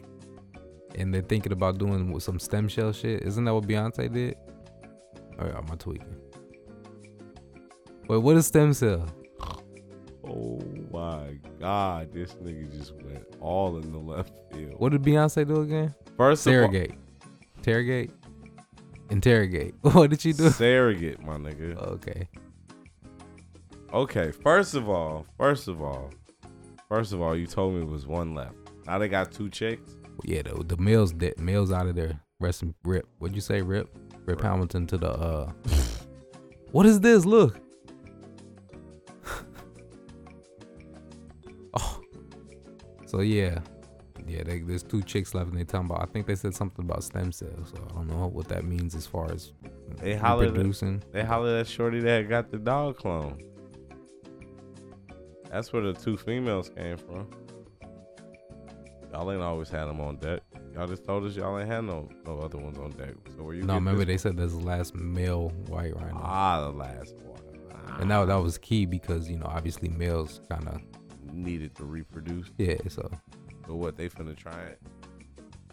and 0.95 1.13
they're 1.13 1.21
thinking 1.21 1.53
about 1.53 1.77
doing 1.77 2.19
some 2.19 2.37
stem 2.37 2.69
cell 2.69 2.91
shit. 2.91 3.23
Isn't 3.23 3.45
that 3.45 3.53
what 3.53 3.65
Beyonce 3.65 4.11
did? 4.11 4.35
Oh 5.39 5.45
yeah, 5.45 5.57
am 5.57 5.67
I 5.71 5.75
tweaking? 5.75 6.17
Wait, 8.09 8.17
what 8.17 8.35
is 8.35 8.47
stem 8.47 8.73
cell? 8.73 9.05
Oh 10.29 10.61
my 10.91 11.37
god, 11.59 12.13
this 12.13 12.33
nigga 12.35 12.71
just 12.77 12.93
went 13.03 13.25
all 13.39 13.77
in 13.77 13.91
the 13.91 13.97
left 13.97 14.31
field. 14.51 14.75
What 14.77 14.91
did 14.91 15.01
Beyonce 15.01 15.47
do 15.47 15.61
again? 15.61 15.93
First 16.17 16.45
of 16.45 16.53
all, 16.53 16.59
Surrogate. 16.59 16.93
Interrogate. 17.57 18.11
Interrogate. 19.09 19.73
What 19.81 20.09
did 20.11 20.21
she 20.21 20.33
do? 20.33 20.49
surrogate, 20.49 21.21
my 21.23 21.37
nigga. 21.37 21.75
Okay. 21.77 22.27
Okay, 23.91 24.31
first 24.31 24.75
of 24.75 24.87
all, 24.87 25.25
first 25.37 25.67
of 25.67 25.81
all, 25.81 26.11
first 26.87 27.11
of 27.11 27.21
all, 27.21 27.35
you 27.35 27.47
told 27.47 27.73
me 27.73 27.81
it 27.81 27.87
was 27.87 28.05
one 28.05 28.35
left. 28.35 28.53
Now 28.85 28.99
they 28.99 29.07
got 29.07 29.31
two 29.31 29.49
chicks. 29.49 29.95
Yeah, 30.23 30.43
the 30.43 30.63
the 30.63 30.77
males 30.77 31.11
dead. 31.11 31.39
Males 31.39 31.71
out 31.71 31.87
of 31.87 31.95
there. 31.95 32.19
Rest 32.39 32.61
and 32.61 32.73
rip. 32.83 33.07
What'd 33.17 33.33
you 33.35 33.41
say? 33.41 33.61
Rip. 33.61 33.89
Rip 34.25 34.41
Hamilton 34.41 34.85
to 34.87 34.97
the. 34.97 35.09
uh 35.11 35.51
What 36.71 36.85
is 36.85 36.99
this? 36.99 37.25
Look. 37.25 37.59
Oh. 41.75 42.01
So 43.05 43.21
yeah, 43.21 43.59
yeah. 44.27 44.43
They, 44.43 44.59
there's 44.59 44.83
two 44.83 45.01
chicks 45.01 45.33
left, 45.33 45.49
and 45.49 45.59
they 45.59 45.63
talking 45.63 45.87
about. 45.89 46.01
I 46.01 46.05
think 46.11 46.27
they 46.27 46.35
said 46.35 46.53
something 46.53 46.85
about 46.85 47.03
stem 47.03 47.31
cells. 47.31 47.73
So 47.75 47.87
I 47.89 47.93
don't 47.93 48.07
know 48.07 48.27
what 48.27 48.47
that 48.49 48.63
means 48.65 48.95
as 48.95 49.05
far 49.07 49.31
as 49.31 49.51
They 49.97 50.15
hollered 50.15 50.47
at, 50.49 50.53
reproducing. 50.53 51.03
they 51.11 51.23
hollered 51.23 51.59
at 51.61 51.67
Shorty 51.67 51.99
that 52.01 52.29
got 52.29 52.51
the 52.51 52.57
dog 52.59 52.97
clone. 52.97 53.41
That's 55.51 55.73
where 55.73 55.81
the 55.81 55.93
two 55.93 56.15
females 56.17 56.69
came 56.69 56.97
from. 56.97 57.27
Y'all 59.11 59.31
ain't 59.31 59.41
always 59.41 59.69
had 59.69 59.85
them 59.85 59.99
on 59.99 60.17
deck. 60.17 60.41
Y'all 60.75 60.85
just 60.87 61.03
told 61.03 61.25
us 61.25 61.35
y'all 61.35 61.57
ain't 61.57 61.67
had 61.67 61.83
no 61.83 62.07
no 62.27 62.37
other 62.39 62.59
ones 62.59 62.77
on 62.77 62.91
deck. 62.91 63.15
So 63.35 63.41
where 63.43 63.55
you 63.55 63.63
No, 63.63 63.73
remember 63.73 64.05
they 64.05 64.17
said 64.17 64.37
there's 64.37 64.53
the 64.53 64.59
last 64.63 64.93
male 64.93 65.49
white 65.67 65.95
rhino. 65.95 66.19
ah 66.21 66.61
the 66.61 66.77
last 66.77 67.15
one. 67.23 67.39
And 67.99 68.11
that, 68.11 68.27
that 68.27 68.35
was 68.35 68.59
key 68.59 68.85
because, 68.85 69.27
you 69.27 69.37
know, 69.37 69.47
obviously 69.47 69.89
males 69.89 70.41
kind 70.47 70.67
of, 70.67 70.79
needed 71.33 71.75
to 71.75 71.85
reproduce. 71.85 72.47
yeah, 72.57 72.75
so 72.87 73.09
But 73.67 73.75
what 73.75 73.97
they 73.97 74.09
finna 74.09 74.35
try 74.35 74.59
it? 74.61 74.81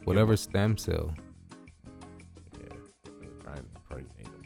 whatever 0.05 0.37
stem 0.37 0.77
cell, 0.77 1.15
Yeah, 2.53 2.75
finna 3.05 3.43
try 3.43 3.55
and 3.55 3.67
impregnate 3.75 4.25
them. 4.25 4.43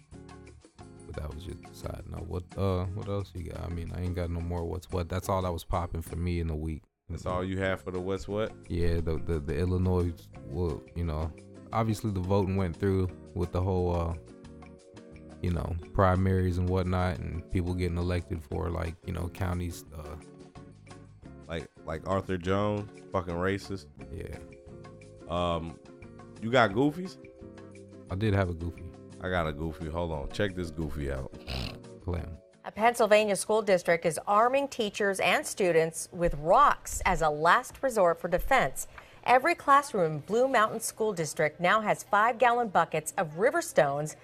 but 1.07 1.17
that 1.17 1.35
was 1.35 1.45
just 1.45 1.59
side 1.77 2.03
note. 2.11 2.27
What, 2.29 2.45
uh, 2.57 2.85
what 2.95 3.09
else 3.09 3.31
you 3.35 3.51
got? 3.51 3.65
I 3.65 3.69
mean, 3.69 3.93
I 3.95 4.03
ain't 4.03 4.15
got 4.15 4.31
no 4.31 4.41
more 4.41 4.65
what's 4.65 4.91
what. 4.91 5.09
That's 5.09 5.29
all 5.29 5.43
that 5.43 5.53
was 5.53 5.65
popping 5.65 6.03
for 6.03 6.17
me 6.17 6.41
in 6.41 6.47
the 6.49 6.55
week. 6.57 6.83
That's 7.09 7.27
all 7.27 7.43
you 7.45 7.59
have 7.59 7.81
for 7.81 7.91
the 7.91 8.01
what's 8.01 8.29
what? 8.29 8.53
Yeah, 8.69 9.01
the, 9.01 9.21
the, 9.27 9.41
the 9.41 9.57
Illinois, 9.59 10.13
well, 10.47 10.81
you 10.95 11.05
know, 11.05 11.33
obviously 11.73 12.13
the 12.13 12.21
voting 12.21 12.57
went 12.57 12.77
through 12.77 13.09
with 13.35 13.51
the 13.51 13.61
whole, 13.61 13.95
uh, 13.95 14.15
you 15.43 15.51
know, 15.51 15.75
primaries 15.93 16.59
and 16.59 16.69
whatnot 16.69 17.19
and 17.19 17.51
people 17.51 17.75
getting 17.75 17.97
elected 17.99 18.43
for 18.45 18.71
like, 18.71 18.95
you 19.07 19.13
know, 19.13 19.29
counties, 19.35 19.85
uh, 19.99 20.15
Like 21.51 21.69
like 21.85 22.07
Arthur 22.07 22.39
Jones, 22.39 22.89
fucking 23.13 23.35
racist. 23.35 23.87
yeah. 24.15 24.37
Um, 25.29 25.79
you 26.41 26.51
got 26.51 26.71
goofies? 26.71 27.17
I 28.11 28.15
did 28.15 28.35
have 28.35 28.49
a 28.49 28.55
goofy 28.55 28.85
I 29.21 29.29
got 29.29 29.47
a 29.47 29.53
goofy. 29.53 29.87
Hold 29.89 30.13
on, 30.13 30.29
check 30.31 30.55
this 30.55 30.71
goofy 30.71 31.13
out. 31.13 31.33
plan. 32.03 32.29
A 32.65 32.71
Pennsylvania 32.71 33.37
school 33.37 33.63
district 33.63 34.07
is 34.07 34.19
arming 34.27 34.69
teachers 34.69 35.19
and 35.21 35.45
students 35.45 36.09
with 36.13 36.35
rocks 36.41 37.03
as 37.05 37.21
a 37.21 37.29
last 37.29 37.83
resort 37.83 38.21
for 38.21 38.29
defense. 38.29 38.87
Every 39.25 39.55
classroom 39.55 40.13
in 40.13 40.19
Blue 40.21 40.49
Mountain 40.49 40.81
School 40.81 41.13
District 41.13 41.61
now 41.61 41.81
has 41.83 42.05
five 42.05 42.39
gallon 42.39 42.69
buckets 42.69 43.13
of 43.19 43.39
river 43.39 43.61
stones 43.61 44.17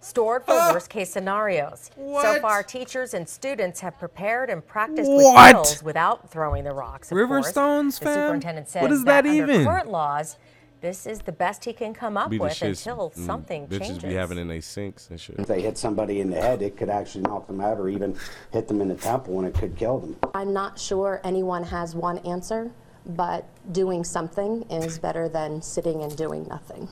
stored 0.00 0.44
for 0.44 0.54
worst 0.54 0.90
case 0.90 1.10
scenarios. 1.10 1.90
So 1.96 2.40
far, 2.40 2.62
teachers 2.62 3.14
and 3.14 3.28
students 3.28 3.80
have 3.80 3.98
prepared 3.98 4.50
and 4.50 4.66
practiced 4.66 5.10
What? 5.10 5.46
with 5.46 5.52
drills 5.52 5.82
without 5.82 6.30
throwing 6.30 6.64
the 6.64 6.72
rocks. 6.72 7.10
of 7.10 7.16
River 7.16 7.36
course. 7.40 7.48
stones, 7.50 7.98
The 7.98 8.04
fam? 8.06 8.14
superintendent 8.26 8.68
said 8.68 8.82
What 8.82 8.92
is 8.92 9.04
that 9.04 9.26
under 9.26 9.42
even? 9.52 9.64
current 9.64 9.88
laws, 9.90 10.36
this 10.82 11.06
is 11.06 11.20
the 11.20 11.32
best 11.32 11.64
he 11.64 11.72
can 11.72 11.94
come 11.94 12.16
up 12.16 12.30
with 12.30 12.52
shits 12.52 12.86
until 12.86 13.10
mm, 13.10 13.26
something 13.26 13.66
bitches 13.66 13.78
changes. 13.80 14.02
be 14.04 14.12
having 14.14 14.38
in 14.38 14.46
their 14.46 14.60
sinks 14.60 15.08
and 15.10 15.18
shit. 15.20 15.36
If 15.38 15.46
they 15.46 15.62
hit 15.62 15.78
somebody 15.78 16.20
in 16.20 16.30
the 16.30 16.40
head, 16.40 16.60
it 16.62 16.76
could 16.76 16.90
actually 16.90 17.22
knock 17.22 17.46
them 17.46 17.60
out 17.60 17.78
or 17.78 17.88
even 17.88 18.14
hit 18.52 18.68
them 18.68 18.80
in 18.80 18.88
the 18.88 18.94
temple 18.94 19.38
and 19.38 19.48
it 19.48 19.54
could 19.54 19.74
kill 19.76 19.98
them. 19.98 20.16
I'm 20.34 20.52
not 20.52 20.78
sure 20.78 21.20
anyone 21.24 21.64
has 21.64 21.94
one 21.96 22.18
answer, 22.18 22.70
but 23.06 23.46
doing 23.72 24.04
something 24.04 24.62
is 24.70 24.98
better 24.98 25.28
than 25.28 25.62
sitting 25.62 26.02
and 26.02 26.14
doing 26.16 26.46
nothing. 26.48 26.88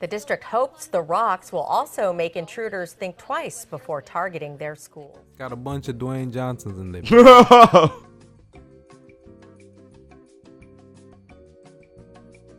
The 0.00 0.06
district 0.06 0.44
hopes 0.44 0.86
the 0.86 1.02
rocks 1.02 1.52
will 1.52 1.60
also 1.60 2.10
make 2.10 2.34
intruders 2.34 2.94
think 2.94 3.18
twice 3.18 3.66
before 3.66 4.00
targeting 4.00 4.56
their 4.56 4.74
schools. 4.74 5.18
Got 5.38 5.52
a 5.52 5.56
bunch 5.56 5.88
of 5.88 5.96
Dwayne 5.96 6.32
Johnsons 6.32 6.78
in 6.78 6.92
there. 6.92 7.02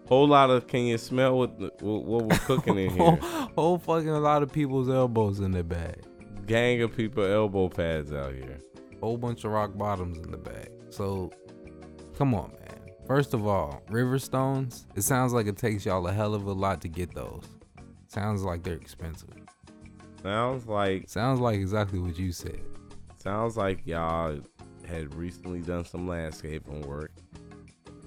Whole 0.08 0.28
lot 0.28 0.50
of 0.52 0.68
can 0.68 0.82
you 0.82 0.98
smell 1.00 1.38
what 1.38 1.58
what, 1.82 2.04
what 2.04 2.26
we're 2.26 2.38
cooking 2.40 2.78
in 2.78 2.90
here? 2.90 3.16
whole 3.56 3.80
fucking 3.80 4.10
a 4.10 4.20
lot 4.20 4.44
of 4.44 4.52
people's 4.52 4.90
elbows 4.90 5.40
in 5.40 5.52
their 5.52 5.64
bag. 5.64 6.04
Gang 6.46 6.82
of 6.82 6.94
people 6.96 7.24
elbow 7.24 7.70
pads 7.70 8.12
out 8.12 8.34
here. 8.34 8.60
Whole 9.00 9.18
bunch 9.18 9.46
of 9.46 9.52
rock 9.52 9.78
bottoms 9.78 10.18
in 10.18 10.30
the 10.30 10.38
bag. 10.38 10.70
So, 10.90 11.32
come 12.18 12.36
on, 12.36 12.52
man. 12.52 12.61
First 13.12 13.34
of 13.34 13.46
all, 13.46 13.84
river 13.90 14.18
stones. 14.18 14.88
It 14.96 15.02
sounds 15.02 15.34
like 15.34 15.46
it 15.46 15.58
takes 15.58 15.86
y'all 15.86 16.08
a 16.08 16.14
hell 16.14 16.34
of 16.34 16.46
a 16.46 16.54
lot 16.54 16.80
to 16.80 16.88
get 16.88 17.14
those. 17.14 17.44
Sounds 18.08 18.42
like 18.42 18.64
they're 18.64 18.76
expensive. 18.76 19.28
Sounds 20.24 20.66
like 20.66 21.10
Sounds 21.10 21.42
like 21.42 21.60
exactly 21.60 22.00
what 22.00 22.18
you 22.18 22.32
said. 22.32 22.62
sounds 23.18 23.58
like 23.58 23.86
y'all 23.86 24.40
had 24.88 25.14
recently 25.14 25.60
done 25.60 25.84
some 25.84 26.08
landscaping 26.08 26.84
work. 26.84 27.12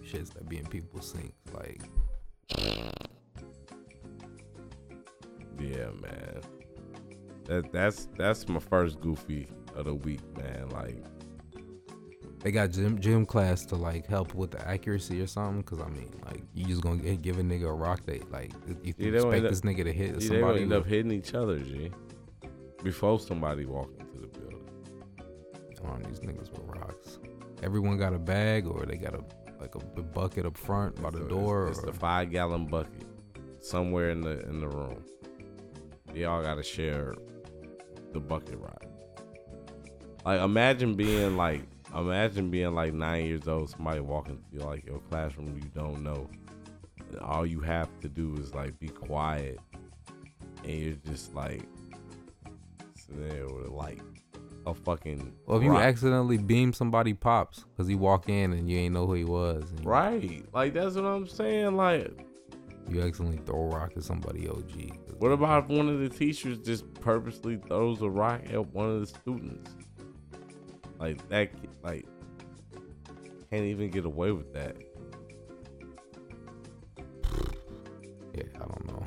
Shits 0.02 0.32
that 0.32 0.48
be 0.48 0.56
in 0.56 0.66
people's 0.68 1.10
sinks. 1.10 1.36
Like, 1.52 1.82
Yeah, 5.58 5.90
man. 6.00 6.40
That 7.44 7.70
that's 7.70 8.08
that's 8.16 8.48
my 8.48 8.58
first 8.58 9.02
goofy 9.02 9.48
of 9.74 9.84
the 9.84 9.96
week, 9.96 10.22
man. 10.34 10.70
Like 10.70 10.96
they 12.44 12.52
got 12.52 12.70
gym 12.70 13.00
gym 13.00 13.24
class 13.26 13.64
to 13.66 13.74
like 13.74 14.06
help 14.06 14.34
with 14.34 14.50
the 14.52 14.68
accuracy 14.68 15.20
or 15.20 15.26
something. 15.26 15.62
Cause 15.64 15.80
I 15.80 15.88
mean, 15.88 16.10
like, 16.26 16.42
you 16.54 16.66
just 16.66 16.82
gonna 16.82 16.98
get, 16.98 17.20
give 17.22 17.38
a 17.38 17.42
nigga 17.42 17.64
a 17.64 17.72
rock 17.72 18.04
that 18.06 18.30
like 18.30 18.52
you 18.84 18.94
Yeah, 18.98 19.08
expect 19.14 19.34
end 19.34 19.46
up- 19.46 19.50
this 19.50 19.60
nigga 19.62 19.84
to 19.84 19.92
hit 19.92 20.20
they 20.20 20.26
somebody. 20.26 20.62
end 20.62 20.72
up 20.72 20.86
hitting 20.86 21.10
each 21.10 21.34
other, 21.34 21.58
G. 21.58 21.90
Before 22.84 23.18
somebody 23.18 23.64
walk 23.64 23.90
into 23.98 24.18
the 24.20 24.26
building. 24.28 24.60
on 25.86 26.02
these 26.02 26.20
niggas 26.20 26.50
with 26.52 26.60
rocks. 26.78 27.18
Everyone 27.62 27.96
got 27.98 28.12
a 28.14 28.18
bag 28.18 28.66
or 28.66 28.84
they 28.86 28.96
got 28.96 29.14
a 29.14 29.24
like 29.60 29.74
a 29.74 29.78
bucket 30.02 30.44
up 30.44 30.56
front 30.58 31.00
by 31.02 31.10
the 31.10 31.18
So 31.20 31.28
door. 31.28 31.68
It's, 31.68 31.78
it's 31.78 31.88
or, 31.88 31.90
the 31.92 31.98
five 31.98 32.30
gallon 32.30 32.66
bucket 32.66 33.06
somewhere 33.60 34.10
in 34.10 34.20
the 34.20 34.46
in 34.48 34.60
the 34.60 34.68
room. 34.68 35.02
They 36.12 36.24
all 36.24 36.42
gotta 36.42 36.62
share 36.62 37.14
the 38.12 38.20
bucket 38.20 38.58
ride. 38.58 38.86
Like 40.26 40.40
imagine 40.42 40.94
being 40.94 41.36
like 41.38 41.62
imagine 41.96 42.50
being 42.50 42.74
like 42.74 42.92
nine 42.92 43.24
years 43.26 43.46
old, 43.46 43.70
somebody 43.70 44.00
walking 44.00 44.42
through 44.50 44.60
like 44.60 44.84
your 44.86 44.98
classroom 45.10 45.56
you 45.56 45.70
don't 45.74 46.02
know. 46.02 46.28
And 47.10 47.18
all 47.20 47.46
you 47.46 47.60
have 47.60 47.88
to 48.00 48.08
do 48.08 48.34
is 48.36 48.54
like 48.54 48.78
be 48.78 48.88
quiet 48.88 49.58
and 50.64 50.72
you're 50.72 50.94
just 51.06 51.34
like 51.34 51.62
sitting 52.94 53.28
there 53.28 53.46
with 53.46 53.68
like 53.68 54.00
a 54.66 54.74
fucking 54.74 55.32
well, 55.46 55.58
if 55.58 55.64
you 55.64 55.76
accidentally 55.76 56.38
beam 56.38 56.72
somebody 56.72 57.12
pops 57.12 57.64
because 57.64 57.86
he 57.86 57.94
walk 57.94 58.28
in 58.28 58.52
and 58.54 58.70
you 58.70 58.78
ain't 58.78 58.94
know 58.94 59.06
who 59.06 59.14
he 59.14 59.24
was, 59.24 59.64
Right. 59.82 60.44
Like 60.52 60.72
that's 60.72 60.94
what 60.96 61.04
I'm 61.04 61.26
saying. 61.26 61.76
Like 61.76 62.10
You 62.88 63.02
accidentally 63.02 63.40
throw 63.44 63.60
a 63.62 63.66
rock 63.68 63.92
at 63.96 64.02
somebody. 64.04 64.48
OG. 64.48 64.96
What 65.18 65.32
about 65.32 65.64
if 65.64 65.70
one 65.70 65.88
of 65.88 66.00
the 66.00 66.08
teachers 66.08 66.58
just 66.58 66.92
purposely 66.94 67.56
throws 67.68 68.00
a 68.02 68.08
rock 68.08 68.40
at 68.50 68.66
one 68.74 68.90
of 68.90 69.00
the 69.00 69.06
students? 69.06 69.70
Like 70.98 71.28
that, 71.28 71.50
like 71.82 72.06
can't 73.54 73.66
even 73.66 73.90
get 73.90 74.04
away 74.04 74.32
with 74.32 74.52
that. 74.52 74.76
Yeah, 78.34 78.42
I 78.56 78.58
don't 78.58 78.86
know. 78.86 79.06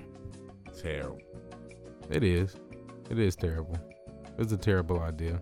Terrible. 0.81 1.19
It 2.09 2.23
is. 2.23 2.55
It 3.09 3.19
is 3.19 3.35
terrible. 3.35 3.77
It's 4.37 4.53
a 4.53 4.57
terrible 4.57 5.01
idea. 5.01 5.41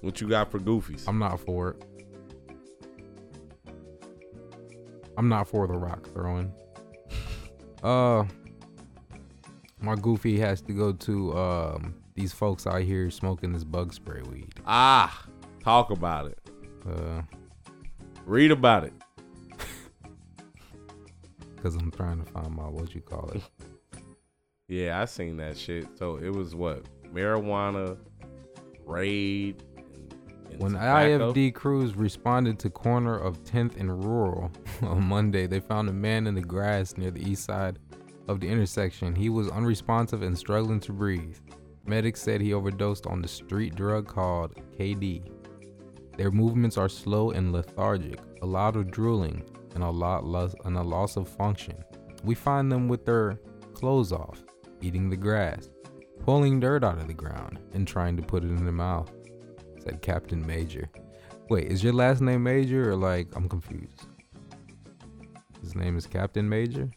What 0.00 0.20
you 0.20 0.28
got 0.28 0.50
for 0.50 0.58
goofies? 0.58 1.06
I'm 1.06 1.20
not 1.20 1.38
for 1.38 1.70
it. 1.70 1.84
I'm 5.16 5.28
not 5.28 5.46
for 5.46 5.66
the 5.66 5.76
rock 5.76 6.08
throwing. 6.12 6.52
Uh, 7.80 8.24
my 9.80 9.94
goofy 9.94 10.36
has 10.40 10.60
to 10.60 10.72
go 10.72 10.92
to 10.92 11.38
um 11.38 11.94
these 12.18 12.32
folks 12.32 12.66
out 12.66 12.82
here 12.82 13.10
smoking 13.10 13.52
this 13.52 13.64
bug 13.64 13.94
spray 13.94 14.22
weed. 14.22 14.52
Ah, 14.66 15.24
talk 15.62 15.90
about 15.90 16.26
it. 16.26 16.38
Uh, 16.88 17.22
Read 18.26 18.50
about 18.50 18.84
it. 18.84 18.92
cause 21.62 21.76
I'm 21.76 21.90
trying 21.90 22.24
to 22.24 22.30
find 22.30 22.54
my 22.54 22.64
what 22.64 22.94
you 22.94 23.00
call 23.00 23.30
it. 23.34 23.42
Yeah, 24.70 25.00
I 25.00 25.06
seen 25.06 25.38
that 25.38 25.56
shit. 25.56 25.86
So 25.96 26.16
it 26.16 26.28
was 26.28 26.54
what 26.54 26.84
marijuana, 27.10 27.96
raid, 28.84 29.62
When 30.58 30.72
tobacco? 30.72 31.32
IFD 31.32 31.54
crews 31.54 31.96
responded 31.96 32.58
to 32.58 32.68
corner 32.68 33.18
of 33.18 33.42
10th 33.44 33.80
and 33.80 34.04
Rural 34.04 34.52
on 34.82 35.04
Monday, 35.04 35.46
they 35.46 35.60
found 35.60 35.88
a 35.88 35.92
man 35.94 36.26
in 36.26 36.34
the 36.34 36.42
grass 36.42 36.98
near 36.98 37.10
the 37.10 37.26
east 37.26 37.44
side 37.44 37.78
of 38.28 38.40
the 38.40 38.48
intersection. 38.48 39.14
He 39.14 39.30
was 39.30 39.48
unresponsive 39.48 40.20
and 40.20 40.36
struggling 40.36 40.80
to 40.80 40.92
breathe. 40.92 41.38
Medics 41.88 42.20
said 42.20 42.40
he 42.40 42.52
overdosed 42.52 43.06
on 43.06 43.22
the 43.22 43.28
street 43.28 43.74
drug 43.74 44.06
called 44.06 44.54
KD. 44.78 45.30
Their 46.18 46.30
movements 46.30 46.76
are 46.76 46.88
slow 46.88 47.30
and 47.30 47.52
lethargic, 47.52 48.20
a 48.42 48.46
lot 48.46 48.76
of 48.76 48.90
drooling, 48.90 49.42
and 49.74 49.82
a 49.82 49.90
lot 49.90 50.24
loss 50.24 50.54
and 50.64 50.76
a 50.76 50.82
loss 50.82 51.16
of 51.16 51.28
function. 51.28 51.82
We 52.24 52.34
find 52.34 52.70
them 52.70 52.88
with 52.88 53.06
their 53.06 53.38
clothes 53.72 54.12
off, 54.12 54.42
eating 54.82 55.08
the 55.08 55.16
grass, 55.16 55.70
pulling 56.24 56.60
dirt 56.60 56.84
out 56.84 56.98
of 56.98 57.06
the 57.06 57.14
ground, 57.14 57.58
and 57.72 57.86
trying 57.86 58.16
to 58.16 58.22
put 58.22 58.44
it 58.44 58.48
in 58.48 58.64
their 58.64 58.72
mouth, 58.72 59.10
said 59.82 60.02
Captain 60.02 60.44
Major. 60.46 60.90
Wait, 61.48 61.70
is 61.70 61.82
your 61.82 61.94
last 61.94 62.20
name 62.20 62.42
Major 62.42 62.90
or 62.90 62.96
like 62.96 63.28
I'm 63.34 63.48
confused? 63.48 64.06
His 65.62 65.74
name 65.74 65.96
is 65.96 66.06
Captain 66.06 66.46
Major? 66.48 66.90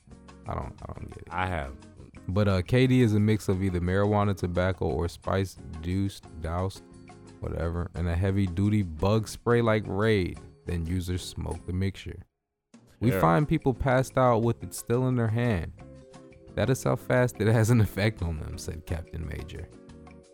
I 0.48 0.54
don't 0.54 0.74
I 0.82 0.94
don't 0.94 1.10
get 1.10 1.20
it. 1.20 1.28
I 1.32 1.48
have. 1.48 1.74
But 2.34 2.47
uh 2.47 2.61
KD 2.61 3.01
is 3.01 3.13
a 3.13 3.19
mix 3.19 3.49
of 3.49 3.61
either 3.61 3.82
marijuana, 3.82 4.36
tobacco, 4.36 4.86
or 4.86 5.09
spice 5.09 5.57
deuced, 5.82 6.23
doused, 6.41 6.82
whatever, 7.41 7.91
and 7.95 8.07
a 8.07 8.15
heavy 8.15 8.47
duty 8.47 8.84
bug 8.84 9.27
spray 9.27 9.61
like 9.61 9.84
Raid. 9.86 10.39
Then 10.65 10.86
users 10.86 11.23
smoke 11.23 11.65
the 11.65 11.73
mixture. 11.73 12.19
We 13.01 13.09
Terrible. 13.09 13.27
find 13.27 13.47
people 13.47 13.73
passed 13.73 14.17
out 14.17 14.43
with 14.43 14.63
it 14.63 14.73
still 14.73 15.07
in 15.07 15.15
their 15.15 15.27
hand. 15.27 15.73
That 16.55 16.69
is 16.69 16.84
how 16.84 16.95
fast 16.95 17.41
it 17.41 17.47
has 17.47 17.69
an 17.69 17.82
effect 17.82 18.21
on 18.21 18.39
them, 18.39 18.57
said 18.57 18.86
Captain 18.86 19.27
Major. 19.27 19.67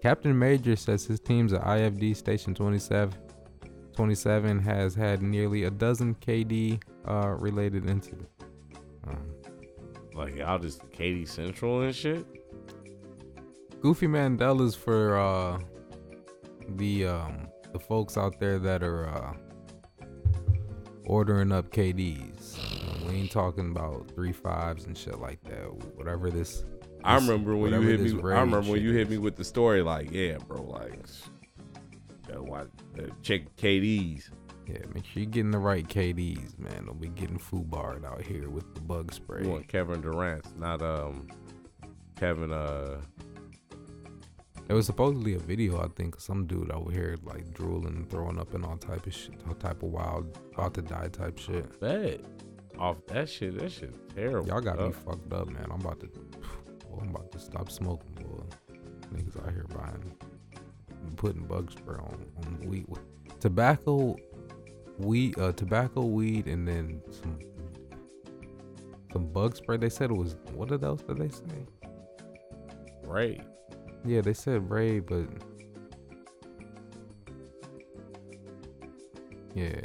Captain 0.02 0.38
Major 0.38 0.76
says 0.76 1.06
his 1.06 1.20
teams 1.20 1.54
at 1.54 1.64
IFD 1.64 2.16
Station 2.16 2.54
27, 2.54 3.18
27 3.94 4.60
has 4.60 4.94
had 4.94 5.24
nearly 5.24 5.64
a 5.64 5.72
dozen 5.72 6.16
KD 6.16 6.82
uh, 7.08 7.30
related 7.40 7.90
incidents. 7.90 8.30
Um, 9.08 9.30
Like 10.18 10.36
y'all 10.36 10.58
just 10.58 10.82
Katy 10.92 11.26
Central 11.26 11.82
and 11.82 11.96
shit. 11.96 12.26
Goofy 13.82 14.08
Mandela's 14.08 14.74
for 14.74 15.20
uh, 15.20 15.60
the 16.76 17.06
um, 17.06 17.48
the 17.72 17.80
folks 17.80 18.18
out 18.18 18.40
there 18.40 18.58
that 18.58 18.82
are 18.82 19.08
uh, 19.08 19.34
ordering 21.06 21.52
up 21.52 21.70
KDs. 21.70 22.58
We 23.08 23.14
ain't 23.14 23.32
talking 23.32 23.70
about 23.72 24.12
three 24.16 24.34
fives 24.34 24.86
and 24.86 24.98
shit 24.98 25.20
like 25.20 25.42
that. 25.44 25.72
Whatever 25.96 26.32
this. 26.32 26.66
I 27.04 27.16
remember 27.16 27.56
when 27.56 27.72
you 27.72 27.82
hit 27.82 28.02
me. 28.02 28.12
I 28.12 28.40
remember 28.40 28.62
when 28.72 28.82
you 28.82 28.94
hit 28.94 29.10
me 29.10 29.20
with 29.20 29.36
the 29.36 29.46
story. 29.46 29.84
Like, 29.84 30.12
yeah, 30.12 30.38
bro. 30.48 30.64
Like? 30.64 31.00
Uh, 32.30 32.66
check 33.22 33.56
KDs. 33.56 34.30
Yeah, 34.68 34.80
make 34.94 35.06
sure 35.06 35.24
you're 35.24 35.32
getting 35.32 35.52
the 35.52 35.58
right 35.60 35.88
KDs, 35.88 36.60
man. 36.60 36.86
Don't 36.86 37.00
be 37.00 37.08
getting 37.10 37.40
foobarred 37.40 38.04
out 38.06 38.22
here 38.22 38.50
with 38.50 38.74
the 38.76 38.82
bug 38.82 39.14
spray. 39.14 39.44
You 39.44 39.50
want 39.52 39.68
Kevin 39.68 40.02
Durant's, 40.02 40.54
not 40.58 40.82
um 40.82 41.28
Kevin. 42.20 42.52
Uh, 42.52 43.00
There 44.68 44.76
was 44.76 44.86
supposedly 44.86 45.36
a 45.36 45.40
video, 45.40 45.82
I 45.82 45.88
think, 45.96 46.16
of 46.16 46.22
some 46.22 46.46
dude 46.46 46.70
over 46.72 46.92
here 46.92 47.16
like 47.24 47.54
drooling, 47.54 47.96
and 47.96 48.10
throwing 48.10 48.38
up, 48.38 48.54
and 48.54 48.66
all 48.66 48.76
type 48.78 49.08
of 49.08 49.14
shit, 49.14 49.36
all 49.48 49.56
type 49.56 49.82
of 49.84 49.90
wild, 49.90 50.38
about 50.54 50.74
to 50.74 50.82
die 50.82 51.08
type 51.08 51.38
shit. 51.38 51.80
bet 51.80 52.20
off 52.78 52.98
that 53.08 53.30
shit. 53.30 53.58
That 53.60 53.72
shit 53.72 53.94
terrible. 54.14 54.48
Y'all 54.50 54.60
got 54.62 54.80
me 54.80 54.92
fucked 54.92 55.32
up, 55.32 55.48
man. 55.48 55.66
I'm 55.72 55.80
about 55.80 56.02
to, 56.02 56.08
boy, 56.90 57.00
I'm 57.02 57.10
about 57.10 57.32
to 57.32 57.40
stop 57.40 57.72
smoking, 57.72 58.12
boy. 58.16 58.44
Niggas 59.16 59.42
out 59.42 59.54
here 59.54 59.66
buying, 59.74 60.14
putting 61.16 61.44
bug 61.46 61.72
spray 61.72 61.96
on, 61.96 62.26
on 62.46 62.60
weed, 62.68 62.86
tobacco, 63.40 64.18
weed, 64.98 65.38
uh, 65.40 65.52
tobacco, 65.52 66.02
weed, 66.02 66.48
and 66.48 66.68
then 66.68 67.02
some, 67.12 67.40
some 69.14 69.26
bug 69.28 69.56
spray. 69.56 69.78
They 69.78 69.90
said 69.90 70.12
it 70.12 70.18
was 70.18 70.36
what 70.54 70.72
else 70.84 71.02
did 71.04 71.18
they 71.18 71.30
say? 71.30 71.68
Right. 73.04 73.42
Yeah, 74.06 74.22
they 74.22 74.34
said 74.34 74.70
Raid, 74.70 75.06
but 75.06 75.28
yeah, 79.54 79.82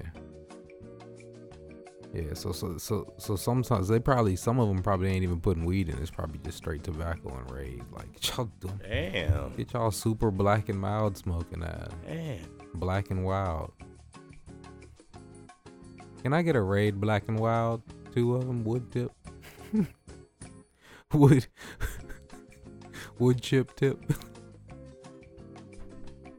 yeah. 2.13 2.35
So 2.35 2.53
so 2.53 2.77
so 2.79 3.13
so 3.19 3.37
sometimes 3.37 3.89
they 3.89 3.99
probably 3.99 4.37
some 4.37 4.61
of 4.61 4.69
them 4.69 4.83
probably 4.83 5.09
ain't 5.09 5.23
even 5.23 5.41
putting 5.41 5.65
weed 5.65 5.89
in. 5.89 5.99
It's 5.99 6.11
probably 6.11 6.39
just 6.45 6.59
straight 6.59 6.85
tobacco 6.85 7.37
and 7.37 7.51
Raid. 7.51 7.83
Like 7.93 8.37
y'all? 8.37 8.51
Damn. 8.83 9.55
Get 9.57 9.73
y'all 9.73 9.91
super 9.91 10.31
black 10.31 10.69
and 10.69 10.79
mild 10.79 11.17
smoking 11.17 11.61
that. 11.61 11.91
Damn. 12.07 12.41
Black 12.75 13.11
and 13.11 13.25
wild. 13.25 13.73
Can 16.23 16.33
I 16.33 16.43
get 16.43 16.55
a 16.55 16.61
raid 16.63 17.01
black 17.01 17.25
and 17.27 17.39
wild? 17.39 17.83
Two 18.15 18.37
of 18.37 18.47
them 18.47 18.63
wood 18.63 18.93
tip. 18.93 19.11
wood. 21.13 21.47
wood 23.19 23.43
chip 23.43 23.75
tip. 23.75 24.01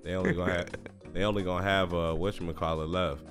They 0.04 0.16
only 0.16 0.34
gonna 0.34 0.54
have. 0.54 0.70
they 1.12 1.24
only 1.24 1.44
gonna 1.44 1.64
have 1.64 1.94
uh 1.94 2.16
whatchamacallit 2.16 2.90
left. 2.90 3.26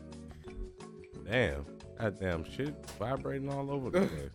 Damn. 1.25 1.65
God 1.99 2.21
damn 2.21 2.45
shit 2.45 2.75
vibrating 2.99 3.51
all 3.51 3.71
over 3.71 3.89
the 3.89 4.07
place. 4.07 4.31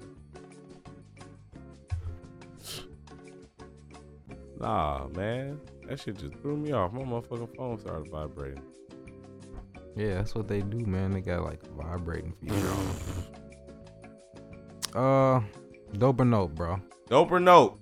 Nah, 4.59 5.07
man. 5.09 5.59
That 5.87 5.99
shit 5.99 6.17
just 6.17 6.33
threw 6.41 6.57
me 6.57 6.71
off. 6.71 6.93
My 6.93 7.01
motherfucking 7.01 7.55
phone 7.55 7.79
started 7.79 8.09
vibrating. 8.09 8.63
Yeah, 9.97 10.13
that's 10.15 10.35
what 10.35 10.47
they 10.47 10.61
do, 10.61 10.85
man. 10.85 11.11
They 11.11 11.21
got 11.21 11.43
like 11.43 11.65
vibrating 11.75 12.33
feature 12.39 12.71
on. 14.95 15.03
Uh, 15.03 15.41
dope 15.97 16.21
or 16.21 16.25
note, 16.25 16.53
bro. 16.55 16.79
Dope 17.09 17.31
or 17.31 17.39
note? 17.39 17.79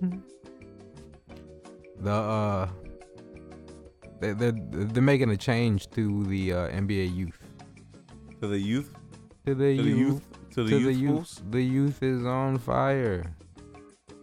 The 2.00 2.10
uh, 2.10 2.68
they 4.20 4.32
they 4.32 4.50
they're 4.70 5.02
making 5.02 5.30
a 5.30 5.36
change 5.36 5.88
to 5.90 6.24
the 6.24 6.52
uh, 6.52 6.68
NBA 6.68 7.14
youth. 7.14 7.38
To 8.40 8.48
the 8.48 8.58
youth? 8.58 8.92
To 9.46 9.54
the 9.54 9.76
To 9.76 9.82
the 9.82 9.88
youth. 9.88 9.98
youth- 9.98 10.22
to 10.54 10.64
the 10.64 10.92
youth. 10.92 11.42
The 11.50 11.62
youth 11.62 12.02
is 12.02 12.26
on 12.26 12.58
fire. 12.58 13.36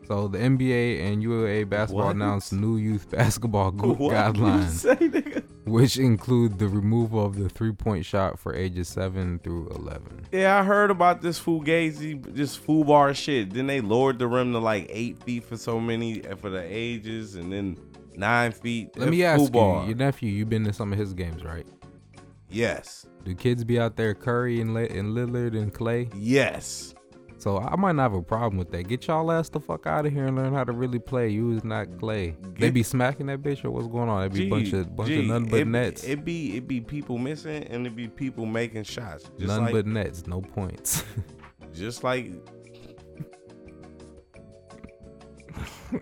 So 0.08 0.28
the 0.28 0.40
NBA 0.40 1.02
and 1.10 1.24
USA 1.24 1.64
basketball 1.64 2.08
What? 2.08 2.16
announced 2.18 2.52
new 2.52 2.76
youth 2.78 3.10
basketball 3.18 3.72
What 3.72 3.98
you 3.98 4.10
guidelines, 4.10 4.70
say, 4.72 4.96
nigga? 4.96 5.44
Which 5.70 5.98
include 5.98 6.60
the 6.60 6.68
removal 6.68 7.26
of 7.26 7.38
the 7.38 7.50
three-point 7.50 8.06
shot 8.06 8.40
for 8.40 8.56
ages 8.56 8.88
seven 8.88 9.40
through 9.40 9.70
eleven. 9.70 10.26
Yeah, 10.32 10.60
I 10.60 10.64
heard 10.64 10.92
about 10.92 11.22
this 11.22 11.40
fugazi, 11.40 12.22
this 12.36 12.58
bar 12.58 13.14
shit. 13.14 13.54
Then 13.54 13.68
they 13.68 13.82
lowered 13.82 14.20
the 14.20 14.28
rim 14.28 14.54
to 14.54 14.60
like 14.60 14.88
eight 14.90 15.22
feet 15.24 15.44
for 15.44 15.58
so 15.58 15.80
many 15.80 16.26
uh, 16.26 16.36
for 16.36 16.50
the 16.50 16.64
ages, 16.64 17.36
and 17.36 17.52
then 17.52 17.78
nine 18.16 18.52
feet. 18.52 18.98
Let 18.98 19.10
me 19.10 19.24
ask 19.24 19.54
you, 19.54 19.84
your 19.86 19.96
nephew, 19.96 20.30
you've 20.30 20.50
been 20.50 20.66
to 20.66 20.74
some 20.74 20.92
of 20.92 21.00
his 21.00 21.14
games, 21.14 21.44
right? 21.44 21.68
Yes. 22.50 23.06
Do 23.24 23.36
kids 23.36 23.64
be 23.64 23.80
out 23.80 23.96
there 23.96 24.14
Curry 24.14 24.60
and, 24.62 24.76
and 24.76 25.16
Lillard 25.16 25.56
and 25.56 25.74
Clay? 25.74 26.10
Yes. 26.16 26.96
So 27.40 27.58
I 27.58 27.76
might 27.78 27.94
not 27.94 28.04
have 28.04 28.14
a 28.14 28.22
problem 28.22 28.58
with 28.58 28.70
that. 28.72 28.84
Get 28.90 29.08
y'all 29.08 29.32
ass 29.32 29.48
the 29.48 29.62
fuck 29.62 29.88
out 29.88 30.06
of 30.06 30.12
here 30.12 30.28
and 30.28 30.36
learn 30.36 30.54
how 30.54 30.66
to 30.66 30.74
really 30.74 31.00
play. 31.00 31.30
You 31.30 31.52
is 31.56 31.64
not 31.64 31.98
Clay. 31.98 32.36
they 32.42 32.68
Get- 32.68 32.74
be 32.74 32.84
smacking 32.84 33.28
that 33.28 33.42
bitch 33.42 33.64
or 33.64 33.72
what's 33.72 33.88
going 33.88 34.10
on? 34.10 34.24
It 34.24 34.34
be 34.34 34.40
Gee, 34.40 34.50
bunch 34.50 34.74
of 34.74 34.94
bunch 34.96 35.08
gee, 35.08 35.20
of 35.20 35.26
nothing 35.26 35.50
but 35.50 35.60
it, 35.62 35.68
nets. 35.68 36.04
It 36.04 36.26
be 36.26 36.58
it 36.58 36.68
be 36.68 36.82
people 36.82 37.18
missing, 37.18 37.64
and 37.64 37.88
it 37.88 37.96
be 37.96 38.10
people 38.10 38.46
making 38.46 38.84
shots. 38.84 39.24
Just 39.38 39.48
None 39.48 39.64
like, 39.64 39.74
but 39.74 39.86
nets, 39.88 40.28
no 40.28 40.42
points. 40.42 41.06
just 41.74 42.04
like 42.04 42.34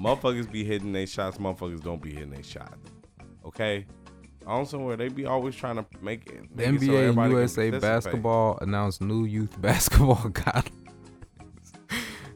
motherfuckers 0.00 0.50
be 0.50 0.64
hitting 0.64 0.92
their 0.92 1.06
shots. 1.06 1.36
Motherfuckers 1.36 1.82
don't 1.82 2.02
be 2.02 2.14
hitting 2.14 2.30
their 2.30 2.42
shots. 2.42 2.90
Okay. 3.44 3.86
On 4.46 4.66
somewhere 4.66 4.96
they 4.96 5.08
be 5.08 5.26
always 5.26 5.54
trying 5.54 5.76
to 5.76 5.86
make 6.00 6.26
it. 6.26 6.56
The 6.56 6.70
make 6.70 6.82
it 6.82 6.86
so 6.86 6.92
NBA 6.92 7.22
and 7.22 7.32
USA 7.32 7.70
basketball 7.70 8.58
announced 8.60 9.00
new 9.00 9.24
youth 9.24 9.60
basketball 9.60 10.16
guidelines, 10.16 10.70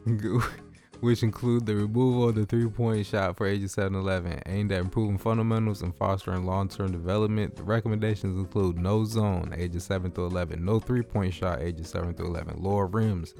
which 1.01 1.23
include 1.23 1.65
the 1.65 1.75
removal 1.75 2.29
of 2.29 2.35
the 2.35 2.45
three-point 2.45 3.05
shot 3.05 3.35
for 3.35 3.47
ages 3.47 3.73
7 3.73 3.93
to 3.93 3.99
11, 3.99 4.43
aimed 4.45 4.71
at 4.71 4.81
improving 4.81 5.17
fundamentals 5.17 5.81
and 5.81 5.95
fostering 5.95 6.45
long-term 6.45 6.91
development. 6.91 7.55
The 7.55 7.63
recommendations 7.63 8.37
include 8.37 8.77
no 8.77 9.03
zone, 9.03 9.53
ages 9.57 9.83
7 9.83 10.11
to 10.11 10.21
11, 10.25 10.63
no 10.63 10.79
three-point 10.79 11.33
shot, 11.33 11.61
ages 11.61 11.89
7 11.89 12.13
to 12.15 12.25
11, 12.25 12.61
lower 12.61 12.87
rims, 12.87 13.33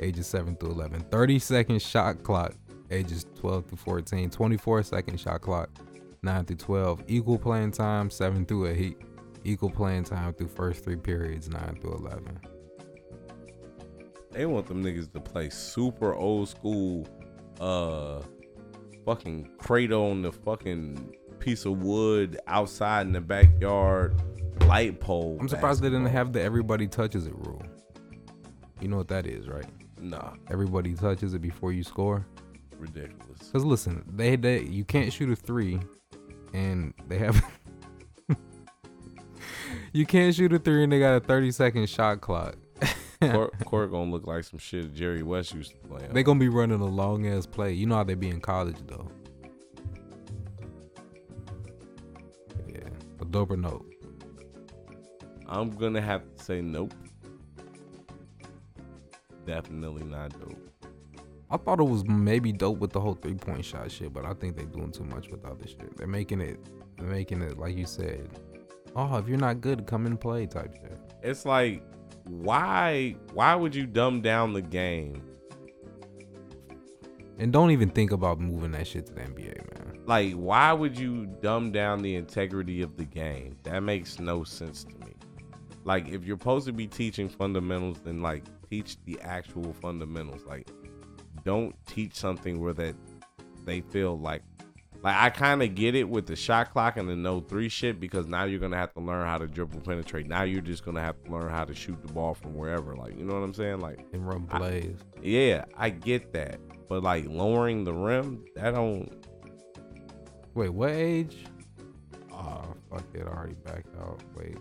ages 0.00 0.26
7 0.26 0.56
to 0.56 0.66
11, 0.66 1.04
30-second 1.04 1.80
shot 1.80 2.22
clock, 2.22 2.54
ages 2.90 3.26
12 3.36 3.70
to 3.70 3.76
14, 3.76 4.30
24-second 4.30 5.20
shot 5.20 5.40
clock, 5.42 5.70
9 6.22 6.44
through 6.44 6.56
12, 6.56 7.04
equal 7.08 7.38
playing 7.38 7.72
time, 7.72 8.10
7 8.10 8.46
through 8.46 8.66
8 8.68 8.96
equal 9.46 9.70
playing 9.70 10.04
time 10.04 10.34
through 10.34 10.48
first 10.48 10.82
three 10.82 10.96
periods, 10.96 11.48
nine 11.48 11.78
through 11.80 11.94
eleven. 11.94 12.40
They 14.32 14.44
want 14.44 14.66
them 14.66 14.82
niggas 14.84 15.12
to 15.12 15.20
play 15.20 15.48
super 15.50 16.14
old 16.14 16.48
school 16.48 17.06
uh 17.60 18.20
fucking 19.04 19.48
cradle 19.58 20.10
on 20.10 20.20
the 20.20 20.32
fucking 20.32 21.14
piece 21.38 21.64
of 21.64 21.82
wood 21.82 22.38
outside 22.48 23.06
in 23.06 23.12
the 23.12 23.20
backyard 23.20 24.20
light 24.66 25.00
pole. 25.00 25.38
I'm 25.40 25.48
surprised 25.48 25.82
they 25.82 25.88
didn't 25.88 26.06
have 26.06 26.32
the 26.32 26.42
everybody 26.42 26.88
touches 26.88 27.26
it 27.26 27.34
rule. 27.34 27.62
You 28.80 28.88
know 28.88 28.96
what 28.96 29.08
that 29.08 29.26
is, 29.26 29.48
right? 29.48 29.64
Nah, 30.00 30.32
Everybody 30.50 30.92
touches 30.94 31.32
it 31.34 31.40
before 31.40 31.72
you 31.72 31.82
score. 31.82 32.26
ridiculous. 32.78 33.48
Cause 33.52 33.64
listen, 33.64 34.04
they 34.12 34.36
they 34.36 34.62
you 34.62 34.84
can't 34.84 35.12
shoot 35.12 35.30
a 35.30 35.36
three, 35.36 35.78
and 36.52 36.94
they 37.08 37.18
have. 37.18 37.44
you 39.92 40.06
can't 40.06 40.34
shoot 40.34 40.52
a 40.52 40.58
three, 40.58 40.84
and 40.84 40.92
they 40.92 40.98
got 40.98 41.16
a 41.16 41.20
30 41.20 41.50
second 41.50 41.88
shot 41.88 42.20
clock. 42.20 42.56
Court, 43.22 43.64
court 43.64 43.90
gonna 43.90 44.10
look 44.10 44.26
like 44.26 44.44
some 44.44 44.58
shit 44.58 44.92
Jerry 44.92 45.22
West 45.22 45.54
used 45.54 45.70
to 45.70 45.76
play. 45.88 46.06
on. 46.06 46.12
They 46.12 46.22
gonna 46.22 46.38
be 46.38 46.50
running 46.50 46.80
a 46.80 46.84
long 46.84 47.26
ass 47.26 47.46
play. 47.46 47.72
You 47.72 47.86
know 47.86 47.94
how 47.96 48.04
they 48.04 48.14
be 48.14 48.28
in 48.28 48.40
college 48.42 48.76
though. 48.86 49.10
Yeah, 52.68 52.90
a 53.20 53.24
doper 53.24 53.58
note. 53.58 53.90
I'm 55.48 55.70
gonna 55.70 56.02
have 56.02 56.22
to 56.36 56.44
say 56.44 56.60
nope. 56.60 56.92
Definitely 59.46 60.04
not 60.04 60.38
dope. 60.38 60.65
I 61.48 61.56
thought 61.56 61.78
it 61.78 61.84
was 61.84 62.04
maybe 62.06 62.52
dope 62.52 62.78
with 62.78 62.92
the 62.92 63.00
whole 63.00 63.14
three 63.14 63.34
point 63.34 63.64
shot 63.64 63.90
shit, 63.90 64.12
but 64.12 64.24
I 64.24 64.34
think 64.34 64.56
they're 64.56 64.66
doing 64.66 64.90
too 64.90 65.04
much 65.04 65.28
with 65.28 65.44
other 65.44 65.66
shit. 65.66 65.96
They're 65.96 66.06
making 66.06 66.40
it, 66.40 66.58
they're 66.96 67.06
making 67.06 67.42
it 67.42 67.58
like 67.58 67.76
you 67.76 67.86
said. 67.86 68.28
Oh, 68.96 69.16
if 69.18 69.28
you're 69.28 69.38
not 69.38 69.60
good, 69.60 69.86
come 69.86 70.06
and 70.06 70.20
play 70.20 70.46
type 70.46 70.74
shit. 70.74 70.98
It's 71.22 71.44
like, 71.44 71.82
why? 72.24 73.16
Why 73.32 73.54
would 73.54 73.74
you 73.74 73.86
dumb 73.86 74.22
down 74.22 74.54
the 74.54 74.62
game? 74.62 75.22
And 77.38 77.52
don't 77.52 77.70
even 77.70 77.90
think 77.90 78.12
about 78.12 78.40
moving 78.40 78.72
that 78.72 78.86
shit 78.86 79.06
to 79.06 79.12
the 79.12 79.20
NBA, 79.20 79.56
man. 79.74 79.98
Like, 80.06 80.32
why 80.32 80.72
would 80.72 80.98
you 80.98 81.26
dumb 81.42 81.70
down 81.70 82.00
the 82.00 82.16
integrity 82.16 82.80
of 82.82 82.96
the 82.96 83.04
game? 83.04 83.56
That 83.64 83.80
makes 83.80 84.18
no 84.18 84.42
sense 84.42 84.84
to 84.84 84.94
me. 85.06 85.14
Like, 85.84 86.08
if 86.08 86.24
you're 86.24 86.38
supposed 86.38 86.66
to 86.66 86.72
be 86.72 86.86
teaching 86.86 87.28
fundamentals, 87.28 87.98
then 88.02 88.22
like 88.22 88.44
teach 88.70 88.96
the 89.04 89.20
actual 89.20 89.74
fundamentals. 89.74 90.42
Like, 90.46 90.68
don't 91.46 91.74
teach 91.86 92.14
something 92.14 92.60
where 92.60 92.74
that 92.74 92.94
they 93.64 93.80
feel 93.80 94.18
like 94.18 94.42
like 95.02 95.14
I 95.16 95.30
kind 95.30 95.62
of 95.62 95.74
get 95.74 95.94
it 95.94 96.08
with 96.08 96.26
the 96.26 96.34
shot 96.36 96.72
clock 96.72 96.96
and 96.96 97.08
the 97.08 97.14
no 97.14 97.40
three 97.40 97.68
shit 97.68 98.00
because 98.00 98.26
now 98.26 98.44
you're 98.44 98.58
gonna 98.60 98.76
have 98.76 98.92
to 98.94 99.00
learn 99.00 99.26
how 99.26 99.38
to 99.38 99.46
dribble 99.46 99.80
penetrate. 99.80 100.26
Now 100.26 100.42
you're 100.42 100.60
just 100.62 100.84
gonna 100.84 101.00
have 101.02 101.22
to 101.24 101.30
learn 101.30 101.50
how 101.50 101.64
to 101.64 101.74
shoot 101.74 102.00
the 102.04 102.12
ball 102.12 102.34
from 102.34 102.54
wherever. 102.54 102.94
Like 102.96 103.16
you 103.16 103.24
know 103.24 103.34
what 103.34 103.42
I'm 103.44 103.54
saying? 103.54 103.80
Like 103.80 104.00
And 104.12 104.26
run 104.26 104.46
I- 104.50 104.58
plays. 104.58 104.96
yeah, 105.22 105.64
I 105.76 105.90
get 105.90 106.32
that, 106.32 106.58
but 106.88 107.02
like 107.02 107.26
lowering 107.28 107.84
the 107.84 107.92
rim, 107.94 108.44
that 108.56 108.72
don't. 108.74 109.10
Wait, 110.54 110.70
what 110.70 110.90
age? 110.90 111.44
Oh, 112.32 112.62
fuck 112.90 113.04
it, 113.14 113.26
I 113.26 113.30
already 113.30 113.56
backed 113.64 113.94
out. 114.00 114.20
Wait. 114.34 114.56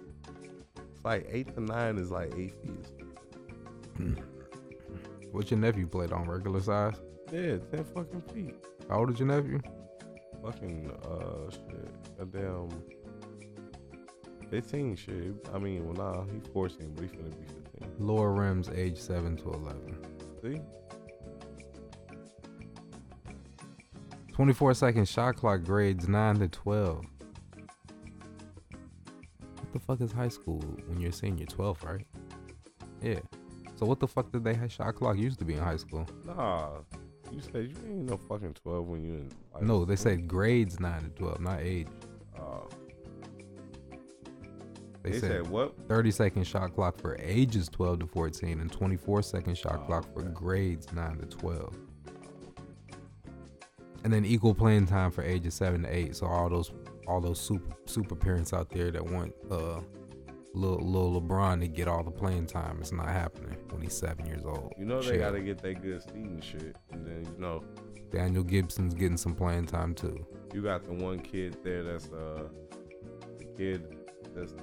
It's 0.94 1.04
like 1.06 1.26
eight 1.32 1.54
to 1.56 1.62
nine 1.62 1.98
is 1.98 2.12
like 2.12 2.34
eight 2.38 2.54
feet. 2.62 4.18
What's 5.36 5.52
your 5.52 5.60
nephew 5.60 5.86
played 5.86 6.14
on 6.14 6.30
regular 6.30 6.62
size? 6.62 6.96
Yeah, 7.30 7.58
ten 7.70 7.84
fucking 7.94 8.24
feet. 8.34 8.56
How 8.88 9.00
old 9.00 9.12
is 9.12 9.20
your 9.20 9.28
nephew? 9.28 9.60
Fucking 10.42 10.90
uh 11.04 11.52
shit, 11.52 12.18
goddamn. 12.18 12.70
Fifteen 14.50 14.96
shit. 14.96 15.36
I 15.54 15.58
mean, 15.58 15.86
well, 15.94 16.14
nah, 16.14 16.24
he's 16.34 16.48
fourteen, 16.54 16.94
but 16.94 17.04
he's 17.04 17.12
gonna 17.12 17.36
be 17.36 17.48
fifteen. 17.48 17.94
Lower 18.00 18.32
rims, 18.32 18.70
age 18.70 18.98
seven 18.98 19.36
to 19.38 19.52
eleven. 19.52 19.98
See? 20.42 20.62
24 24.32 24.74
second 24.74 25.08
shot 25.08 25.36
clock 25.36 25.64
grades 25.64 26.08
9 26.08 26.40
to 26.40 26.48
12. 26.50 27.06
What 29.60 29.74
the 29.74 29.80
fuck 29.80 30.02
is 30.02 30.12
high 30.12 30.28
school 30.28 30.60
when 30.88 31.00
you're 31.00 31.14
senior? 31.14 31.46
12, 31.46 31.84
right? 31.84 32.06
Yeah. 33.02 33.20
So 33.76 33.86
what 33.86 34.00
the 34.00 34.08
fuck 34.08 34.32
did 34.32 34.44
they 34.44 34.54
have 34.54 34.72
shot 34.72 34.96
clock 34.96 35.18
used 35.18 35.40
to 35.40 35.46
be 35.46 35.54
in 35.54 35.60
high 35.60 35.76
school? 35.78 36.08
Nah, 36.26 36.70
you 37.32 37.42
said 37.42 37.70
you 37.70 37.76
ain't 37.88 38.10
no 38.10 38.18
fucking 38.18 38.54
twelve 38.54 38.88
when 38.88 39.04
you 39.04 39.14
in. 39.16 39.32
high 39.54 39.60
No, 39.62 39.84
they 39.86 39.96
said 39.98 40.28
grades 40.28 40.80
9 40.80 41.02
to 41.04 41.10
12, 41.10 41.40
not 41.42 41.60
age. 41.60 41.88
Uh, 42.38 42.60
They, 45.04 45.12
They 45.12 45.20
said, 45.20 45.30
said 45.30 45.48
what? 45.48 45.76
30 45.88 46.12
second 46.12 46.44
shot 46.48 46.74
clock 46.74 46.98
for 47.00 47.18
ages 47.20 47.68
12 47.70 48.00
to 48.00 48.08
14 48.08 48.60
and 48.62 48.72
24 48.72 49.22
second 49.24 49.58
shot 49.58 49.82
Oh, 49.84 49.86
clock 49.86 50.14
for 50.14 50.22
okay. 50.22 50.32
grades 50.34 50.92
9 50.94 51.18
to 51.18 51.26
12. 51.26 51.78
And 54.04 54.14
then 54.14 54.24
equal 54.24 54.54
playing 54.54 54.86
time 54.86 55.12
for 55.12 55.24
ages 55.24 55.54
7 55.56 55.84
to 55.84 55.94
8. 55.96 56.16
So 56.16 56.28
all 56.28 56.50
those 56.50 56.72
all 57.08 57.22
those 57.22 57.40
super 57.40 57.76
super 57.86 58.16
parents 58.16 58.52
out 58.54 58.70
there 58.72 58.90
that 58.92 59.04
want 59.06 59.32
uh 59.52 59.80
little, 60.56 60.80
little 60.86 61.22
LeBron 61.22 61.60
to 61.62 61.68
get 61.68 61.88
all 61.88 62.04
the 62.04 62.12
playing 62.12 62.48
time, 62.48 62.78
it's 62.80 62.92
not 62.92 63.08
happening 63.08 63.58
when 63.70 63.82
he's 63.82 63.94
7 63.98 64.26
years 64.26 64.46
old. 64.46 64.74
You 64.78 64.86
know 64.86 65.02
they 65.02 65.18
gotta 65.18 65.42
get 65.42 65.60
that 65.62 65.82
good 65.82 66.02
and 66.14 66.44
shit, 66.44 66.76
and 66.92 67.06
then 67.06 67.26
you 67.34 67.40
know 67.42 67.64
Daniel 68.12 68.44
Gibson's 68.44 68.94
getting 68.94 69.18
some 69.18 69.36
playing 69.36 69.66
time 69.66 69.94
too. 69.94 70.26
you 70.54 70.62
got 70.62 70.84
the 70.86 70.94
one 70.94 71.20
kid 71.20 71.58
there 71.64 71.84
that's 71.84 72.08
uh 72.12 72.48
the 73.38 73.46
kid 73.58 73.84
that's 74.34 74.54
the 74.54 74.62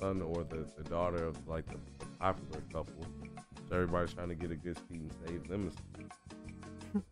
son 0.00 0.20
or 0.22 0.42
the, 0.44 0.66
the 0.76 0.84
daughter 0.88 1.24
of 1.24 1.36
like 1.46 1.66
the, 1.66 1.76
popular 2.18 2.60
couple. 2.72 3.04
So 3.68 3.74
everybody's 3.76 4.12
trying 4.14 4.28
to 4.28 4.34
get 4.34 4.50
a 4.50 4.56
good 4.56 4.78
and 4.90 5.10
save 5.26 5.48
them. 5.48 5.70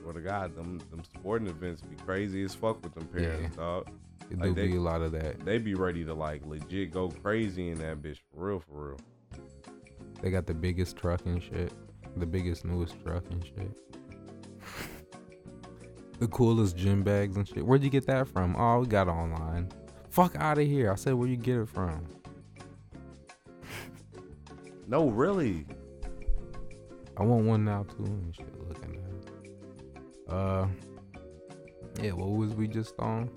Swear 0.00 0.12
to 0.12 0.20
God, 0.20 0.54
them 0.56 0.78
them 0.90 1.02
sporting 1.04 1.48
events 1.48 1.82
be 1.82 1.96
crazy 1.96 2.42
as 2.44 2.54
fuck 2.54 2.82
with 2.82 2.94
them 2.94 3.06
parents, 3.06 3.54
Yeah. 3.56 3.62
dog. 3.62 3.88
It 4.30 4.38
Like 4.38 4.48
do 4.50 4.54
they- 4.54 4.68
be 4.68 4.76
a 4.76 4.80
lot 4.80 5.02
of 5.02 5.12
that. 5.12 5.44
They 5.44 5.58
be 5.58 5.74
ready 5.74 6.04
to 6.04 6.14
like 6.14 6.44
legit 6.46 6.92
go 6.92 7.08
crazy 7.08 7.70
in 7.70 7.78
that 7.78 8.02
bitch 8.02 8.18
for 8.34 8.46
real, 8.48 8.60
for 8.60 8.88
real. 8.90 9.00
They 10.20 10.30
got 10.30 10.46
the 10.46 10.54
biggest 10.54 10.96
truck 10.96 11.24
and 11.26 11.42
shit. 11.42 11.72
The 12.16 12.26
biggest, 12.26 12.64
newest 12.64 12.96
truck 13.04 13.24
and 13.30 13.44
shit. 13.44 13.70
the 16.18 16.26
coolest 16.28 16.76
gym 16.76 17.02
bags 17.02 17.36
and 17.36 17.46
shit. 17.46 17.64
Where'd 17.64 17.82
you 17.84 17.90
get 17.90 18.06
that 18.06 18.26
from? 18.28 18.56
Oh, 18.56 18.80
we 18.80 18.86
got 18.86 19.08
online. 19.08 19.68
Fuck 20.10 20.34
out 20.36 20.58
of 20.58 20.66
here. 20.66 20.90
I 20.90 20.96
said, 20.96 21.14
where 21.14 21.28
you 21.28 21.36
get 21.36 21.56
it 21.58 21.68
from? 21.68 22.04
No, 24.90 25.10
really. 25.10 25.66
I 27.18 27.22
want 27.22 27.44
one 27.44 27.62
now 27.64 27.82
too 27.82 28.04
and 28.04 28.34
shit 28.34 28.68
looking 28.68 28.94
at 28.96 29.36
it. 29.44 30.32
Uh, 30.32 30.66
yeah, 32.02 32.12
what 32.12 32.30
was 32.30 32.54
we 32.54 32.66
just 32.68 32.94
on? 32.98 33.28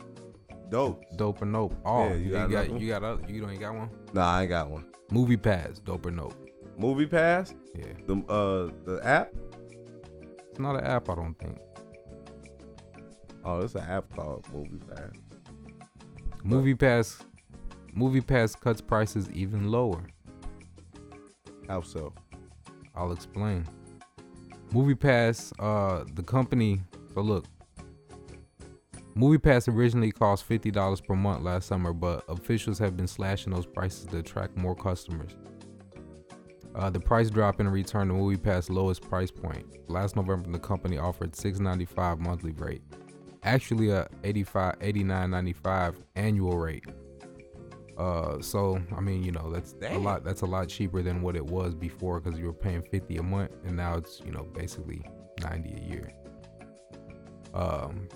Dope. 0.71 1.03
Dope 1.17 1.41
or 1.41 1.45
nope? 1.45 1.75
Oh, 1.85 2.07
Yeah, 2.07 2.13
you 2.15 2.23
you, 2.25 2.31
got 2.31 2.49
got, 2.49 2.81
you 2.81 2.87
got 2.87 3.03
other, 3.03 3.21
you 3.27 3.41
don't 3.41 3.59
got 3.59 3.75
one? 3.75 3.89
Nah, 4.13 4.31
I 4.37 4.41
ain't 4.43 4.49
got 4.49 4.69
one. 4.69 4.85
Movie 5.11 5.37
pass, 5.37 5.79
dope 5.79 6.05
or 6.05 6.11
nope? 6.11 6.33
Movie 6.77 7.05
Pass, 7.05 7.53
Yeah, 7.75 7.85
the 8.07 8.15
uh 8.31 8.71
the 8.85 9.01
app. 9.05 9.29
it's 10.49 10.57
not 10.59 10.75
an 10.77 10.85
app, 10.85 11.09
I 11.09 11.15
don't 11.15 11.37
think. 11.37 11.59
Oh, 13.43 13.59
it's 13.59 13.75
an 13.75 13.81
app 13.83 14.05
called 14.15 14.47
Movie 14.53 14.79
Pass. 14.87 15.11
Movie 16.43 16.73
pass, 16.73 17.19
movie 17.93 18.21
pass 18.21 18.55
cuts 18.55 18.81
prices 18.81 19.29
even 19.31 19.69
lower. 19.69 20.01
How 21.67 21.81
so? 21.81 22.13
I'll 22.95 23.11
explain. 23.11 23.67
Movie 24.71 24.95
Pass, 24.95 25.51
uh, 25.59 26.05
the 26.15 26.23
company. 26.23 26.81
So 27.13 27.21
look, 27.21 27.45
Movie 29.13 29.37
Pass 29.37 29.67
originally 29.67 30.11
cost 30.11 30.45
fifty 30.45 30.71
dollars 30.71 31.01
per 31.01 31.15
month 31.15 31.43
last 31.43 31.67
summer, 31.67 31.93
but 31.93 32.23
officials 32.29 32.79
have 32.79 32.95
been 32.95 33.07
slashing 33.07 33.53
those 33.53 33.65
prices 33.65 34.05
to 34.07 34.19
attract 34.19 34.57
more 34.57 34.75
customers. 34.75 35.35
Uh, 36.73 36.89
the 36.89 36.99
price 36.99 37.29
drop 37.29 37.59
in 37.59 37.67
return 37.67 38.07
to 38.07 38.13
Movie 38.13 38.37
Pass 38.37 38.69
lowest 38.69 39.01
price 39.01 39.29
point. 39.29 39.65
Last 39.89 40.15
November, 40.15 40.49
the 40.49 40.59
company 40.59 40.97
offered 40.97 41.33
$6.95 41.33 42.19
monthly 42.19 42.53
rate, 42.53 42.81
actually 43.43 43.89
a 43.89 44.07
85 44.23 44.79
$89.95 44.79 45.95
annual 46.15 46.57
rate. 46.57 46.85
Uh, 47.97 48.41
so 48.41 48.81
I 48.95 49.01
mean, 49.01 49.21
you 49.23 49.33
know, 49.33 49.51
that's 49.51 49.75
a 49.85 49.97
lot. 49.97 50.23
That's 50.23 50.41
a 50.41 50.45
lot 50.45 50.69
cheaper 50.69 51.01
than 51.01 51.21
what 51.21 51.35
it 51.35 51.45
was 51.45 51.75
before 51.75 52.19
because 52.19 52.39
you 52.39 52.45
were 52.45 52.53
paying 52.53 52.81
fifty 52.81 53.17
a 53.17 53.23
month, 53.23 53.51
and 53.65 53.75
now 53.75 53.95
it's 53.97 54.21
you 54.25 54.31
know 54.31 54.43
basically 54.43 55.03
ninety 55.43 55.73
a 55.73 55.87
year. 55.87 56.13
Um. 57.53 58.07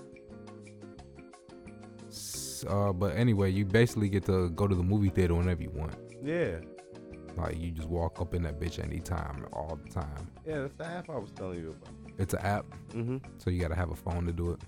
Uh, 2.64 2.92
but 2.92 3.16
anyway, 3.16 3.50
you 3.50 3.64
basically 3.64 4.08
get 4.08 4.24
to 4.26 4.50
go 4.50 4.66
to 4.66 4.74
the 4.74 4.82
movie 4.82 5.08
theater 5.10 5.34
whenever 5.34 5.62
you 5.62 5.70
want. 5.70 5.94
Yeah, 6.24 6.56
Like 7.36 7.58
you 7.58 7.70
just 7.70 7.88
walk 7.88 8.20
up 8.20 8.34
in 8.34 8.42
that 8.42 8.58
bitch 8.60 8.82
anytime, 8.82 9.46
all 9.52 9.78
the 9.84 9.90
time. 9.90 10.28
yeah, 10.46 10.60
that's 10.60 10.74
the 10.74 10.86
app 10.86 11.10
I 11.10 11.16
was 11.18 11.30
telling 11.32 11.58
you 11.60 11.70
about. 11.70 11.90
It's 12.18 12.32
an 12.34 12.40
app, 12.40 12.64
Mm-hmm. 12.94 13.18
so 13.38 13.50
you 13.50 13.60
gotta 13.60 13.74
have 13.74 13.90
a 13.90 13.96
phone 13.96 14.24
to 14.26 14.32
do 14.32 14.52
it. 14.52 14.60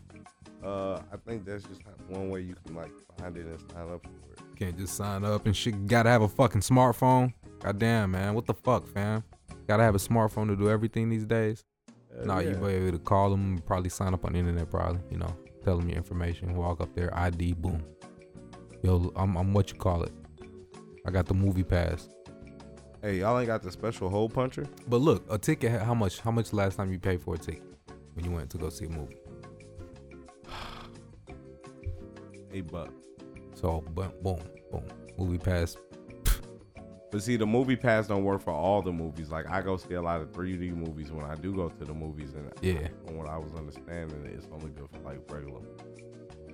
Uh, 0.62 0.97
I 1.12 1.16
think 1.26 1.45
that's 1.47 1.62
just 1.64 1.80
one 2.09 2.28
way 2.30 2.41
you 2.41 2.55
can 2.66 2.74
like 2.74 2.91
find 3.18 3.36
it 3.36 3.47
and 3.47 3.61
sign 3.72 3.82
up 3.93 4.03
for 4.03 4.11
it. 4.32 4.41
You 4.51 4.57
can't 4.66 4.76
just 4.76 4.95
sign 4.97 5.24
up 5.24 5.47
and 5.47 5.57
shit. 5.57 5.74
You 5.74 5.86
gotta 5.86 6.11
have 6.11 6.22
a 6.22 6.28
fucking 6.28 6.61
smartphone. 6.62 7.32
God 7.61 7.78
damn, 7.78 8.11
man, 8.11 8.34
what 8.34 8.47
the 8.47 8.55
fuck, 8.55 8.86
fam? 8.89 9.22
Gotta 9.66 9.82
have 9.82 9.95
a 9.95 9.99
smartphone 9.99 10.49
to 10.49 10.57
do 10.57 10.68
everything 10.68 11.09
these 11.11 11.24
days. 11.24 11.64
No, 12.24 12.39
you 12.41 12.51
yeah. 12.51 12.57
be 12.57 12.66
able 12.66 12.93
to 12.93 12.99
call 12.99 13.30
them, 13.30 13.62
probably 13.66 13.91
sign 13.91 14.12
up 14.14 14.24
on 14.24 14.32
the 14.32 14.39
internet, 14.41 14.68
probably. 14.70 15.01
You 15.11 15.18
know, 15.18 15.36
tell 15.65 15.79
them 15.79 15.89
your 15.89 15.97
information, 15.97 16.55
walk 16.55 16.81
up 16.81 16.95
there, 16.95 17.17
ID, 17.17 17.55
boom. 17.55 17.85
Yo, 18.83 19.13
I'm, 19.17 19.37
I'm 19.37 19.53
what 19.53 19.71
you 19.71 19.77
call 19.77 20.03
it. 20.03 20.13
I 21.07 21.11
got 21.11 21.27
the 21.27 21.35
movie 21.35 21.65
pass. 21.65 22.09
Hey, 23.03 23.21
y'all 23.21 23.39
ain't 23.39 23.47
got 23.47 23.63
the 23.63 23.71
special 23.71 24.09
hole 24.09 24.29
puncher? 24.29 24.67
But 24.89 24.99
look, 24.99 25.25
a 25.31 25.39
ticket. 25.39 25.81
How 25.81 25.95
much? 25.95 26.21
How 26.21 26.31
much 26.31 26.53
last 26.53 26.77
time 26.77 26.93
you 26.93 26.99
paid 26.99 27.21
for 27.23 27.35
a 27.35 27.39
ticket 27.39 27.63
when 28.15 28.25
you 28.25 28.31
went 28.33 28.51
to 28.51 28.59
go 28.59 28.69
see 28.69 28.87
a 28.87 28.89
movie? 28.89 29.17
Eight 32.53 32.71
bucks. 32.71 32.93
So, 33.55 33.83
boom, 33.95 34.13
boom, 34.23 34.41
boom. 34.71 34.85
Movie 35.17 35.39
pass. 35.39 35.77
But 37.11 37.23
see, 37.23 37.37
the 37.37 37.47
movie 37.47 37.77
pass 37.77 38.07
don't 38.07 38.25
work 38.25 38.43
for 38.43 38.53
all 38.53 38.83
the 38.83 38.93
movies. 38.93 39.31
Like 39.31 39.49
I 39.49 39.63
go 39.63 39.77
see 39.79 39.95
a 39.95 40.03
lot 40.03 40.21
of 40.21 40.31
3D 40.33 40.75
movies 40.77 41.11
when 41.11 41.25
I 41.25 41.35
do 41.37 41.55
go 41.55 41.69
to 41.71 41.85
the 41.85 41.95
movies, 41.95 42.35
and 42.35 42.53
Yeah. 42.61 42.89
from 43.07 43.17
what 43.17 43.29
I 43.29 43.39
was 43.39 43.53
understanding, 43.55 44.27
it's 44.27 44.47
only 44.53 44.71
good 44.71 44.89
for 44.91 44.99
like 45.01 45.21
regular 45.31 45.61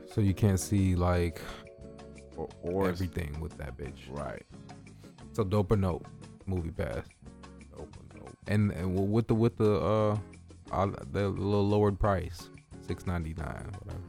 So 0.07 0.21
you 0.21 0.35
can't 0.35 0.61
see 0.61 0.95
like 0.95 1.41
or, 2.37 2.49
or 2.63 2.89
everything 2.89 3.41
with 3.41 3.57
that 3.59 3.77
bitch. 3.77 3.99
Right. 4.11 4.43
So 5.33 5.43
dope 5.43 5.73
or 5.73 5.77
nope, 5.77 6.07
movie 6.47 6.71
pass. 6.71 7.05
Dope 7.77 7.97
or 7.97 8.19
nope. 8.19 8.37
And, 8.47 8.71
and 8.73 9.13
with 9.13 9.27
the 9.27 9.35
with 9.35 9.57
the 9.57 9.75
uh, 9.81 10.19
uh 10.71 10.87
the 11.11 11.29
little 11.31 11.67
lowered 11.67 11.99
price, 11.99 12.49
six 12.87 13.07
ninety 13.07 13.35
nine, 13.35 13.73
whatever. 13.83 14.05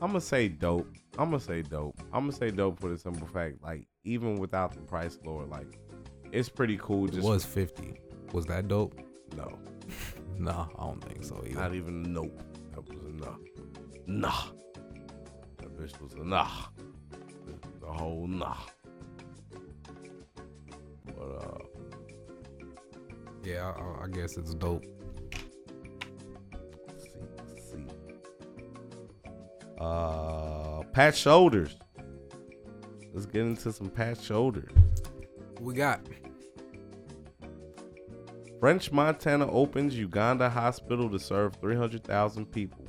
I'm 0.00 0.08
gonna 0.08 0.20
say 0.20 0.48
dope. 0.48 0.88
I'm 1.18 1.30
gonna 1.30 1.40
say 1.40 1.62
dope. 1.62 1.98
I'm 2.12 2.24
gonna 2.24 2.32
say 2.32 2.50
dope 2.50 2.80
for 2.80 2.88
the 2.88 2.96
simple 2.98 3.26
fact, 3.26 3.62
like 3.62 3.86
even 4.04 4.36
without 4.36 4.72
the 4.72 4.80
price 4.80 5.18
lower, 5.24 5.44
like 5.44 5.78
it's 6.32 6.48
pretty 6.48 6.78
cool. 6.80 7.06
It 7.06 7.14
Just 7.14 7.26
was 7.26 7.44
fifty. 7.44 8.00
Was 8.32 8.46
that 8.46 8.68
dope? 8.68 8.98
No. 9.36 9.58
no, 10.38 10.68
I 10.78 10.84
don't 10.84 11.04
think 11.04 11.24
so 11.24 11.42
either. 11.46 11.60
Not 11.60 11.74
even 11.74 12.02
nope. 12.14 12.42
That 12.74 12.88
was 12.88 13.04
enough. 13.04 13.38
Nah. 14.06 14.42
That 15.58 15.76
bitch 15.78 16.00
was 16.00 16.14
a 16.14 16.24
nah. 16.24 16.48
The 17.80 17.86
whole 17.86 18.26
nah. 18.26 18.56
But 21.04 21.22
uh, 21.22 21.58
Yeah, 23.44 23.72
I, 23.76 24.04
I 24.04 24.08
guess 24.08 24.36
it's 24.38 24.54
dope. 24.54 24.84
see, 26.96 27.20
let's 27.36 27.70
see. 27.70 27.86
Uh, 29.78 30.51
pat 30.92 31.16
shoulders. 31.16 31.76
Let's 33.14 33.26
get 33.26 33.42
into 33.42 33.72
some 33.72 33.88
pat 33.88 34.20
shoulders. 34.20 34.70
We 35.60 35.74
got 35.74 36.00
French 38.60 38.92
Montana 38.92 39.50
opens 39.50 39.96
Uganda 39.96 40.48
hospital 40.50 41.08
to 41.10 41.18
serve 41.18 41.56
300,000 41.56 42.46
people. 42.46 42.86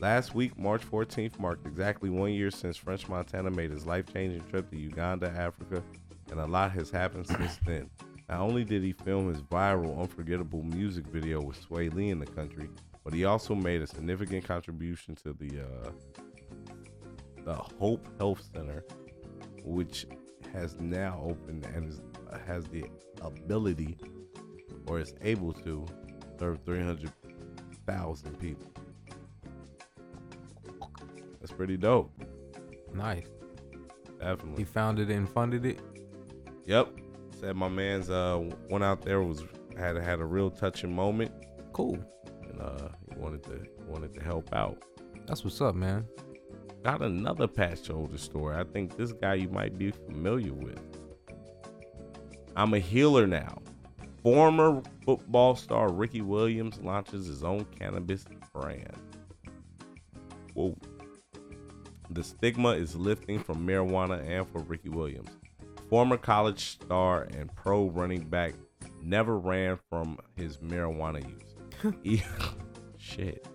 Last 0.00 0.34
week, 0.34 0.58
March 0.58 0.82
14th, 0.88 1.38
marked 1.38 1.66
exactly 1.66 2.08
one 2.08 2.32
year 2.32 2.50
since 2.50 2.76
French 2.76 3.06
Montana 3.08 3.50
made 3.50 3.70
his 3.70 3.84
life 3.84 4.06
changing 4.12 4.42
trip 4.48 4.70
to 4.70 4.78
Uganda, 4.78 5.28
Africa, 5.28 5.82
and 6.30 6.40
a 6.40 6.46
lot 6.46 6.72
has 6.72 6.90
happened 6.90 7.26
since 7.26 7.58
then. 7.66 7.90
Not 8.28 8.40
only 8.40 8.64
did 8.64 8.82
he 8.82 8.92
film 8.92 9.28
his 9.28 9.42
viral, 9.42 10.00
unforgettable 10.00 10.62
music 10.62 11.04
video 11.06 11.42
with 11.42 11.68
Swae 11.68 11.92
Lee 11.92 12.10
in 12.10 12.20
the 12.20 12.26
country, 12.26 12.70
but 13.04 13.12
he 13.12 13.24
also 13.24 13.54
made 13.54 13.82
a 13.82 13.86
significant 13.86 14.44
contribution 14.44 15.16
to 15.16 15.32
the 15.32 15.60
uh, 15.60 15.90
the 17.44 17.54
Hope 17.54 18.06
Health 18.18 18.42
Center, 18.54 18.84
which 19.64 20.06
has 20.52 20.76
now 20.78 21.20
opened 21.24 21.66
and 21.74 21.88
is, 21.88 22.00
has 22.46 22.64
the 22.66 22.84
ability 23.22 23.96
or 24.86 25.00
is 25.00 25.14
able 25.22 25.52
to 25.52 25.86
serve 26.38 26.58
300,000 26.64 28.38
people. 28.38 28.70
That's 31.40 31.52
pretty 31.52 31.76
dope. 31.76 32.10
nice. 32.92 33.26
Definitely. 34.18 34.58
He 34.58 34.64
founded 34.64 35.10
it 35.10 35.14
and 35.14 35.28
funded 35.28 35.64
it. 35.64 35.80
Yep. 36.66 36.88
Said 37.40 37.56
my 37.56 37.68
man's 37.68 38.10
uh 38.10 38.50
went 38.68 38.84
out 38.84 39.00
there 39.00 39.22
was 39.22 39.44
had 39.78 39.96
had 39.96 40.20
a 40.20 40.24
real 40.24 40.50
touching 40.50 40.94
moment. 40.94 41.32
Cool. 41.72 41.98
And 42.42 42.60
uh 42.60 42.88
he 43.08 43.18
wanted 43.18 43.42
to 43.44 43.66
wanted 43.88 44.12
to 44.14 44.22
help 44.22 44.54
out. 44.54 44.84
That's 45.26 45.42
what's 45.42 45.60
up, 45.62 45.74
man. 45.74 46.06
Got 46.82 47.02
another 47.02 47.46
Pat 47.46 47.84
Shoulder 47.84 48.16
story. 48.16 48.56
I 48.56 48.64
think 48.64 48.96
this 48.96 49.12
guy 49.12 49.34
you 49.34 49.48
might 49.48 49.76
be 49.76 49.90
familiar 49.90 50.54
with. 50.54 50.80
I'm 52.56 52.72
a 52.72 52.78
healer 52.78 53.26
now. 53.26 53.58
Former 54.22 54.82
football 55.04 55.56
star 55.56 55.92
Ricky 55.92 56.22
Williams 56.22 56.78
launches 56.80 57.26
his 57.26 57.44
own 57.44 57.66
cannabis 57.78 58.24
brand. 58.54 58.96
Whoa. 60.54 60.76
The 62.10 62.24
stigma 62.24 62.70
is 62.70 62.96
lifting 62.96 63.38
from 63.40 63.66
marijuana 63.66 64.26
and 64.28 64.48
for 64.48 64.60
Ricky 64.62 64.88
Williams. 64.88 65.30
Former 65.90 66.16
college 66.16 66.64
star 66.64 67.28
and 67.36 67.54
pro 67.54 67.88
running 67.88 68.24
back 68.24 68.54
never 69.02 69.38
ran 69.38 69.78
from 69.88 70.18
his 70.36 70.58
marijuana 70.58 71.24
use. 71.28 72.24
Shit. 72.98 73.46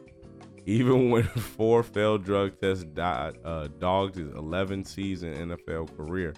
Even 0.66 1.10
when 1.12 1.24
four 1.24 1.84
failed 1.84 2.24
drug 2.24 2.60
tests 2.60 2.84
died, 2.84 3.38
uh, 3.44 3.68
dogged 3.80 4.16
his 4.16 4.34
11 4.34 4.86
season 4.86 5.34
NFL 5.50 5.96
career, 5.96 6.34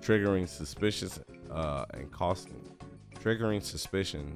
triggering 0.00 0.48
suspicious 0.48 1.20
uh, 1.50 1.84
and 1.94 2.10
costing, 2.10 2.68
triggering 3.20 3.62
suspicion, 3.62 4.34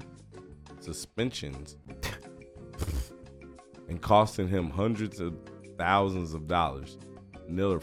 suspensions, 0.81 1.77
and 3.89 4.01
costing 4.01 4.49
him 4.49 4.71
hundreds 4.71 5.21
of 5.21 5.35
thousands 5.79 6.35
of 6.35 6.47
dollars. 6.47 6.99
Miller, 7.49 7.81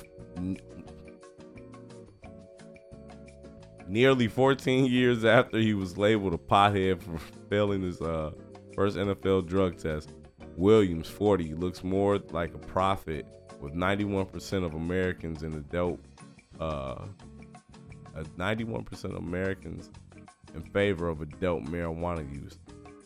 nearly 3.87 4.27
14 4.27 4.85
years 4.85 5.25
after 5.25 5.59
he 5.59 5.73
was 5.73 5.97
labeled 5.97 6.33
a 6.33 6.37
pothead 6.37 7.01
for 7.03 7.17
failing 7.49 7.81
his 7.81 8.01
uh, 8.01 8.31
first 8.73 8.95
NFL 8.95 9.47
drug 9.47 9.77
test, 9.77 10.13
Williams, 10.57 11.07
40, 11.07 11.53
looks 11.55 11.83
more 11.83 12.19
like 12.31 12.53
a 12.53 12.57
prophet 12.57 13.25
with 13.59 13.73
91% 13.73 14.65
of 14.65 14.73
Americans 14.73 15.43
in 15.43 15.53
adult, 15.53 15.99
uh, 16.59 17.05
uh, 18.15 18.23
91% 18.37 19.03
of 19.05 19.15
Americans 19.15 19.89
in 20.53 20.61
favor 20.61 21.07
of 21.07 21.21
adult 21.21 21.63
marijuana 21.65 22.29
use. 22.33 22.57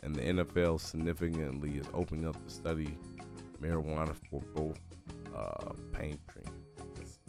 And 0.03 0.15
the 0.15 0.21
NFL 0.21 0.79
significantly 0.79 1.77
is 1.77 1.87
opening 1.93 2.27
up 2.27 2.43
to 2.45 2.53
study 2.53 2.97
marijuana 3.61 4.15
for 4.29 4.41
both 4.53 4.79
uh, 5.35 5.73
pain 5.91 6.17
treatments. 6.31 7.19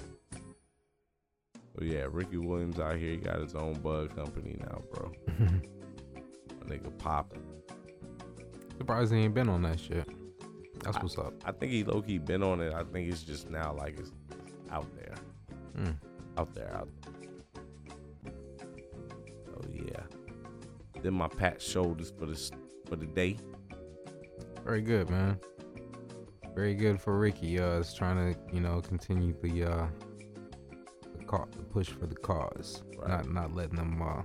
So 1.74 1.84
yeah, 1.84 2.06
Ricky 2.10 2.38
Williams 2.38 2.78
out 2.78 2.96
here, 2.96 3.12
he 3.12 3.16
got 3.16 3.40
his 3.40 3.54
own 3.54 3.74
bud 3.74 4.14
company 4.14 4.56
now, 4.60 4.82
bro. 4.92 5.12
A 6.60 6.64
nigga 6.64 6.96
popping. 6.98 7.42
Surprised 8.78 9.12
he 9.12 9.20
ain't 9.20 9.34
been 9.34 9.48
on 9.48 9.62
that 9.62 9.80
shit. 9.80 10.06
That's 10.82 10.98
what's 10.98 11.16
up. 11.18 11.32
I 11.44 11.52
think 11.52 11.72
he 11.72 11.82
low 11.84 12.02
key 12.02 12.18
been 12.18 12.42
on 12.42 12.60
it. 12.60 12.72
I 12.72 12.84
think 12.84 13.10
it's 13.10 13.22
just 13.22 13.48
now 13.50 13.72
like 13.72 13.98
it's 13.98 14.12
out 14.70 14.86
there, 14.96 15.14
Mm. 15.78 15.96
out 16.36 16.54
there, 16.54 16.74
out 16.74 16.88
there. 17.02 18.32
Oh 19.56 19.62
yeah. 19.72 20.02
Then 21.02 21.14
my 21.14 21.28
pat 21.28 21.60
shoulders 21.62 22.12
for 22.18 22.26
this 22.26 22.50
for 22.86 22.96
the 22.96 23.06
day. 23.06 23.36
Very 24.64 24.82
good, 24.82 25.08
man. 25.10 25.38
Very 26.54 26.74
good 26.74 27.00
for 27.00 27.18
Ricky. 27.18 27.58
Uh, 27.58 27.78
is 27.80 27.94
trying 27.94 28.34
to 28.34 28.38
you 28.54 28.60
know 28.60 28.80
continue 28.80 29.34
the 29.42 29.64
uh 29.64 29.86
the, 31.18 31.24
ca- 31.24 31.46
the 31.56 31.62
push 31.64 31.88
for 31.88 32.06
the 32.06 32.16
cause. 32.16 32.82
Not 33.06 33.30
not 33.30 33.54
letting 33.54 33.76
them 33.76 34.02
uh 34.02 34.22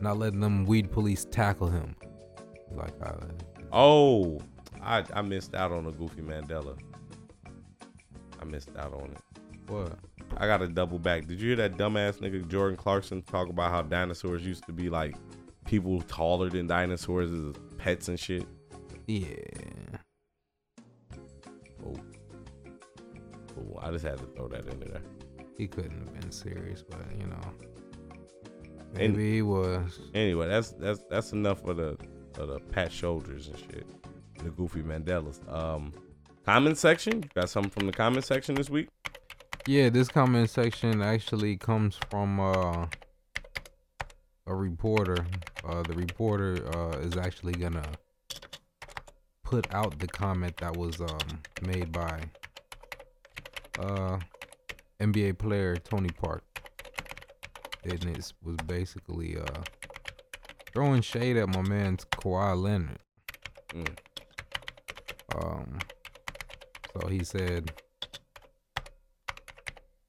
not 0.00 0.18
letting 0.18 0.40
them 0.40 0.64
weed 0.64 0.90
police 0.90 1.24
tackle 1.30 1.68
him. 1.68 1.94
Like 2.74 2.94
uh, 3.02 3.14
Oh, 3.72 4.40
I 4.82 5.04
I 5.12 5.22
missed 5.22 5.54
out 5.54 5.72
on 5.72 5.86
a 5.86 5.92
Goofy 5.92 6.22
Mandela. 6.22 6.78
I 8.40 8.44
missed 8.44 8.70
out 8.76 8.92
on 8.94 9.10
it. 9.12 9.70
What? 9.70 9.98
I 10.36 10.46
got 10.46 10.58
to 10.58 10.68
double 10.68 10.98
back. 10.98 11.26
Did 11.26 11.40
you 11.40 11.48
hear 11.48 11.56
that 11.56 11.76
dumbass 11.76 12.18
nigga 12.18 12.46
Jordan 12.48 12.76
Clarkson 12.76 13.22
talk 13.22 13.48
about 13.48 13.70
how 13.70 13.82
dinosaurs 13.82 14.44
used 14.44 14.64
to 14.66 14.72
be 14.72 14.90
like 14.90 15.14
people 15.64 16.00
taller 16.02 16.50
than 16.50 16.66
dinosaurs 16.66 17.30
as 17.30 17.54
pets 17.78 18.08
and 18.08 18.18
shit? 18.18 18.46
Yeah. 19.06 19.26
Oh. 21.86 21.94
Cool. 23.54 23.80
I 23.82 23.90
just 23.90 24.04
had 24.04 24.18
to 24.18 24.24
throw 24.36 24.48
that 24.48 24.66
in 24.66 24.80
there. 24.80 25.00
he 25.56 25.66
couldn't 25.68 25.92
have 25.98 26.20
been 26.20 26.32
serious, 26.32 26.82
but 26.82 26.98
you 27.18 27.26
know. 27.26 27.40
And- 28.96 29.16
Maybe 29.16 29.32
he 29.34 29.42
was. 29.42 30.00
Anyway, 30.14 30.48
that's 30.48 30.70
that's 30.72 31.00
that's 31.10 31.32
enough 31.32 31.60
for 31.62 31.74
the 31.74 31.96
for 32.34 32.46
the 32.46 32.58
pat 32.58 32.92
shoulders 32.92 33.48
and 33.48 33.58
shit. 33.58 33.86
The 34.42 34.50
goofy 34.50 34.82
Mandelas. 34.82 35.40
Um, 35.52 35.92
comment 36.44 36.76
section. 36.76 37.22
You 37.22 37.28
got 37.34 37.48
something 37.48 37.70
from 37.70 37.86
the 37.86 37.92
comment 37.92 38.24
section 38.24 38.54
this 38.56 38.68
week? 38.68 38.88
Yeah, 39.66 39.88
this 39.88 40.08
comment 40.08 40.50
section 40.50 41.00
actually 41.00 41.56
comes 41.56 41.98
from 42.10 42.38
uh, 42.40 42.86
a 44.46 44.54
reporter. 44.54 45.24
Uh, 45.66 45.82
the 45.82 45.94
reporter 45.94 46.58
uh, 46.76 46.98
is 46.98 47.16
actually 47.16 47.54
gonna 47.54 47.84
put 49.42 49.72
out 49.72 49.98
the 49.98 50.08
comment 50.08 50.56
that 50.56 50.76
was 50.76 51.00
um 51.00 51.40
made 51.62 51.92
by 51.92 52.20
uh 53.78 54.18
NBA 55.00 55.38
player 55.38 55.76
Tony 55.76 56.10
Park. 56.10 56.42
And 57.84 58.04
it 58.04 58.32
was 58.42 58.56
basically 58.66 59.36
uh 59.38 59.62
throwing 60.74 61.00
shade 61.02 61.36
at 61.36 61.48
my 61.48 61.62
man 61.62 61.96
Kawhi 61.96 62.60
Leonard. 62.60 62.98
Mm. 63.70 63.96
Um 65.36 65.78
so 66.92 67.08
he 67.08 67.24
said 67.24 67.72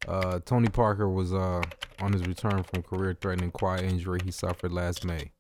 uh 0.08 0.40
Tony 0.46 0.70
Parker 0.70 1.10
was 1.10 1.34
uh 1.34 1.62
on 2.02 2.12
his 2.14 2.26
return 2.28 2.64
from 2.64 2.84
career 2.84 3.18
threatening 3.20 3.52
quad 3.52 3.82
injury 3.82 4.20
he 4.24 4.32
suffered 4.32 4.72
last 4.74 5.06
May. 5.06 5.32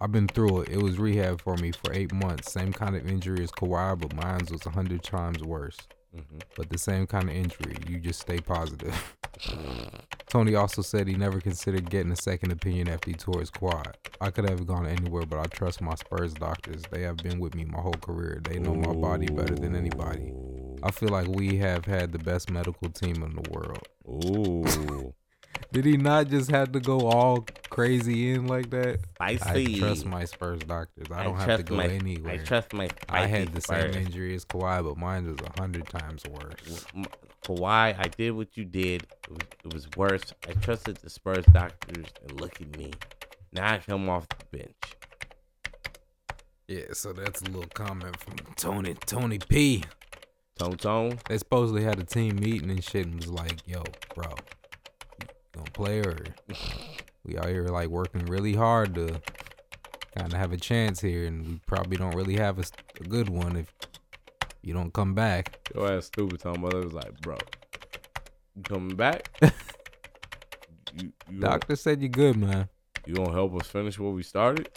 I've 0.00 0.12
been 0.12 0.26
through 0.26 0.62
it. 0.62 0.68
It 0.70 0.82
was 0.82 0.98
rehab 0.98 1.40
for 1.40 1.56
me 1.56 1.70
for 1.72 1.92
eight 1.92 2.12
months. 2.12 2.52
Same 2.52 2.72
kind 2.72 2.96
of 2.96 3.06
injury 3.08 3.42
as 3.42 3.52
Kawhi, 3.52 3.98
but 3.98 4.14
mine 4.14 4.40
was 4.50 4.66
a 4.66 4.70
hundred 4.70 5.02
times 5.02 5.42
worse. 5.42 5.78
Mhm. 6.14 6.42
But 6.56 6.68
the 6.68 6.78
same 6.78 7.06
kind 7.06 7.28
of 7.30 7.34
injury. 7.34 7.76
You 7.88 7.98
just 8.00 8.20
stay 8.20 8.38
positive. 8.38 9.16
Tony 10.34 10.56
also 10.56 10.82
said 10.82 11.06
he 11.06 11.14
never 11.14 11.40
considered 11.40 11.88
getting 11.88 12.10
a 12.10 12.16
second 12.16 12.50
opinion 12.50 12.88
after 12.88 13.08
he 13.08 13.14
tore 13.14 13.38
his 13.38 13.50
quad. 13.50 13.96
I 14.20 14.32
could 14.32 14.50
have 14.50 14.66
gone 14.66 14.84
anywhere, 14.84 15.24
but 15.24 15.38
I 15.38 15.44
trust 15.44 15.80
my 15.80 15.94
Spurs 15.94 16.34
doctors. 16.34 16.82
They 16.90 17.02
have 17.02 17.18
been 17.18 17.38
with 17.38 17.54
me 17.54 17.64
my 17.64 17.78
whole 17.78 17.92
career. 17.92 18.40
They 18.42 18.58
know 18.58 18.74
my 18.74 18.94
body 18.94 19.28
better 19.28 19.54
than 19.54 19.76
anybody. 19.76 20.32
I 20.82 20.90
feel 20.90 21.10
like 21.10 21.28
we 21.28 21.58
have 21.58 21.84
had 21.84 22.10
the 22.10 22.18
best 22.18 22.50
medical 22.50 22.88
team 22.88 23.22
in 23.22 23.36
the 23.36 23.48
world. 23.48 23.86
Ooh. 24.08 25.14
Did 25.72 25.84
he 25.84 25.96
not 25.96 26.26
just 26.26 26.50
have 26.50 26.72
to 26.72 26.80
go 26.80 27.02
all 27.02 27.46
crazy 27.74 28.30
in 28.30 28.46
like 28.46 28.70
that? 28.70 29.00
Spicy. 29.16 29.76
I 29.76 29.78
trust 29.78 30.06
my 30.06 30.24
Spurs 30.24 30.60
doctors. 30.60 31.06
I 31.10 31.20
I 31.20 31.24
don't 31.24 31.36
have 31.36 31.58
to 31.58 31.62
go 31.64 31.76
my- 31.76 31.84
I 31.84 31.88
anywhere. 31.88 32.38
trust 32.44 32.72
my 32.72 32.88
I 33.08 33.26
had 33.26 33.52
the 33.52 33.60
same 33.60 33.92
injury 33.94 34.34
as 34.34 34.44
Kawhi, 34.44 34.84
but 34.84 34.96
mine 34.96 35.26
was 35.26 35.38
a 35.40 35.60
hundred 35.60 35.88
times 35.88 36.22
worse. 36.30 36.86
Kawhi, 37.44 37.98
I 37.98 38.08
did 38.16 38.30
what 38.32 38.56
you 38.56 38.64
did. 38.64 39.02
It 39.02 39.30
was, 39.30 39.38
it 39.64 39.74
was 39.74 39.88
worse. 39.96 40.22
I 40.48 40.52
trusted 40.52 40.96
the 40.96 41.10
Spurs 41.10 41.44
doctors, 41.52 42.06
and 42.26 42.40
look 42.40 42.60
at 42.60 42.76
me. 42.78 42.92
Now 43.52 43.74
I 43.74 43.78
come 43.78 44.08
off 44.08 44.26
the 44.28 44.56
bench. 44.58 44.76
Yeah, 46.66 46.92
so 46.92 47.12
that's 47.12 47.42
a 47.42 47.44
little 47.44 47.68
comment 47.74 48.16
from 48.18 48.36
Tony 48.56 48.94
Tony 48.94 49.38
P. 49.38 49.84
Tone 50.58 50.76
Tone. 50.76 51.18
They 51.28 51.36
supposedly 51.38 51.82
had 51.84 51.98
a 51.98 52.04
team 52.04 52.36
meeting 52.36 52.70
and 52.70 52.82
shit 52.82 53.06
and 53.06 53.16
was 53.16 53.28
like, 53.28 53.66
yo, 53.66 53.82
bro, 54.14 54.30
you 55.20 55.26
gonna 55.52 55.70
play 55.72 55.98
or 56.00 56.16
we 57.24 57.38
out 57.38 57.48
here 57.48 57.66
like 57.66 57.88
working 57.88 58.26
really 58.26 58.54
hard 58.54 58.94
to 58.94 59.20
kind 60.16 60.32
of 60.32 60.38
have 60.38 60.52
a 60.52 60.56
chance 60.56 61.00
here 61.00 61.26
and 61.26 61.46
we 61.46 61.60
probably 61.66 61.96
don't 61.96 62.14
really 62.14 62.36
have 62.36 62.58
a 62.58 62.64
good 63.04 63.28
one 63.28 63.56
if 63.56 63.72
you 64.62 64.72
don't 64.72 64.92
come 64.92 65.14
back. 65.14 65.68
Your 65.74 65.92
ass 65.92 66.06
stupid. 66.06 66.40
Talking 66.40 66.62
about 66.62 66.74
it 66.74 66.84
was 66.84 66.94
like, 66.94 67.20
bro, 67.20 67.36
you 68.54 68.62
coming 68.62 68.96
back? 68.96 69.30
you, 70.94 71.12
you 71.30 71.40
Doctor 71.40 71.76
said 71.76 72.00
you're 72.00 72.08
good, 72.08 72.36
man. 72.36 72.68
you 73.06 73.14
gonna 73.14 73.32
help 73.32 73.54
us 73.60 73.66
finish 73.66 73.98
what 73.98 74.14
we 74.14 74.22
started? 74.22 74.68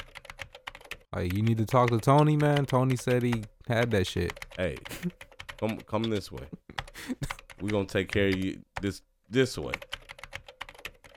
Like 1.14 1.34
you 1.34 1.42
need 1.42 1.58
to 1.58 1.66
talk 1.66 1.90
to 1.90 2.00
Tony, 2.00 2.36
man. 2.36 2.66
Tony 2.66 2.96
said 2.96 3.24
he 3.24 3.44
had 3.68 3.92
that 3.92 4.08
shit. 4.08 4.46
Hey, 4.58 4.78
come 5.60 5.78
come 5.88 6.04
this 6.04 6.32
way. 6.32 6.46
we 7.62 7.70
gonna 7.70 7.86
take 7.86 8.12
care 8.12 8.28
of 8.28 8.36
you 8.36 8.62
this 8.82 9.02
this 9.30 9.58
way. 9.58 9.74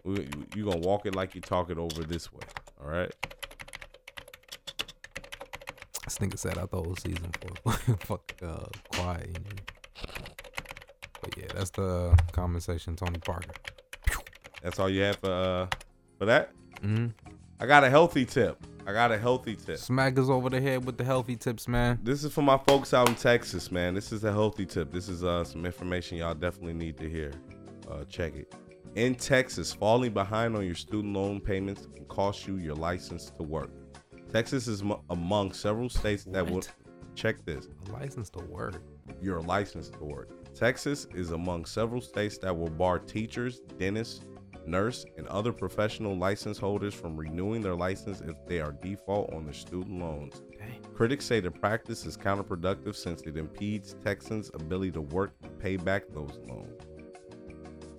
We, 0.05 0.15
you, 0.23 0.47
you 0.57 0.65
gonna 0.65 0.79
walk 0.79 1.07
it 1.07 1.15
like 1.15 1.35
you 1.35 1.41
talk 1.41 1.71
it 1.71 1.79
over 1.79 2.03
this 2.03 2.33
way. 2.33 2.41
All 2.83 2.91
right. 2.91 3.13
This 6.05 6.19
nigga 6.19 6.39
said 6.39 6.59
out 6.59 6.71
the 6.71 6.79
whole 6.79 6.97
season 6.97 7.31
for 7.65 7.73
fuck 8.01 8.33
uh 8.43 8.67
quad 8.95 9.23
injury. 9.27 9.59
But 11.21 11.37
yeah, 11.37 11.47
that's 11.55 11.71
the 11.71 12.19
conversation, 12.33 12.97
Tony 12.97 13.19
Parker. 13.19 13.53
That's 14.63 14.79
all 14.79 14.89
you 14.89 15.03
have 15.03 15.17
for 15.17 15.31
uh 15.31 15.67
for 16.19 16.25
that. 16.27 16.53
Mm-hmm. 16.83 17.09
I 17.61 17.67
got 17.67 17.85
a 17.85 17.91
healthy 17.91 18.25
tip. 18.25 18.59
I 18.87 18.93
got 18.93 19.13
a 19.13 19.19
healthy 19.19 19.55
tip. 19.55 19.77
Smack 19.79 20.19
us 20.19 20.29
over 20.29 20.49
the 20.49 20.61
head 20.61 20.85
with 20.85 20.97
the 20.97 21.05
healthy 21.05 21.37
tips, 21.37 21.69
man. 21.69 21.99
This 22.03 22.25
is 22.25 22.33
for 22.33 22.43
my 22.43 22.59
folks 22.67 22.95
out 22.95 23.09
in 23.09 23.15
Texas, 23.15 23.71
man. 23.71 23.95
This 23.95 24.13
is 24.13 24.25
a 24.25 24.33
healthy 24.33 24.65
tip. 24.65 24.91
This 24.91 25.09
is 25.09 25.23
uh, 25.23 25.45
some 25.45 25.67
information 25.67 26.19
y'all 26.19 26.35
definitely 26.35 26.73
need 26.73 26.97
to 26.97 27.09
hear. 27.09 27.33
Uh, 27.89 28.05
check 28.05 28.35
it. 28.35 28.53
In 28.97 29.15
Texas, 29.15 29.73
falling 29.73 30.13
behind 30.13 30.57
on 30.57 30.67
your 30.67 30.75
student 30.75 31.15
loan 31.15 31.41
payments 31.41 31.87
can 31.95 32.05
cost 32.07 32.49
you 32.49 32.57
your 32.57 32.75
license 32.75 33.31
to 33.37 33.45
work. 33.45 33.71
Texas 34.33 34.67
is 34.67 34.83
mo- 34.83 35.05
among 35.11 35.53
several 35.53 35.89
states 35.89 36.25
that 36.25 36.45
will 36.45 36.63
check 37.15 37.45
this. 37.45 37.69
A 37.89 37.93
license 37.93 38.31
to 38.31 38.41
work. 38.47 38.83
Your 39.23 39.43
license 39.43 39.91
to 39.91 40.05
work. 40.05 40.29
Texas 40.57 41.07
is 41.15 41.31
among 41.31 41.67
several 41.67 42.01
states 42.01 42.37
that 42.39 42.57
will 42.57 42.69
bar 42.69 42.99
teachers, 42.99 43.61
dentists, 43.79 44.25
nurse, 44.67 45.05
and 45.17 45.27
other 45.29 45.53
professional 45.53 46.17
license 46.17 46.59
holders 46.59 46.93
from 46.93 47.17
renewing 47.17 47.63
their 47.63 47.77
license 47.77 48.21
if 48.23 48.35
they 48.47 48.61
are 48.61 48.73
default 48.73 49.33
on 49.33 49.45
their 49.45 49.55
student 49.55 50.01
loans. 50.01 50.43
Critics 50.95 51.25
say 51.25 51.39
the 51.39 51.51
practice 51.51 52.05
is 52.05 52.17
counterproductive 52.17 52.97
since 52.97 53.23
it 53.23 53.37
impedes 53.37 53.95
Texans' 54.05 54.51
ability 54.53 54.91
to 54.91 55.01
work 55.01 55.33
and 55.45 55.57
pay 55.61 55.77
back 55.77 56.05
those 56.13 56.41
loans. 56.49 56.83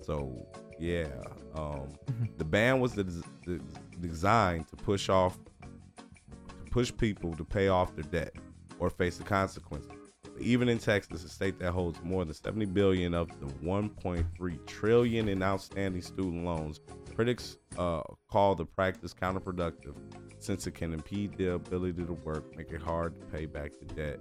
So, 0.02 0.46
yeah, 0.82 1.06
um, 1.54 1.88
the 2.38 2.44
ban 2.44 2.80
was 2.80 2.92
the, 2.92 3.04
the, 3.04 3.60
designed 4.00 4.66
to 4.68 4.76
push 4.76 5.08
off, 5.08 5.38
to 5.60 6.70
push 6.70 6.92
people 6.96 7.32
to 7.34 7.44
pay 7.44 7.68
off 7.68 7.94
their 7.94 8.04
debt 8.04 8.34
or 8.80 8.90
face 8.90 9.16
the 9.16 9.22
consequences. 9.22 9.92
But 10.24 10.42
even 10.42 10.68
in 10.68 10.78
Texas, 10.78 11.22
a 11.22 11.28
state 11.28 11.60
that 11.60 11.70
holds 11.70 12.02
more 12.02 12.24
than 12.24 12.34
70 12.34 12.66
billion 12.66 13.14
of 13.14 13.28
the 13.38 13.46
1.3 13.64 14.66
trillion 14.66 15.28
in 15.28 15.40
outstanding 15.40 16.02
student 16.02 16.44
loans, 16.44 16.80
critics 17.14 17.58
uh, 17.78 18.02
call 18.28 18.56
the 18.56 18.64
practice 18.64 19.14
counterproductive 19.14 19.94
since 20.40 20.66
it 20.66 20.74
can 20.74 20.92
impede 20.92 21.36
the 21.38 21.52
ability 21.52 22.04
to 22.04 22.14
work, 22.14 22.56
make 22.56 22.72
it 22.72 22.82
hard 22.82 23.20
to 23.20 23.26
pay 23.26 23.46
back 23.46 23.70
the 23.78 23.94
debt. 23.94 24.18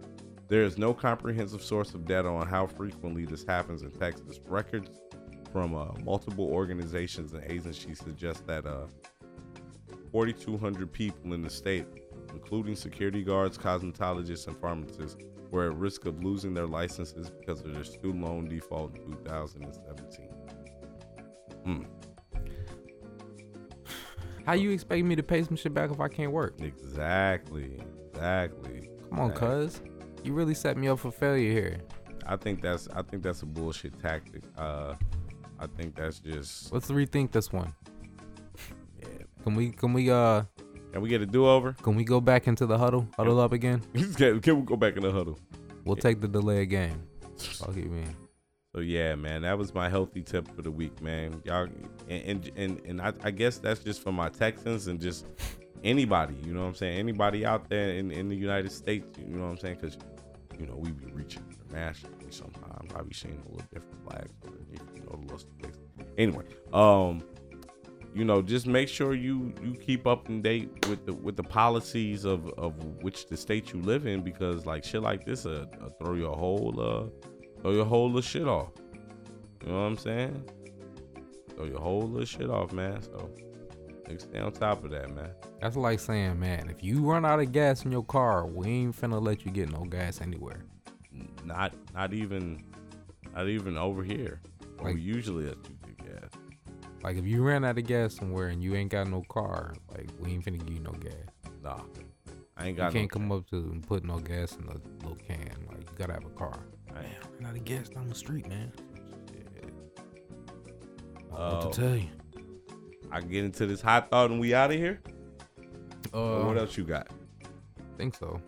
There 0.48 0.64
is 0.64 0.78
no 0.78 0.94
comprehensive 0.94 1.64
source 1.64 1.96
of 1.96 2.06
data 2.06 2.28
on 2.28 2.46
how 2.46 2.68
frequently 2.68 3.26
this 3.26 3.44
happens 3.44 3.82
in 3.82 3.90
Texas. 3.92 4.40
Records 4.46 5.01
from 5.52 5.76
uh, 5.76 5.88
multiple 6.04 6.46
organizations 6.46 7.34
and 7.34 7.44
agencies 7.50 8.00
suggest 8.00 8.46
that 8.48 8.66
uh, 8.66 8.88
4,200 10.12 10.92
people 10.92 11.34
in 11.34 11.42
the 11.42 11.50
state, 11.50 11.86
including 12.34 12.76
security 12.76 13.24
guards, 13.24 13.58
cosmetologists, 13.58 14.48
and 14.48 14.58
pharmacists, 14.58 15.18
were 15.52 15.70
at 15.70 15.76
risk 15.76 16.06
of 16.06 16.24
losing 16.24 16.54
their 16.54 16.68
licenses 16.68 17.30
because 17.30 17.62
of 17.62 17.74
their 17.74 17.84
student 17.84 18.24
loan 18.24 18.48
default 18.48 18.96
in 18.96 19.12
2017. 19.12 20.28
Hmm. 21.66 21.84
How 24.46 24.54
you 24.54 24.72
expect 24.72 25.06
me 25.06 25.16
to 25.16 25.24
pay 25.24 25.44
some 25.44 25.56
shit 25.56 25.74
back 25.74 25.92
if 25.92 26.00
I 26.00 26.08
can't 26.08 26.32
work? 26.32 26.56
Exactly. 26.62 27.80
Exactly. 28.14 28.90
Come 29.10 29.20
on, 29.20 29.32
Exactly. 29.32 29.68
cuz. 29.68 29.82
You 30.24 30.34
really 30.34 30.54
set 30.54 30.78
me 30.78 30.88
up 30.88 31.00
for 31.00 31.12
failure 31.12 31.52
here. 31.52 31.78
I 32.26 32.38
think 32.38 32.62
that's 32.62 32.88
I 32.94 33.02
think 33.02 33.24
that's 33.24 33.42
a 33.42 33.46
bullshit 33.46 34.00
tactic. 34.00 34.44
Uh, 34.58 34.94
I 35.62 35.68
think 35.68 35.96
that's 35.96 36.20
just 36.20 36.74
Let's 36.74 36.90
rethink 36.90 37.32
this 37.32 37.52
one. 37.52 37.74
yeah. 39.00 39.08
Can 39.44 39.56
we 39.56 39.70
can 39.72 39.94
we 39.94 40.10
uh 40.10 40.44
Can 40.92 41.02
we 41.02 41.10
get 41.10 41.22
a 41.22 41.26
do 41.26 41.48
over? 41.48 41.74
can 41.74 41.96
we 41.96 42.04
go 42.04 42.20
back 42.20 42.48
into 42.48 42.66
the 42.66 42.78
huddle? 42.78 43.08
Huddle 43.16 43.40
up 43.40 43.52
again? 43.52 43.82
can, 44.18 44.40
can 44.42 44.60
we 44.60 44.66
go 44.66 44.76
back 44.76 44.96
in 44.98 45.04
the 45.04 45.12
huddle? 45.12 45.38
We'll 45.86 45.96
take 45.96 46.20
the 46.20 46.28
delay 46.28 46.62
again. 46.62 47.04
Fuck 47.38 47.76
you, 47.76 47.86
man. 47.86 48.16
So 48.74 48.82
yeah, 48.82 49.16
man, 49.16 49.42
that 49.42 49.58
was 49.58 49.74
my 49.74 49.90
healthy 49.90 50.22
tip 50.22 50.48
for 50.56 50.62
the 50.62 50.72
week, 50.72 51.02
man. 51.02 51.42
Y'all, 51.46 51.68
and 52.10 52.24
and 52.24 52.52
and, 52.56 52.82
and 52.86 53.02
I, 53.02 53.14
I 53.24 53.32
guess 53.32 53.58
that's 53.58 53.82
just 53.82 54.02
for 54.02 54.12
my 54.14 54.30
Texans 54.30 54.88
and 54.88 55.00
just 55.00 55.26
anybody. 55.84 56.36
You 56.44 56.54
know 56.54 56.62
what 56.62 56.68
I'm 56.68 56.76
saying? 56.76 56.98
Anybody 56.98 57.46
out 57.46 57.70
there 57.70 57.90
in, 57.90 58.12
in 58.12 58.30
the 58.30 58.36
United 58.36 58.72
States. 58.72 59.06
You 59.20 59.36
know 59.36 59.44
what 59.44 59.52
I'm 59.52 59.58
saying? 59.58 59.78
Because 59.82 59.98
you 60.58 60.66
know 60.68 60.76
we 60.78 60.92
be 60.92 61.12
reaching 61.12 61.44
internationally 61.52 62.32
sometimes. 62.32 62.92
I 62.96 63.02
be 63.02 63.14
seeing 63.14 63.42
a 63.46 63.52
little 63.52 63.68
different 63.74 64.04
flags 64.08 64.32
the 65.28 65.34
little. 65.34 65.48
Anyway, 66.18 66.44
um, 66.74 67.24
you 68.14 68.26
know, 68.26 68.42
just 68.42 68.68
make 68.68 68.90
sure 68.90 69.14
you 69.14 69.54
you 69.64 69.74
keep 69.74 70.06
up 70.06 70.28
to 70.28 70.42
date 70.42 70.70
with 70.88 71.06
the 71.06 71.14
with 71.14 71.38
the 71.38 71.44
policies 71.44 72.26
of 72.26 72.48
of 72.58 72.74
which 73.02 73.28
the 73.28 73.38
state 73.38 73.74
you 73.74 73.82
live 73.82 74.06
in 74.06 74.22
because 74.22 74.66
like 74.66 74.84
shit 74.84 75.02
like 75.02 75.26
this 75.26 75.46
uh, 75.46 75.66
uh 75.82 75.90
throw 76.00 76.16
your 76.16 76.36
whole 76.36 76.76
uh 76.80 77.62
throw 77.62 77.72
your 77.72 77.86
whole 77.86 78.08
little 78.08 78.22
shit 78.22 78.48
off. 78.48 78.72
You 79.62 79.70
know 79.70 79.76
what 79.76 79.86
I'm 79.86 79.98
saying? 79.98 80.44
Throw 81.56 81.66
your 81.66 81.80
whole 81.80 82.02
little 82.02 82.26
shit 82.26 82.50
off, 82.50 82.74
man. 82.74 83.02
So 83.02 83.30
stay 84.18 84.40
on 84.40 84.52
top 84.52 84.84
of 84.84 84.92
that, 84.92 85.14
man. 85.14 85.30
That's 85.62 85.78
like 85.78 86.00
saying, 86.00 86.40
man, 86.40 86.70
if 86.70 86.84
you 86.84 87.02
run 87.02 87.26
out 87.26 87.40
of 87.40 87.52
gas 87.52 87.86
in 87.86 87.92
your 87.92 88.04
car, 88.04 88.46
we 88.46 88.68
ain't 88.68 89.00
finna 89.00 89.22
let 89.22 89.46
you 89.46 89.52
get 89.52 89.72
no 89.72 89.86
gas 89.86 90.20
anywhere. 90.22 90.66
Not 91.46 91.74
not 91.94 92.14
even 92.14 92.64
not 93.34 93.48
even 93.48 93.78
over 93.78 94.04
here. 94.04 94.42
Like- 94.84 94.96
we 94.96 95.02
usually 95.02 95.46
let 95.46 95.58
you 95.68 95.76
get 95.96 96.22
gas. 96.22 96.32
Like 97.04 97.18
if 97.18 97.26
you 97.26 97.42
ran 97.44 97.66
out 97.66 97.78
of 97.78 97.86
gas 97.86 98.16
somewhere 98.16 98.48
and 98.50 98.62
you 98.64 98.76
ain't 98.76 98.92
got 98.92 99.08
no 99.08 99.24
car, 99.30 99.74
like 99.92 100.10
we 100.20 100.32
ain't 100.32 100.46
finna 100.46 100.60
give 100.66 100.76
you 100.76 100.82
no 100.84 100.92
gas. 100.92 101.14
Nah. 101.64 101.80
I 102.58 102.68
ain't 102.68 102.78
got. 102.78 102.94
You 102.94 103.00
can't 103.00 103.12
no 103.12 103.20
come 103.20 103.32
up 103.32 103.50
to 103.50 103.56
and 103.58 103.86
put 103.86 104.04
no 104.04 104.20
gas 104.20 104.56
in 104.56 104.66
a 104.68 104.74
little 105.04 105.16
can. 105.28 105.50
Like 105.70 105.80
you 105.80 105.98
gotta 105.98 106.14
have 106.14 106.26
a 106.26 106.30
car. 106.30 106.60
Damn. 106.88 106.96
Ran 107.40 107.50
out 107.50 107.56
of 107.56 107.66
gas 107.66 107.90
down 107.90 108.08
the 108.08 108.16
street, 108.16 108.48
man. 108.48 108.72
I 111.34 111.38
don't 111.38 111.40
Uh, 111.40 111.66
what 111.66 111.74
to 111.74 111.82
tell 111.82 111.96
you. 111.96 112.10
I 113.12 113.22
get 113.22 113.46
into 113.46 113.66
this 113.66 113.82
hot 113.82 114.10
thought 114.12 114.30
and 114.32 114.40
we 114.40 114.54
out 114.54 114.72
of 114.72 114.78
here. 114.78 115.02
Uh, 116.14 116.44
what 116.44 116.58
else 116.58 116.78
you 116.78 116.84
got? 116.84 117.08
think 117.98 118.16
so. 118.16 118.42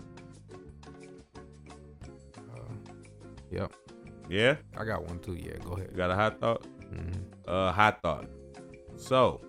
Uh, 2.37 2.73
yep. 3.51 3.71
Yeah, 4.29 4.55
I 4.77 4.85
got 4.85 5.05
one 5.07 5.19
too. 5.19 5.35
Yeah, 5.35 5.57
go 5.63 5.73
ahead. 5.73 5.89
you 5.91 5.97
got 5.97 6.11
a 6.11 6.15
hot 6.15 6.39
thought. 6.39 6.65
Mhm. 6.91 7.23
Uh, 7.47 7.71
hot 7.71 8.01
thought. 8.01 8.27
So, 8.95 9.41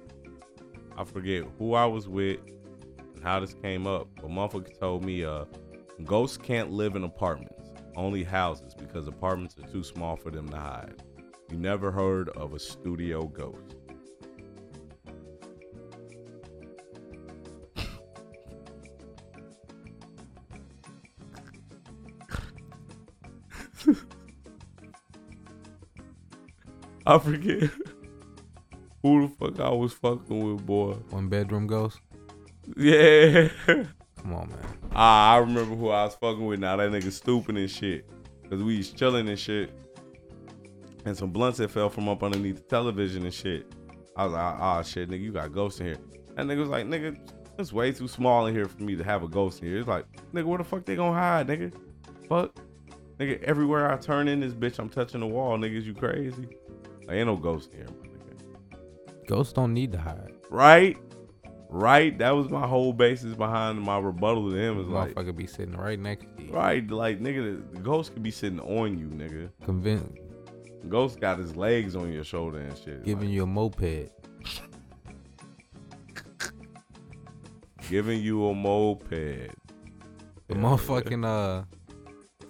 I 0.97 1.05
forget 1.05 1.45
who 1.59 1.75
I 1.75 1.87
was 1.87 2.09
with 2.09 2.41
and 3.15 3.23
how 3.23 3.41
this 3.41 3.55
came 3.55 3.87
up, 3.87 4.09
but 4.17 4.31
motherfucker 4.31 4.79
told 4.79 5.05
me 5.05 5.25
uh, 5.25 5.45
ghosts 6.05 6.37
can't 6.37 6.71
live 6.71 6.97
in 6.97 7.05
apartments, 7.05 7.71
only 7.97 8.25
houses 8.25 8.75
because 8.75 9.07
apartments 9.07 9.57
are 9.59 9.69
too 9.71 9.83
small 9.85 10.17
for 10.17 10.31
them 10.31 10.49
to 10.49 10.57
hide. 10.57 11.03
You 11.51 11.59
never 11.59 11.91
heard 11.93 12.31
of 12.31 12.55
a 12.55 12.59
studio 12.59 13.27
ghost? 13.27 13.77
I 27.07 27.19
forget 27.19 27.71
who 29.03 29.29
the 29.29 29.35
fuck 29.39 29.61
I 29.61 29.71
was 29.71 29.93
fucking 29.93 30.55
with, 30.55 30.65
boy. 30.65 30.93
One 31.11 31.29
bedroom 31.29 31.67
ghost. 31.67 32.01
Yeah. 32.77 33.49
Come 33.67 34.35
on, 34.35 34.49
man. 34.49 34.79
Ah, 34.95 35.35
I 35.35 35.37
remember 35.39 35.75
who 35.75 35.91
I 35.91 36.05
was 36.05 36.15
fucking 36.15 36.47
with 36.47 36.61
now. 36.61 36.77
That 36.77 36.91
nigga 36.91 37.13
stupid 37.13 37.59
and 37.59 37.71
shit. 37.71 38.09
Cause 38.49 38.63
we 38.63 38.79
was 38.79 38.91
chilling 38.91 39.29
and 39.29 39.39
shit. 39.39 39.71
And 41.05 41.17
some 41.17 41.31
blunts 41.31 41.59
that 41.59 41.71
fell 41.71 41.91
from 41.91 42.09
up 42.09 42.23
underneath 42.23 42.57
the 42.57 42.63
television 42.63 43.25
and 43.25 43.35
shit. 43.35 43.71
I 44.17 44.25
was 44.25 44.33
like, 44.33 44.43
ah, 44.43 44.83
shit, 44.83 45.11
nigga, 45.11 45.21
you 45.21 45.33
got 45.33 45.53
ghosts 45.53 45.81
in 45.81 45.87
here. 45.87 45.99
And 46.37 46.49
nigga 46.49 46.61
was 46.61 46.69
like, 46.71 46.87
nigga, 46.87 47.19
it's 47.59 47.73
way 47.73 47.93
too 47.93 48.09
small 48.09 48.47
in 48.47 48.55
here 48.55 48.67
for 48.67 48.83
me 48.83 48.97
to 48.97 49.05
have 49.05 49.23
a 49.23 49.29
ghost 49.29 49.61
in 49.61 49.69
here. 49.69 49.79
It's 49.79 49.89
like, 49.89 50.07
nigga, 50.33 50.45
where 50.45 50.59
the 50.59 50.65
fuck 50.65 50.85
they 50.87 50.97
gonna 50.97 51.19
hide, 51.19 51.49
nigga? 51.49 51.73
Fuck. 52.29 52.57
Nigga, 53.19 53.43
everywhere 53.43 53.93
I 53.93 53.97
turn 53.97 54.29
in 54.29 54.41
this 54.41 54.55
bitch, 54.55 54.79
I'm 54.79 54.89
touching 54.89 55.21
the 55.21 55.27
wall, 55.27 55.59
niggas. 55.59 55.85
You 55.85 55.95
crazy? 55.95 56.49
Like, 57.07 57.17
ain't 57.17 57.27
no 57.27 57.37
ghost 57.37 57.71
here, 57.73 57.87
my 58.01 58.09
nigga. 58.09 59.27
Ghosts 59.27 59.53
don't 59.53 59.75
need 59.75 59.93
to 59.93 59.99
hide. 59.99 60.33
Right? 60.51 60.97
Right? 61.69 62.17
That 62.19 62.31
was 62.31 62.49
my 62.51 62.67
whole 62.67 62.93
basis 62.93 63.35
behind 63.35 63.81
my 63.81 63.99
rebuttal 63.99 64.51
to 64.51 64.57
him. 64.57 64.81
Is 64.81 64.87
like, 64.87 65.15
Motherfucker 65.15 65.37
be 65.37 65.47
sitting 65.47 65.77
right 65.77 65.99
next 65.99 66.27
to 66.37 66.43
you. 66.45 66.53
right? 66.53 66.89
Like, 66.89 67.21
nigga, 67.21 67.63
the, 67.73 67.81
ghost 67.81 68.13
could 68.13 68.23
be 68.23 68.31
sitting 68.31 68.61
on 68.61 68.99
you, 68.99 69.07
nigga. 69.09 69.51
Convinced, 69.65 70.19
Ghost 70.89 71.19
got 71.19 71.39
his 71.39 71.57
legs 71.57 71.97
on 71.97 72.13
your 72.13 72.25
shoulder 72.25 72.59
and 72.59 72.77
shit. 72.77 73.05
giving 73.05 73.31
you 73.31 73.43
a 73.45 73.47
moped. 73.47 74.11
Giving 77.91 78.21
you 78.23 78.47
a 78.49 78.55
moped. 78.55 79.09
The 79.11 80.55
motherfucking 80.55 81.25
uh, 81.25 81.65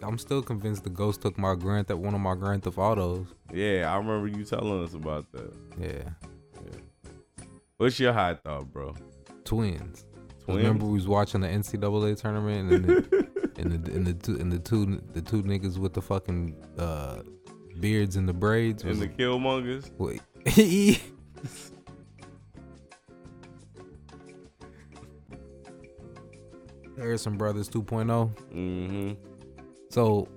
I'm 0.02 0.18
still 0.18 0.42
convinced 0.42 0.84
the 0.84 0.90
ghost 0.90 1.22
took 1.22 1.38
my 1.38 1.54
Grand 1.54 1.88
Theft, 1.88 2.00
one 2.00 2.14
of 2.14 2.20
my 2.20 2.34
Grand 2.34 2.62
Theft 2.62 2.78
Autos. 2.78 3.26
Yeah, 3.52 3.92
I 3.92 3.96
remember 3.96 4.26
you 4.26 4.44
telling 4.44 4.82
us 4.82 4.94
about 4.94 5.30
that. 5.32 5.52
Yeah, 5.78 6.10
yeah. 6.64 7.44
What's 7.76 7.98
your 8.00 8.12
high 8.12 8.34
thought, 8.34 8.72
bro? 8.72 8.94
twins. 9.44 10.06
Twins? 10.44 10.58
Remember 10.58 10.86
we 10.86 10.94
was 10.94 11.06
watching 11.08 11.40
the 11.40 11.48
NCAA 11.48 12.20
tournament 12.20 12.72
and 12.72 12.84
the 12.84 13.28
and 13.58 13.72
the 13.72 13.92
and 13.92 14.06
the 14.06 14.14
two 14.14 14.36
and 14.36 14.52
the 14.52 14.58
two 14.58 15.02
the 15.12 15.20
two 15.22 15.42
niggas 15.42 15.78
with 15.78 15.92
the 15.92 16.02
fucking 16.02 16.56
uh 16.78 17.22
beards 17.80 18.16
and 18.16 18.28
the 18.28 18.32
braids 18.32 18.82
And 18.82 18.90
was 18.90 19.00
the 19.00 19.08
Killmongers? 19.08 19.90
Wait. 19.98 20.22
Harrison 26.96 27.36
Brothers 27.36 27.68
2.0. 27.68 28.06
Mm-hmm. 28.54 29.12
So, 29.90 30.28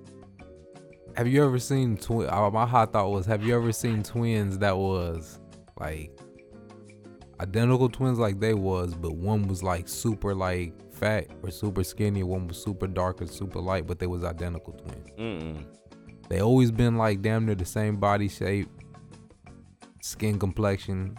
have 1.17 1.27
you 1.27 1.43
ever 1.43 1.57
seen 1.57 1.97
twin? 1.97 2.29
Uh, 2.29 2.49
my 2.51 2.67
hot 2.67 2.93
thought 2.93 3.09
was, 3.09 3.25
have 3.25 3.43
you 3.43 3.55
ever 3.55 3.71
seen 3.71 4.03
twins 4.03 4.59
that 4.59 4.77
was 4.77 5.39
like 5.79 6.11
identical 7.39 7.89
twins 7.89 8.19
like 8.19 8.39
they 8.39 8.53
was, 8.53 8.93
but 8.93 9.15
one 9.15 9.47
was 9.47 9.63
like 9.63 9.87
super 9.87 10.35
like 10.35 10.73
fat 10.93 11.25
or 11.41 11.49
super 11.49 11.83
skinny, 11.83 12.21
one 12.21 12.47
was 12.47 12.61
super 12.61 12.85
dark 12.85 13.19
or 13.19 13.25
super 13.25 13.59
light, 13.59 13.87
but 13.87 13.97
they 13.97 14.05
was 14.05 14.23
identical 14.23 14.73
twins. 14.73 15.09
Mm-mm. 15.17 15.65
They 16.29 16.39
always 16.39 16.69
been 16.69 16.97
like 16.97 17.23
damn 17.23 17.47
near 17.47 17.55
the 17.55 17.65
same 17.65 17.95
body 17.95 18.27
shape, 18.27 18.69
skin 20.03 20.37
complexion. 20.37 21.17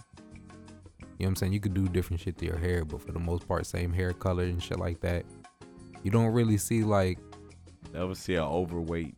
You 1.19 1.25
know 1.25 1.27
what 1.27 1.27
I'm 1.27 1.37
saying? 1.37 1.53
You 1.55 1.61
could 1.61 1.75
do 1.75 1.89
different 1.89 2.21
shit 2.21 2.39
to 2.39 2.45
your 2.45 2.59
hair, 2.59 2.85
but 2.85 3.03
for 3.03 3.11
the 3.11 3.19
most 3.19 3.49
part, 3.49 3.67
same 3.67 3.93
hair 3.93 4.13
color 4.13 4.45
and 4.45 4.63
shit 4.63 4.79
like 4.79 5.01
that. 5.01 5.25
You 6.05 6.13
don't 6.13 6.33
really 6.33 6.57
see 6.57 6.85
like 6.85 7.19
Never 7.93 8.15
see 8.15 8.35
an 8.37 8.45
overweight 8.45 9.17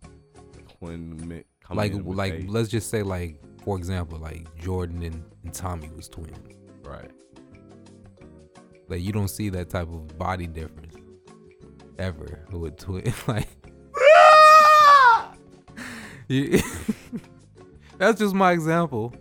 twin 0.80 1.44
like 1.70 1.92
like 2.04 2.40
they- 2.40 2.46
let's 2.48 2.68
just 2.68 2.90
say 2.90 3.02
like 3.02 3.36
for 3.64 3.76
example 3.76 4.18
like 4.18 4.46
Jordan 4.58 5.02
and, 5.02 5.22
and 5.44 5.52
Tommy 5.54 5.88
was 5.94 6.08
twins. 6.08 6.36
right. 6.84 7.10
Like 8.88 9.02
you 9.02 9.12
don't 9.12 9.28
see 9.28 9.50
that 9.50 9.70
type 9.70 9.88
of 9.88 10.18
body 10.18 10.46
difference 10.48 10.94
ever 11.98 12.44
with 12.50 12.76
twin 12.78 13.12
like 13.28 13.46
That's 17.98 18.18
just 18.18 18.34
my 18.34 18.52
example. 18.52 19.14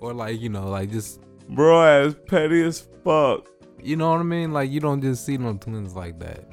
or 0.00 0.12
like, 0.12 0.40
you 0.40 0.48
know, 0.50 0.68
like 0.68 0.90
just 0.90 1.20
Bro, 1.48 1.82
as 1.82 2.14
petty 2.26 2.62
as 2.62 2.86
fuck. 3.04 3.46
you 3.82 3.96
know 3.96 4.10
what 4.10 4.20
I 4.20 4.24
mean? 4.24 4.52
Like 4.52 4.70
you 4.70 4.80
don't 4.80 5.00
just 5.00 5.24
see 5.24 5.38
no 5.38 5.54
twins 5.56 5.94
like 5.96 6.18
that. 6.20 6.44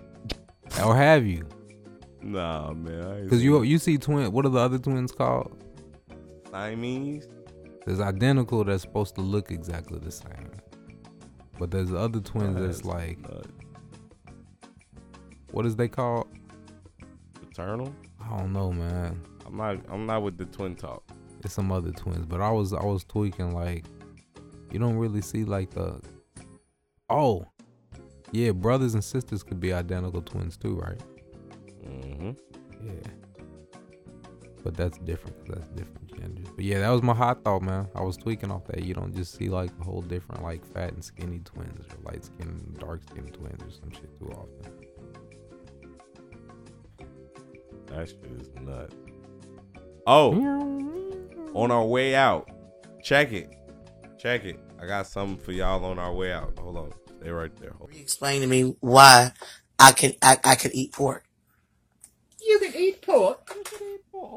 Or 0.82 0.96
have 0.96 1.26
you? 1.26 1.48
Nah, 2.22 2.72
man. 2.74 3.28
Cause 3.30 3.44
you 3.44 3.62
you 3.64 3.78
see 3.78 3.98
twin 3.98 4.32
what 4.32 4.46
are 4.46 4.50
the 4.50 4.60
other 4.60 4.80
twins 4.80 5.12
called? 5.12 5.62
Siamese. 6.52 7.28
There's 7.86 8.00
identical 8.00 8.64
that's 8.64 8.82
supposed 8.82 9.16
to 9.16 9.22
look 9.22 9.52
exactly 9.52 10.00
the 10.00 10.12
same. 10.12 10.52
But 11.60 11.70
there's 11.70 11.94
other 11.94 12.20
twins 12.22 12.56
that's 12.56 12.78
That's 12.78 12.86
like 12.86 13.20
nuts. 13.22 13.48
what 15.52 15.66
is 15.66 15.76
they 15.76 15.88
called? 15.88 16.28
Paternal. 17.34 17.94
I 18.24 18.38
don't 18.38 18.54
know, 18.54 18.72
man. 18.72 19.22
I'm 19.46 19.58
not. 19.58 19.78
I'm 19.90 20.06
not 20.06 20.24
with 20.24 20.38
the 20.38 20.46
twin 20.46 20.76
talk. 20.76 21.04
It's 21.44 21.54
some 21.54 21.72
other 21.72 21.92
twins, 21.92 22.26
but 22.26 22.40
I 22.42 22.50
was 22.52 22.74
I 22.74 22.84
was 22.84 23.04
tweaking 23.04 23.54
like 23.54 23.86
you 24.72 24.80
don't 24.80 24.96
really 24.98 25.22
see 25.22 25.44
like 25.44 25.72
the 25.72 26.00
oh 27.10 27.46
yeah 28.34 28.52
brothers 28.52 28.96
and 28.96 29.04
sisters 29.04 29.44
could 29.44 29.60
be 29.62 29.72
identical 29.72 30.22
twins 30.22 30.58
too, 30.58 30.76
right? 30.76 31.00
Mm-hmm. 31.86 32.32
Yeah, 32.86 33.12
but 34.64 34.76
that's 34.76 34.98
different. 35.00 35.46
that's 35.46 35.70
different 35.70 36.14
genders. 36.20 36.48
But 36.56 36.66
yeah, 36.66 36.80
that 36.80 36.90
was 36.90 37.02
my 37.02 37.14
hot 37.14 37.44
thought, 37.44 37.62
man. 37.62 37.88
I 37.96 38.02
was 38.02 38.18
tweaking 38.18 38.52
off 38.52 38.66
that. 38.66 38.84
You 38.84 38.94
don't 38.94 39.16
just 39.16 39.36
see 39.36 39.50
like 39.50 39.78
the 39.78 39.84
whole 39.84 40.02
different 40.02 40.44
like 40.44 40.66
fat 40.66 40.94
and 40.94 41.04
skinny 41.04 41.40
twins 41.40 41.86
or 41.86 42.12
light 42.12 42.26
skin 42.26 42.76
dark 42.80 43.04
skin 43.10 43.28
twins 43.28 43.64
or 43.64 43.72
some 43.72 43.92
shit 43.92 44.18
too 44.20 44.32
often. 44.32 44.74
That 47.88 48.10
shit 48.10 48.26
is 48.40 48.50
nuts. 48.62 48.96
Oh, 50.08 50.34
on 51.54 51.72
our 51.72 51.86
way 51.86 52.16
out, 52.16 52.50
check 53.04 53.32
it, 53.32 53.56
check 54.18 54.44
it. 54.44 54.60
I 54.82 54.86
got 54.88 55.08
something 55.08 55.38
for 55.38 55.52
y'all 55.52 55.86
on 55.86 56.00
our 56.00 56.14
way 56.14 56.34
out. 56.34 56.58
Hold 56.60 56.78
on, 56.78 56.94
stay 57.24 57.32
right 57.32 57.56
there. 57.58 57.72
Hold 57.78 57.92
Explain 57.96 58.42
to 58.42 58.48
me 58.48 58.76
why 58.80 59.32
I 59.80 59.92
can 59.92 60.14
I, 60.22 60.38
I 60.44 60.56
could 60.56 60.74
eat 60.74 60.92
pork. 60.92 61.24
You 62.46 62.60
can 62.60 62.76
eat 62.76 63.02
pork 63.02 63.56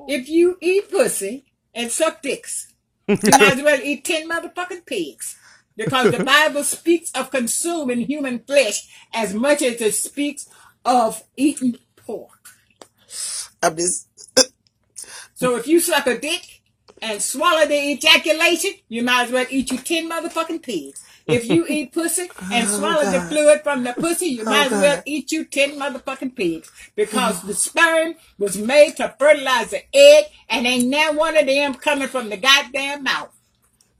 if 0.08 0.28
you 0.28 0.56
eat 0.60 0.90
pussy 0.90 1.46
and 1.74 1.90
suck 1.90 2.22
dicks. 2.22 2.72
You 3.08 3.16
might 3.16 3.58
as 3.58 3.62
well 3.62 3.80
eat 3.82 4.04
ten 4.04 4.28
motherfucking 4.28 4.86
pigs. 4.86 5.36
Because 5.76 6.10
the 6.10 6.24
Bible 6.24 6.64
speaks 6.64 7.10
of 7.12 7.30
consuming 7.30 8.00
human 8.00 8.38
flesh 8.38 8.88
as 9.12 9.34
much 9.34 9.60
as 9.60 9.80
it 9.80 9.94
speaks 9.94 10.48
of 10.86 11.22
eating 11.36 11.76
pork. 11.96 12.30
I'm 13.62 13.76
just 13.76 14.08
So 15.34 15.56
if 15.56 15.66
you 15.66 15.80
suck 15.80 16.06
a 16.06 16.18
dick 16.18 16.62
and 17.02 17.20
swallow 17.20 17.66
the 17.66 17.92
ejaculation, 17.92 18.72
you 18.88 19.02
might 19.02 19.24
as 19.24 19.32
well 19.32 19.46
eat 19.50 19.70
you 19.70 19.78
ten 19.78 20.08
motherfucking 20.08 20.62
pigs. 20.62 21.04
If 21.26 21.48
you 21.48 21.66
eat 21.68 21.92
pussy 21.92 22.30
and 22.52 22.68
Oh, 22.68 22.78
swallow 22.78 23.10
the 23.10 23.20
fluid 23.22 23.62
from 23.62 23.82
the 23.84 23.92
pussy, 23.94 24.26
you 24.26 24.42
Oh, 24.42 24.44
might 24.44 24.66
as 24.66 24.72
well 24.72 25.02
eat 25.06 25.32
you 25.32 25.44
ten 25.44 25.72
motherfucking 25.78 26.36
pigs. 26.36 26.70
Because 26.94 27.42
the 27.42 27.54
sperm 27.54 28.14
was 28.38 28.56
made 28.56 28.96
to 28.96 29.14
fertilize 29.18 29.70
the 29.70 29.82
egg 29.94 30.26
and 30.48 30.66
ain't 30.66 30.86
now 30.88 31.12
one 31.12 31.36
of 31.36 31.46
them 31.46 31.74
coming 31.74 32.08
from 32.08 32.28
the 32.30 32.36
goddamn 32.36 33.02
mouth. 33.02 33.32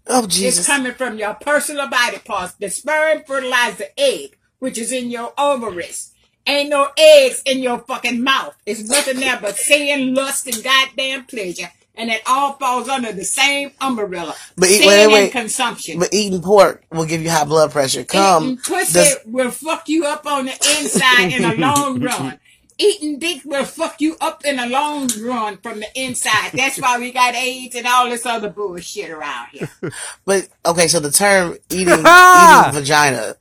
Oh, 0.06 0.26
Jesus. 0.26 0.60
It's 0.60 0.66
coming 0.68 0.94
from 0.94 1.18
your 1.18 1.34
personal 1.34 1.88
body 1.88 2.18
parts. 2.18 2.54
The 2.54 2.70
sperm 2.70 3.22
fertilizes 3.26 3.78
the 3.78 4.00
egg, 4.00 4.38
which 4.60 4.78
is 4.78 4.92
in 4.92 5.10
your 5.10 5.32
ovaries. 5.36 6.12
Ain't 6.46 6.70
no 6.70 6.90
eggs 6.96 7.42
in 7.44 7.58
your 7.58 7.80
fucking 7.80 8.22
mouth. 8.22 8.54
It's 8.64 8.88
nothing 8.88 9.18
there 9.18 9.36
but 9.40 9.56
sin, 9.56 10.14
lust, 10.14 10.46
and 10.46 10.62
goddamn 10.62 11.24
pleasure. 11.24 11.72
And 11.98 12.10
it 12.10 12.20
all 12.26 12.52
falls 12.54 12.88
under 12.88 13.12
the 13.12 13.24
same 13.24 13.70
umbrella. 13.80 14.34
But 14.56 14.68
eat, 14.68 14.78
sin 14.80 14.88
wait, 14.88 15.06
wait, 15.12 15.32
consumption. 15.32 15.98
But 15.98 16.12
eating 16.12 16.42
pork 16.42 16.84
will 16.92 17.06
give 17.06 17.22
you 17.22 17.30
high 17.30 17.44
blood 17.44 17.70
pressure. 17.70 18.04
Come. 18.04 18.44
Eating 18.44 18.56
pussy 18.58 18.92
does- 18.92 19.16
will 19.24 19.50
fuck 19.50 19.88
you 19.88 20.04
up 20.04 20.26
on 20.26 20.44
the 20.44 20.52
inside 20.80 21.32
in 21.32 21.44
a 21.44 21.54
long 21.54 22.00
run. 22.02 22.38
Eating 22.78 23.18
dick 23.18 23.40
will 23.46 23.64
fuck 23.64 24.02
you 24.02 24.18
up 24.20 24.44
in 24.44 24.58
a 24.58 24.66
long 24.66 25.08
run 25.22 25.56
from 25.56 25.80
the 25.80 25.86
inside. 25.98 26.50
That's 26.52 26.78
why 26.78 26.98
we 26.98 27.10
got 27.10 27.34
AIDS 27.34 27.74
and 27.74 27.86
all 27.86 28.10
this 28.10 28.26
other 28.26 28.50
bullshit 28.50 29.08
around 29.10 29.46
here. 29.52 29.70
But 30.26 30.48
okay, 30.66 30.86
so 30.88 31.00
the 31.00 31.10
term 31.10 31.56
eating 31.70 31.88
eating 31.88 32.72
vagina, 32.74 33.36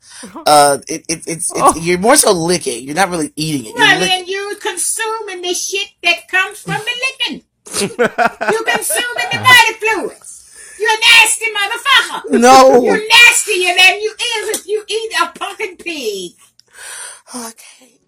uh, 0.45 0.77
it, 0.87 1.03
it, 1.09 1.23
it's, 1.27 1.51
it's 1.53 1.81
you're 1.85 1.97
more 1.99 2.15
so 2.15 2.31
licking. 2.31 2.85
You're 2.85 2.95
not 2.95 3.09
really 3.09 3.33
eating 3.35 3.65
it. 3.65 3.75
You're 3.75 3.79
Well, 3.85 3.99
lick- 3.99 4.09
then 4.09 4.25
you 4.27 4.55
consuming 4.61 5.41
the 5.41 5.53
shit 5.53 5.89
that 6.03 6.29
comes 6.29 6.59
from 6.61 6.75
the 6.75 7.05
licking. 7.27 7.43
You 7.81 8.63
consuming 8.63 9.29
the 9.31 9.39
body 9.43 9.73
fluids. 9.79 10.75
You're 10.79 10.89
a 10.89 10.99
nasty 11.13 11.45
motherfucker. 11.45 12.39
No. 12.39 12.81
You're 12.83 13.07
nastier 13.07 13.75
than 13.77 14.01
you 14.01 14.13
is 14.13 14.59
if 14.59 14.67
you 14.67 14.83
eat 14.87 15.11
a 15.21 15.39
fucking 15.39 15.77
pig. 15.77 16.31
Okay. 17.35 17.99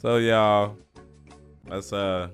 So 0.00 0.16
y'all, 0.16 0.76
that's 1.66 1.92
uh, 1.92 2.28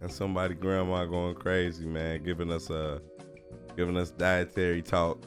that's 0.00 0.14
somebody 0.14 0.54
grandma 0.54 1.04
going 1.06 1.34
crazy, 1.34 1.86
man, 1.86 2.22
giving 2.22 2.52
us 2.52 2.70
uh, 2.70 2.98
giving 3.76 3.96
us 3.96 4.10
dietary 4.10 4.82
talk. 4.82 5.22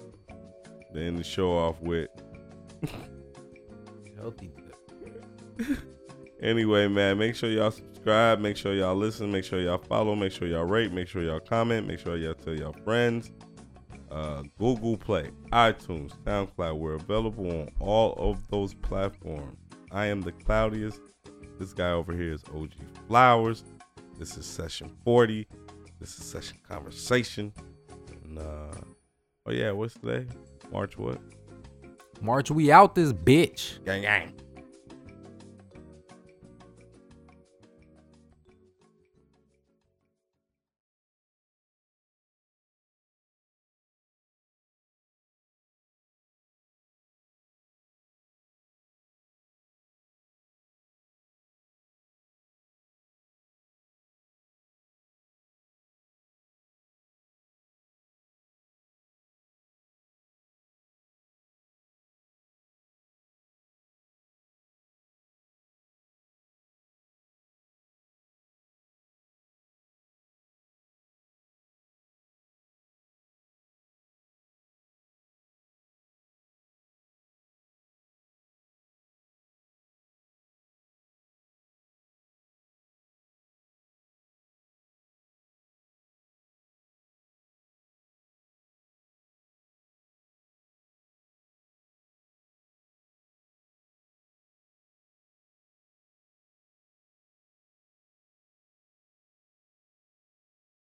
To 0.94 1.02
end 1.02 1.18
the 1.18 1.24
show 1.26 1.52
off 1.52 1.82
with. 1.82 2.08
Healthy. 4.18 4.52
Anyway, 6.42 6.88
man, 6.88 7.18
make 7.18 7.36
sure 7.36 7.50
y'all 7.50 7.74
subscribe. 8.06 8.40
Make 8.40 8.56
sure 8.56 8.76
y'all 8.76 8.96
listen. 8.96 9.32
Make 9.32 9.44
sure 9.44 9.60
y'all 9.60 9.80
follow. 9.80 10.14
Make 10.14 10.32
sure 10.32 10.48
y'all 10.48 10.64
rate. 10.64 10.92
Make 10.92 11.08
sure 11.08 11.24
y'all 11.24 11.40
comment. 11.40 11.88
Make 11.88 11.98
sure 11.98 12.16
y'all 12.16 12.36
tell 12.36 12.54
y'all 12.54 12.76
friends. 12.84 13.32
Uh, 14.12 14.44
Google 14.60 14.96
Play, 14.96 15.32
iTunes, 15.52 16.12
SoundCloud. 16.24 16.78
We're 16.78 16.94
available 16.94 17.50
on 17.50 17.70
all 17.80 18.14
of 18.18 18.48
those 18.50 18.76
platforms. 18.76 19.58
I 19.92 20.06
am 20.06 20.22
the 20.22 20.32
cloudiest. 20.32 21.02
This 21.58 21.74
guy 21.74 21.90
over 21.94 22.14
here 22.14 22.34
is 22.34 22.44
OG 22.54 22.74
Flowers. 23.08 23.64
This 24.20 24.38
is 24.38 24.46
session 24.46 24.96
40. 25.04 25.48
This 26.00 26.20
is 26.20 26.26
session 26.26 26.60
conversation. 26.70 27.52
And 28.24 28.38
uh, 28.38 28.82
oh 29.48 29.52
yeah, 29.52 29.72
what's 29.72 29.96
today? 29.96 30.28
March 30.72 30.96
what? 30.96 31.20
March, 32.22 32.52
we 32.52 32.72
out 32.72 32.94
this 32.94 33.12
bitch. 33.12 33.84
Gang 33.84 34.04
gang. 34.04 34.45